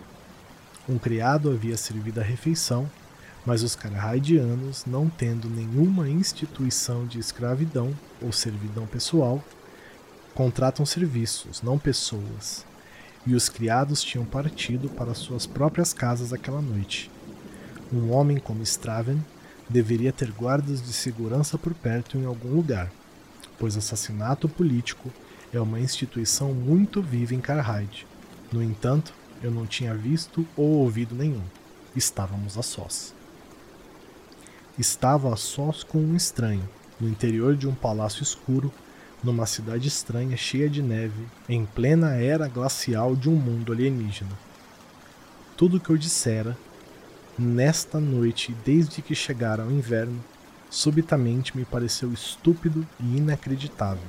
Um 0.88 0.96
criado 0.96 1.50
havia 1.50 1.76
servido 1.76 2.18
a 2.18 2.24
refeição, 2.24 2.90
mas 3.44 3.62
os 3.62 3.76
carraidianos, 3.76 4.86
não 4.86 5.08
tendo 5.08 5.48
nenhuma 5.48 6.08
instituição 6.08 7.06
de 7.06 7.18
escravidão 7.18 7.94
ou 8.22 8.32
servidão 8.32 8.86
pessoal, 8.86 9.44
contratam 10.34 10.86
serviços, 10.86 11.60
não 11.60 11.78
pessoas, 11.78 12.64
e 13.26 13.34
os 13.34 13.50
criados 13.50 14.02
tinham 14.02 14.24
partido 14.24 14.88
para 14.88 15.12
suas 15.12 15.46
próprias 15.46 15.92
casas 15.92 16.32
aquela 16.32 16.62
noite. 16.62 17.10
Um 17.92 18.10
homem 18.10 18.38
como 18.38 18.62
Straven 18.62 19.22
deveria 19.68 20.12
ter 20.12 20.30
guardas 20.30 20.80
de 20.80 20.92
segurança 20.92 21.58
por 21.58 21.74
perto 21.74 22.16
em 22.16 22.24
algum 22.24 22.54
lugar, 22.54 22.90
pois 23.58 23.76
assassinato 23.76 24.48
político 24.48 25.12
é 25.52 25.60
uma 25.60 25.80
instituição 25.80 26.54
muito 26.54 27.02
viva 27.02 27.34
em 27.34 27.40
Carhide. 27.40 28.06
No 28.50 28.62
entanto, 28.62 29.12
eu 29.42 29.50
não 29.50 29.66
tinha 29.66 29.94
visto 29.94 30.46
ou 30.56 30.66
ouvido 30.66 31.14
nenhum. 31.14 31.42
Estávamos 31.94 32.56
a 32.58 32.62
sós. 32.62 33.14
Estava 34.78 35.32
a 35.32 35.36
sós 35.36 35.82
com 35.82 35.98
um 35.98 36.16
estranho, 36.16 36.68
no 37.00 37.08
interior 37.08 37.56
de 37.56 37.66
um 37.66 37.74
palácio 37.74 38.22
escuro, 38.22 38.72
numa 39.22 39.46
cidade 39.46 39.88
estranha 39.88 40.36
cheia 40.36 40.68
de 40.68 40.80
neve, 40.80 41.26
em 41.48 41.66
plena 41.66 42.14
era 42.14 42.46
glacial 42.46 43.16
de 43.16 43.28
um 43.28 43.34
mundo 43.34 43.72
alienígena. 43.72 44.30
Tudo 45.56 45.78
o 45.78 45.80
que 45.80 45.90
eu 45.90 45.96
dissera 45.96 46.56
Nesta 47.40 48.00
noite, 48.00 48.52
desde 48.64 49.00
que 49.00 49.14
chegara 49.14 49.62
ao 49.62 49.70
inverno, 49.70 50.18
subitamente 50.68 51.56
me 51.56 51.64
pareceu 51.64 52.12
estúpido 52.12 52.84
e 52.98 53.18
inacreditável. 53.18 54.02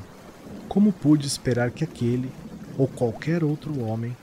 Como 0.67 0.91
pude 0.91 1.27
esperar 1.27 1.69
que 1.69 1.83
aquele, 1.83 2.31
ou 2.75 2.87
qualquer 2.87 3.43
outro 3.43 3.81
homem, 3.81 4.17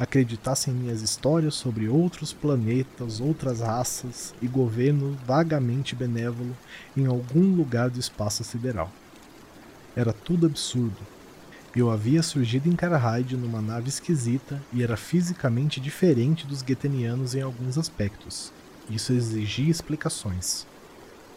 acreditasse 0.00 0.70
em 0.70 0.72
minhas 0.72 1.02
histórias 1.02 1.54
sobre 1.54 1.86
outros 1.86 2.32
planetas, 2.32 3.20
outras 3.20 3.60
raças 3.60 4.34
e 4.40 4.48
governo 4.48 5.14
vagamente 5.26 5.94
benévolo 5.94 6.56
em 6.96 7.04
algum 7.04 7.54
lugar 7.54 7.90
do 7.90 8.00
espaço 8.00 8.42
sideral? 8.42 8.90
Era 9.94 10.14
tudo 10.14 10.46
absurdo. 10.46 10.96
Eu 11.76 11.90
havia 11.90 12.22
surgido 12.22 12.66
em 12.66 12.74
Karahide 12.74 13.36
numa 13.36 13.60
nave 13.60 13.90
esquisita 13.90 14.60
e 14.72 14.82
era 14.82 14.96
fisicamente 14.96 15.78
diferente 15.78 16.46
dos 16.46 16.60
Getenianos 16.60 17.34
em 17.34 17.42
alguns 17.42 17.76
aspectos. 17.76 18.50
Isso 18.88 19.12
exigia 19.12 19.70
explicações. 19.70 20.66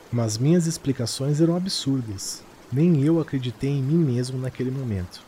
Mas 0.09 0.38
minhas 0.38 0.68
explicações 0.68 1.41
eram 1.41 1.57
absurdas. 1.57 2.41
Nem 2.72 3.03
eu 3.03 3.20
acreditei 3.20 3.72
em 3.72 3.84
mim 3.84 3.97
mesmo 3.97 4.39
naquele 4.39 4.72
momento. 4.72 5.22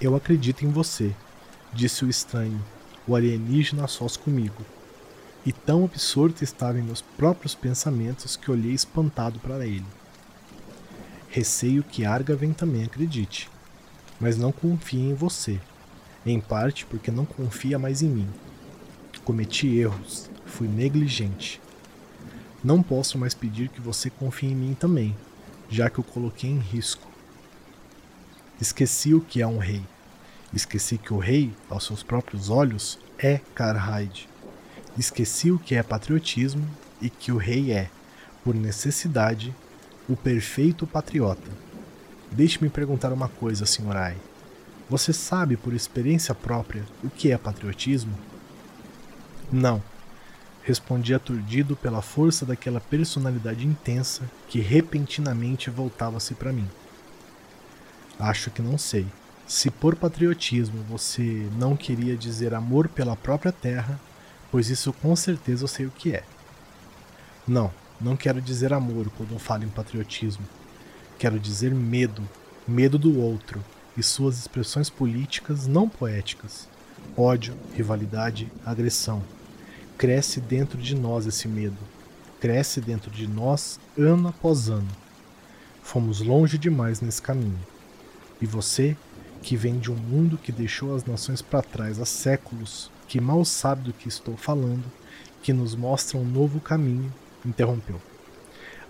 Eu 0.00 0.14
acredito 0.14 0.64
em 0.64 0.70
você, 0.70 1.14
disse 1.72 2.04
o 2.04 2.10
estranho, 2.10 2.60
o 3.06 3.14
alienígena 3.14 3.84
a 3.84 3.88
sós 3.88 4.16
comigo. 4.16 4.64
E 5.44 5.52
tão 5.52 5.84
absorto 5.84 6.44
estava 6.44 6.78
em 6.78 6.82
meus 6.82 7.00
próprios 7.00 7.54
pensamentos 7.54 8.36
que 8.36 8.50
olhei 8.50 8.72
espantado 8.72 9.38
para 9.38 9.66
ele. 9.66 9.86
Receio 11.28 11.82
que 11.82 12.04
Argaven 12.04 12.52
também 12.52 12.84
acredite, 12.84 13.48
mas 14.20 14.36
não 14.36 14.52
confie 14.52 14.98
em 14.98 15.14
você, 15.14 15.60
em 16.26 16.40
parte 16.40 16.84
porque 16.84 17.10
não 17.10 17.24
confia 17.24 17.78
mais 17.78 18.02
em 18.02 18.08
mim. 18.08 18.28
Cometi 19.24 19.68
erros, 19.78 20.28
fui 20.44 20.66
negligente. 20.66 21.60
Não 22.62 22.82
posso 22.82 23.16
mais 23.16 23.32
pedir 23.32 23.68
que 23.68 23.80
você 23.80 24.10
confie 24.10 24.48
em 24.48 24.54
mim 24.54 24.74
também, 24.74 25.16
já 25.70 25.88
que 25.88 26.00
o 26.00 26.04
coloquei 26.04 26.50
em 26.50 26.58
risco. 26.58 27.08
Esqueci 28.60 29.14
o 29.14 29.20
que 29.20 29.40
é 29.40 29.46
um 29.46 29.58
rei. 29.58 29.82
Esqueci 30.52 30.98
que 30.98 31.14
o 31.14 31.18
rei, 31.18 31.52
aos 31.68 31.84
seus 31.84 32.02
próprios 32.02 32.50
olhos, 32.50 32.98
é 33.18 33.40
Karhide. 33.54 34.28
Esqueci 34.98 35.50
o 35.50 35.58
que 35.58 35.74
é 35.74 35.82
patriotismo 35.82 36.66
e 37.00 37.08
que 37.08 37.30
o 37.30 37.36
rei 37.36 37.72
é, 37.72 37.88
por 38.42 38.54
necessidade, 38.54 39.54
o 40.08 40.16
perfeito 40.16 40.86
patriota. 40.86 41.50
Deixe-me 42.32 42.68
perguntar 42.68 43.12
uma 43.12 43.28
coisa, 43.28 43.64
Sr. 43.64 43.96
Ai. 43.96 44.16
Você 44.88 45.12
sabe 45.12 45.56
por 45.56 45.72
experiência 45.72 46.34
própria 46.34 46.84
o 47.04 47.08
que 47.08 47.30
é 47.30 47.38
patriotismo? 47.38 48.12
Não. 49.52 49.80
Respondi 50.62 51.14
aturdido 51.14 51.76
pela 51.76 52.02
força 52.02 52.44
daquela 52.44 52.80
personalidade 52.80 53.66
intensa 53.66 54.28
que 54.48 54.60
repentinamente 54.60 55.70
voltava-se 55.70 56.34
para 56.34 56.52
mim. 56.52 56.68
Acho 58.18 58.50
que 58.50 58.60
não 58.60 58.76
sei. 58.76 59.06
Se 59.50 59.68
por 59.68 59.96
patriotismo 59.96 60.80
você 60.88 61.48
não 61.58 61.76
queria 61.76 62.16
dizer 62.16 62.54
amor 62.54 62.86
pela 62.86 63.16
própria 63.16 63.50
terra, 63.50 64.00
pois 64.48 64.70
isso 64.70 64.92
com 64.92 65.16
certeza 65.16 65.64
eu 65.64 65.68
sei 65.68 65.86
o 65.86 65.90
que 65.90 66.14
é. 66.14 66.22
Não, 67.48 67.72
não 68.00 68.16
quero 68.16 68.40
dizer 68.40 68.72
amor 68.72 69.10
quando 69.16 69.36
falo 69.40 69.64
em 69.64 69.68
patriotismo. 69.68 70.44
Quero 71.18 71.36
dizer 71.36 71.74
medo, 71.74 72.22
medo 72.64 72.96
do 72.96 73.18
outro 73.18 73.60
e 73.96 74.04
suas 74.04 74.38
expressões 74.38 74.88
políticas 74.88 75.66
não 75.66 75.88
poéticas. 75.88 76.68
Ódio, 77.16 77.56
rivalidade, 77.74 78.46
agressão. 78.64 79.20
Cresce 79.98 80.40
dentro 80.40 80.80
de 80.80 80.94
nós 80.94 81.26
esse 81.26 81.48
medo. 81.48 81.78
Cresce 82.38 82.80
dentro 82.80 83.10
de 83.10 83.26
nós 83.26 83.80
ano 83.98 84.28
após 84.28 84.68
ano. 84.68 84.92
Fomos 85.82 86.20
longe 86.20 86.56
demais 86.56 87.00
nesse 87.00 87.20
caminho. 87.20 87.58
E 88.40 88.46
você, 88.46 88.96
que 89.42 89.56
vem 89.56 89.78
de 89.78 89.90
um 89.90 89.96
mundo 89.96 90.38
que 90.38 90.52
deixou 90.52 90.94
as 90.94 91.04
nações 91.04 91.40
para 91.42 91.62
trás 91.62 91.98
há 91.98 92.04
séculos, 92.04 92.90
que 93.08 93.20
mal 93.20 93.44
sabe 93.44 93.82
do 93.82 93.92
que 93.92 94.08
estou 94.08 94.36
falando, 94.36 94.84
que 95.42 95.52
nos 95.52 95.74
mostra 95.74 96.18
um 96.18 96.24
novo 96.24 96.60
caminho, 96.60 97.12
interrompeu. 97.44 98.00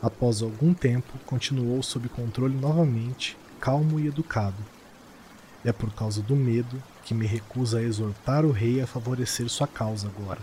Após 0.03 0.43
algum 0.43 0.73
tempo, 0.73 1.19
continuou 1.27 1.83
sob 1.83 2.09
controle 2.09 2.57
novamente, 2.57 3.37
calmo 3.61 4.01
e 4.01 4.07
educado. 4.07 4.57
É 5.65 5.73
por 5.73 5.93
causa 5.93 6.23
do 6.23 6.35
medo 6.35 6.83
que 7.05 7.13
me 7.13 7.27
recusa 7.27 7.79
a 7.79 7.83
exortar 7.83 8.47
o 8.47 8.51
rei 8.51 8.81
a 8.81 8.87
favorecer 8.87 9.49
sua 9.49 9.67
causa 9.67 10.09
agora. 10.09 10.41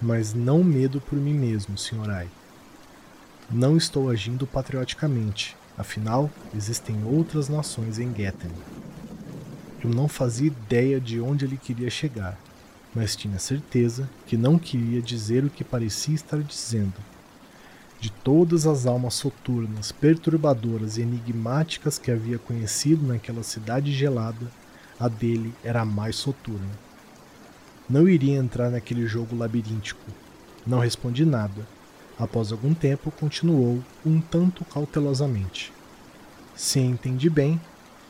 Mas 0.00 0.32
não 0.32 0.64
medo 0.64 1.00
por 1.00 1.18
mim 1.18 1.34
mesmo, 1.34 1.76
Sr. 1.76 2.10
Ai. 2.10 2.28
Não 3.50 3.76
estou 3.76 4.10
agindo 4.10 4.46
patrioticamente, 4.46 5.56
afinal, 5.76 6.30
existem 6.54 7.04
outras 7.04 7.48
nações 7.48 7.98
em 7.98 8.12
Getten. 8.14 8.50
Eu 9.86 9.94
não 9.94 10.08
fazia 10.08 10.48
ideia 10.48 11.00
de 11.00 11.20
onde 11.20 11.44
ele 11.44 11.56
queria 11.56 11.88
chegar, 11.88 12.36
mas 12.92 13.14
tinha 13.14 13.38
certeza 13.38 14.10
que 14.26 14.36
não 14.36 14.58
queria 14.58 15.00
dizer 15.00 15.44
o 15.44 15.50
que 15.50 15.62
parecia 15.62 16.12
estar 16.12 16.42
dizendo. 16.42 16.94
De 18.00 18.10
todas 18.10 18.66
as 18.66 18.84
almas 18.84 19.14
soturnas, 19.14 19.92
perturbadoras 19.92 20.96
e 20.98 21.02
enigmáticas 21.02 22.00
que 22.00 22.10
havia 22.10 22.36
conhecido 22.36 23.06
naquela 23.06 23.44
cidade 23.44 23.92
gelada, 23.92 24.50
a 24.98 25.06
dele 25.06 25.54
era 25.62 25.82
a 25.82 25.84
mais 25.84 26.16
soturna. 26.16 26.74
Não 27.88 28.08
iria 28.08 28.36
entrar 28.36 28.70
naquele 28.70 29.06
jogo 29.06 29.36
labiríntico. 29.36 30.10
Não 30.66 30.80
respondi 30.80 31.24
nada. 31.24 31.64
Após 32.18 32.50
algum 32.50 32.74
tempo, 32.74 33.12
continuou, 33.12 33.80
um 34.04 34.20
tanto 34.20 34.64
cautelosamente. 34.64 35.72
Se 36.56 36.80
entendi 36.80 37.30
bem, 37.30 37.60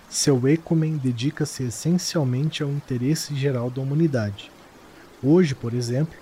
seu 0.08 0.46
Ecumen 0.48 0.96
dedica-se 0.96 1.64
essencialmente 1.64 2.62
ao 2.62 2.70
interesse 2.70 3.34
geral 3.34 3.70
da 3.70 3.80
humanidade 3.80 4.50
Hoje, 5.22 5.54
por 5.54 5.72
exemplo, 5.72 6.14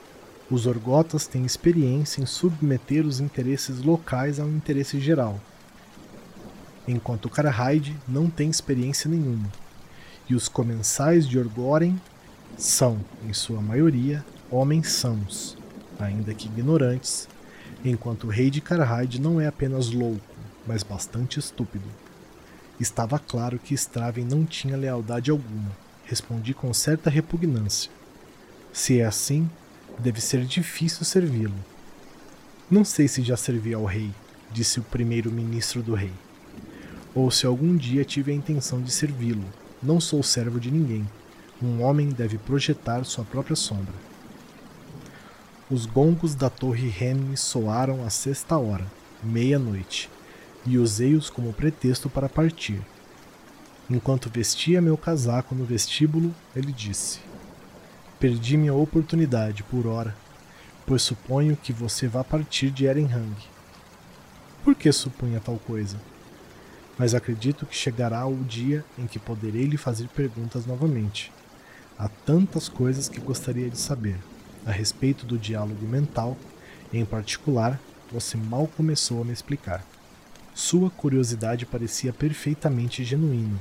os 0.49 0.67
orgotas 0.67 1.27
têm 1.27 1.45
experiência 1.45 2.23
em 2.23 2.27
submeter 2.27 3.05
os 3.05 3.19
interesses 3.19 3.83
locais 3.83 4.39
ao 4.39 4.49
interesse 4.49 5.01
geral. 5.01 5.41
enquanto 6.87 7.31
Karahide 7.31 7.97
não 8.07 8.31
tem 8.31 8.51
experiência 8.51 9.11
nenhuma, 9.11 9.51
e 10.29 10.35
os 10.35 10.49
comensais 10.49 11.27
de 11.27 11.39
Orgoren 11.39 11.97
são, 12.57 13.01
em 13.27 13.33
sua 13.33 13.61
maioria, 13.61 14.25
homens 14.51 14.89
sãos, 14.93 15.57
ainda 15.99 16.33
que 16.33 16.47
ignorantes, 16.47 17.29
enquanto 17.85 18.25
o 18.25 18.31
rei 18.31 18.49
de 18.49 18.61
Karahide 18.61 19.21
não 19.21 19.41
é 19.41 19.47
apenas 19.47 19.91
louco, 19.91 20.21
mas 20.67 20.83
bastante 20.83 21.39
estúpido. 21.39 21.89
Estava 22.79 23.19
claro 23.19 23.59
que 23.59 23.75
Straven 23.75 24.25
não 24.25 24.45
tinha 24.45 24.77
lealdade 24.77 25.31
alguma. 25.31 25.71
Respondi 26.05 26.53
com 26.53 26.73
certa 26.75 27.09
repugnância. 27.09 27.91
Se 28.73 29.01
é 29.01 29.05
assim, 29.05 29.49
deve 29.99 30.21
ser 30.21 30.45
difícil 30.45 31.05
servi-lo. 31.05 31.55
Não 32.71 32.85
sei 32.85 33.07
se 33.07 33.23
já 33.23 33.37
servi 33.37 33.73
ao 33.73 33.85
rei, 33.85 34.11
disse 34.51 34.81
o 34.81 34.83
primeiro-ministro 34.83 35.83
do 35.83 35.95
rei. 35.95 36.13
Ou 37.15 37.31
se 37.31 37.47
algum 37.47 37.77
dia 37.77 38.05
tive 38.05 38.33
a 38.33 38.35
intenção 38.35 38.83
de 38.83 38.91
servi-lo. 38.91 39.45
Não 39.83 40.01
sou 40.01 40.23
servo 40.23 40.59
de 40.59 40.71
ninguém. 40.71 41.09
Um 41.63 41.83
homem 41.83 42.09
deve 42.09 42.39
projetar 42.39 43.05
sua 43.05 43.25
própria 43.25 43.55
sombra. 43.55 43.95
Os 45.71 45.87
gongos 45.87 46.35
da 46.35 46.51
torre 46.51 46.89
Henry 46.89 47.37
soaram 47.37 48.05
à 48.05 48.11
sexta 48.11 48.59
hora, 48.59 48.87
meia-noite, 49.23 50.11
e 50.67 50.79
usei-os 50.79 51.29
como 51.31 51.53
pretexto 51.53 52.09
para 52.09 52.29
partir. 52.29 52.81
Enquanto 53.89 54.31
vestia 54.31 54.81
meu 54.81 54.97
casaco 54.97 55.55
no 55.55 55.65
vestíbulo, 55.65 56.35
ele 56.57 56.73
disse: 56.73 57.21
Perdi 58.19 58.57
minha 58.57 58.75
oportunidade 58.75 59.63
por 59.63 59.87
hora, 59.87 60.17
pois 60.87 61.03
suponho 61.03 61.57
que 61.57 61.73
você 61.73 62.09
vá 62.09 62.25
partir 62.25 62.71
de 62.71 62.87
Erenhang. 62.87 63.37
Por 64.63 64.75
que 64.75 64.91
supunha 64.91 65.41
tal 65.41 65.59
coisa? 65.59 65.99
Mas 66.99 67.15
acredito 67.15 67.67
que 67.67 67.77
chegará 67.77 68.27
o 68.27 68.45
dia 68.45 68.85
em 68.99 69.07
que 69.07 69.19
poderei 69.19 69.65
lhe 69.65 69.77
fazer 69.77 70.09
perguntas 70.09 70.65
novamente. 70.65 71.31
Há 71.99 72.09
tantas 72.09 72.69
coisas 72.69 73.09
que 73.09 73.21
gostaria 73.21 73.69
de 73.69 73.79
saber 73.79 74.19
a 74.67 74.73
respeito 74.73 75.27
do 75.27 75.39
diálogo 75.39 75.87
mental, 75.87 76.37
em 76.93 77.05
particular, 77.05 77.79
você 78.11 78.37
mal 78.37 78.67
começou 78.67 79.21
a 79.21 79.25
me 79.25 79.33
explicar. 79.33 79.85
Sua 80.55 80.89
curiosidade 80.89 81.67
parecia 81.67 82.13
perfeitamente 82.13 83.03
genuína. 83.03 83.59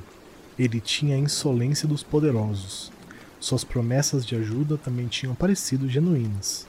Ele 0.56 0.80
tinha 0.80 1.16
a 1.16 1.18
insolência 1.18 1.88
dos 1.88 2.04
poderosos. 2.04 2.92
Suas 3.40 3.64
promessas 3.64 4.24
de 4.24 4.36
ajuda 4.36 4.78
também 4.78 5.08
tinham 5.08 5.34
parecido 5.34 5.88
genuínas. 5.88 6.68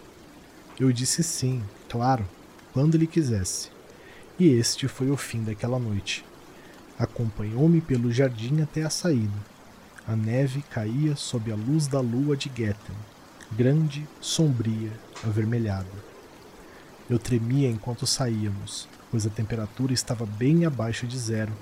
Eu 0.80 0.91
disse 0.91 1.21
sim, 1.21 1.61
claro, 1.88 2.28
quando 2.73 2.95
ele 2.95 3.05
quisesse. 3.05 3.69
E 4.39 4.47
este 4.47 4.88
foi 4.88 5.11
o 5.11 5.15
fim 5.15 5.43
daquela 5.43 5.78
noite. 5.78 6.26
Acompanhou-me 6.97 7.80
pelo 7.80 8.11
jardim 8.11 8.63
até 8.63 8.82
a 8.82 8.89
saída. 8.89 9.38
A 10.07 10.15
neve 10.15 10.63
caía 10.71 11.15
sob 11.15 11.51
a 11.51 11.55
luz 11.55 11.86
da 11.86 11.99
lua 11.99 12.36
de 12.36 12.49
Getten, 12.49 12.95
grande, 13.51 14.07
sombria, 14.19 14.91
avermelhada. 15.23 15.86
Eu 17.07 17.19
tremia 17.19 17.69
enquanto 17.69 18.07
saíamos, 18.07 18.88
pois 19.16 19.26
a 19.26 19.30
temperatura 19.30 19.93
estava 19.93 20.26
bem 20.26 20.66
abaixo 20.66 21.07
de 21.07 21.18
zero, 21.18 21.53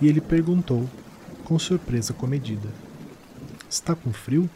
e 0.00 0.08
ele 0.08 0.18
perguntou, 0.18 0.88
com 1.44 1.58
surpresa 1.58 2.14
comedida: 2.14 2.70
Está 3.68 3.94
com 3.94 4.10
frio? 4.14 4.48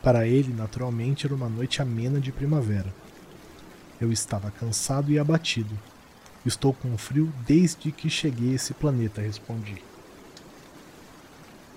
Para 0.00 0.28
ele, 0.28 0.54
naturalmente, 0.54 1.26
era 1.26 1.34
uma 1.34 1.48
noite 1.48 1.82
amena 1.82 2.20
de 2.20 2.30
primavera. 2.30 2.94
Eu 4.00 4.12
estava 4.12 4.48
cansado 4.52 5.10
e 5.10 5.18
abatido. 5.18 5.76
Estou 6.46 6.72
com 6.72 6.96
frio 6.96 7.32
desde 7.44 7.90
que 7.90 8.08
cheguei 8.08 8.52
a 8.52 8.54
esse 8.54 8.72
planeta, 8.72 9.20
respondi. 9.20 9.82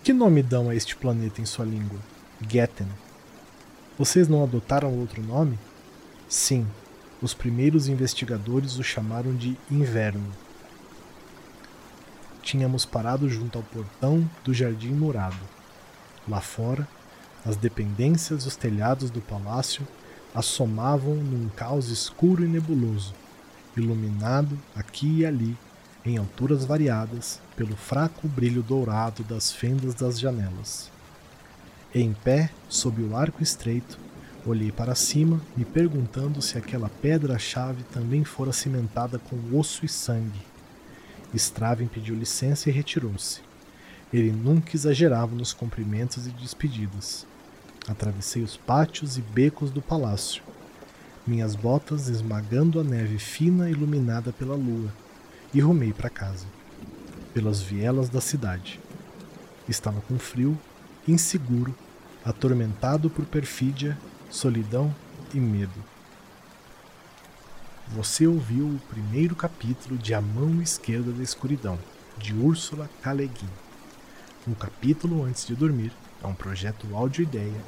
Que 0.04 0.14
nome 0.14 0.44
dão 0.44 0.70
a 0.70 0.76
este 0.76 0.96
planeta 0.96 1.42
em 1.42 1.46
sua 1.48 1.66
língua? 1.66 1.98
Getten. 2.48 2.90
Vocês 3.98 4.28
não 4.28 4.44
adotaram 4.44 4.94
outro 4.94 5.24
nome? 5.24 5.58
Sim, 6.30 6.68
os 7.22 7.34
primeiros 7.34 7.88
investigadores 7.88 8.78
o 8.78 8.84
chamaram 8.84 9.36
de 9.36 9.58
Inverno. 9.72 10.32
Tínhamos 12.44 12.86
parado 12.86 13.28
junto 13.28 13.58
ao 13.58 13.64
portão 13.64 14.30
do 14.44 14.54
jardim 14.54 14.92
murado. 14.92 15.40
Lá 16.28 16.40
fora, 16.40 16.88
as 17.46 17.56
dependências 17.56 18.44
e 18.44 18.48
os 18.48 18.56
telhados 18.56 19.10
do 19.10 19.22
palácio 19.22 19.88
assomavam 20.34 21.16
num 21.16 21.50
caos 21.50 21.90
escuro 21.90 22.46
e 22.46 22.48
nebuloso, 22.48 23.14
iluminado 23.76 24.58
aqui 24.76 25.20
e 25.20 25.26
ali, 25.26 25.58
em 26.06 26.18
alturas 26.18 26.64
variadas, 26.64 27.42
pelo 27.56 27.76
fraco 27.76 28.28
brilho 28.28 28.62
dourado 28.62 29.24
das 29.24 29.52
fendas 29.52 29.94
das 29.96 30.20
janelas. 30.20 30.92
Em 31.94 32.14
pé, 32.14 32.52
sob 32.70 33.02
o 33.02 33.16
arco 33.16 33.42
estreito, 33.42 33.98
olhei 34.50 34.72
para 34.72 34.96
cima, 34.96 35.42
me 35.56 35.66
perguntando 35.66 36.42
se 36.42 36.58
aquela 36.58 36.90
pedra-chave 36.90 37.84
também 37.92 38.24
fora 38.24 38.54
cimentada 38.54 39.20
com 39.20 39.58
osso 39.58 39.86
e 39.86 39.90
sangue. 39.90 40.42
Straven 41.34 41.88
pediu 41.88 42.16
licença 42.16 42.70
e 42.70 42.72
retirou-se. 42.72 43.42
Ele 44.12 44.32
nunca 44.32 44.76
exagerava 44.76 45.36
nos 45.36 45.54
cumprimentos 45.54 46.28
e 46.28 46.30
despedidas. 46.30 47.26
Atravessei 47.88 48.42
os 48.42 48.56
pátios 48.56 49.18
e 49.18 49.22
becos 49.22 49.72
do 49.72 49.82
palácio, 49.82 50.44
minhas 51.26 51.56
botas 51.56 52.08
esmagando 52.08 52.80
a 52.80 52.84
neve 52.84 53.18
fina 53.18 53.70
iluminada 53.70 54.32
pela 54.32 54.56
lua, 54.56 54.92
e 55.54 55.60
rumei 55.60 55.92
para 55.92 56.10
casa, 56.10 56.46
pelas 57.34 57.62
vielas 57.62 58.10
da 58.10 58.22
cidade. 58.22 58.80
Estava 59.68 60.02
com 60.02 60.18
frio 60.18 60.58
inseguro, 61.08 61.76
atormentado 62.24 63.10
por 63.10 63.26
perfídia, 63.26 63.98
solidão 64.30 64.94
e 65.34 65.40
medo. 65.40 65.84
Você 67.90 68.28
ouviu 68.28 68.66
o 68.66 68.82
primeiro 68.90 69.36
capítulo 69.36 69.98
de 69.98 70.14
A 70.14 70.22
Mão 70.22 70.62
Esquerda 70.62 71.12
da 71.12 71.24
Escuridão, 71.24 71.80
de 72.18 72.34
Úrsula 72.34 72.90
K. 73.02 73.14
Le. 73.14 73.32
Um 74.48 74.54
capítulo 74.54 75.24
antes 75.24 75.46
de 75.46 75.56
dormir 75.56 75.92
é 76.22 76.28
um 76.28 76.34
projeto 76.34 76.88
áudio 76.94 77.24
ideia 77.24 77.62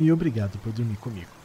e 0.00 0.10
obrigado 0.10 0.58
por 0.58 0.72
dormir 0.72 0.96
comigo. 0.96 1.41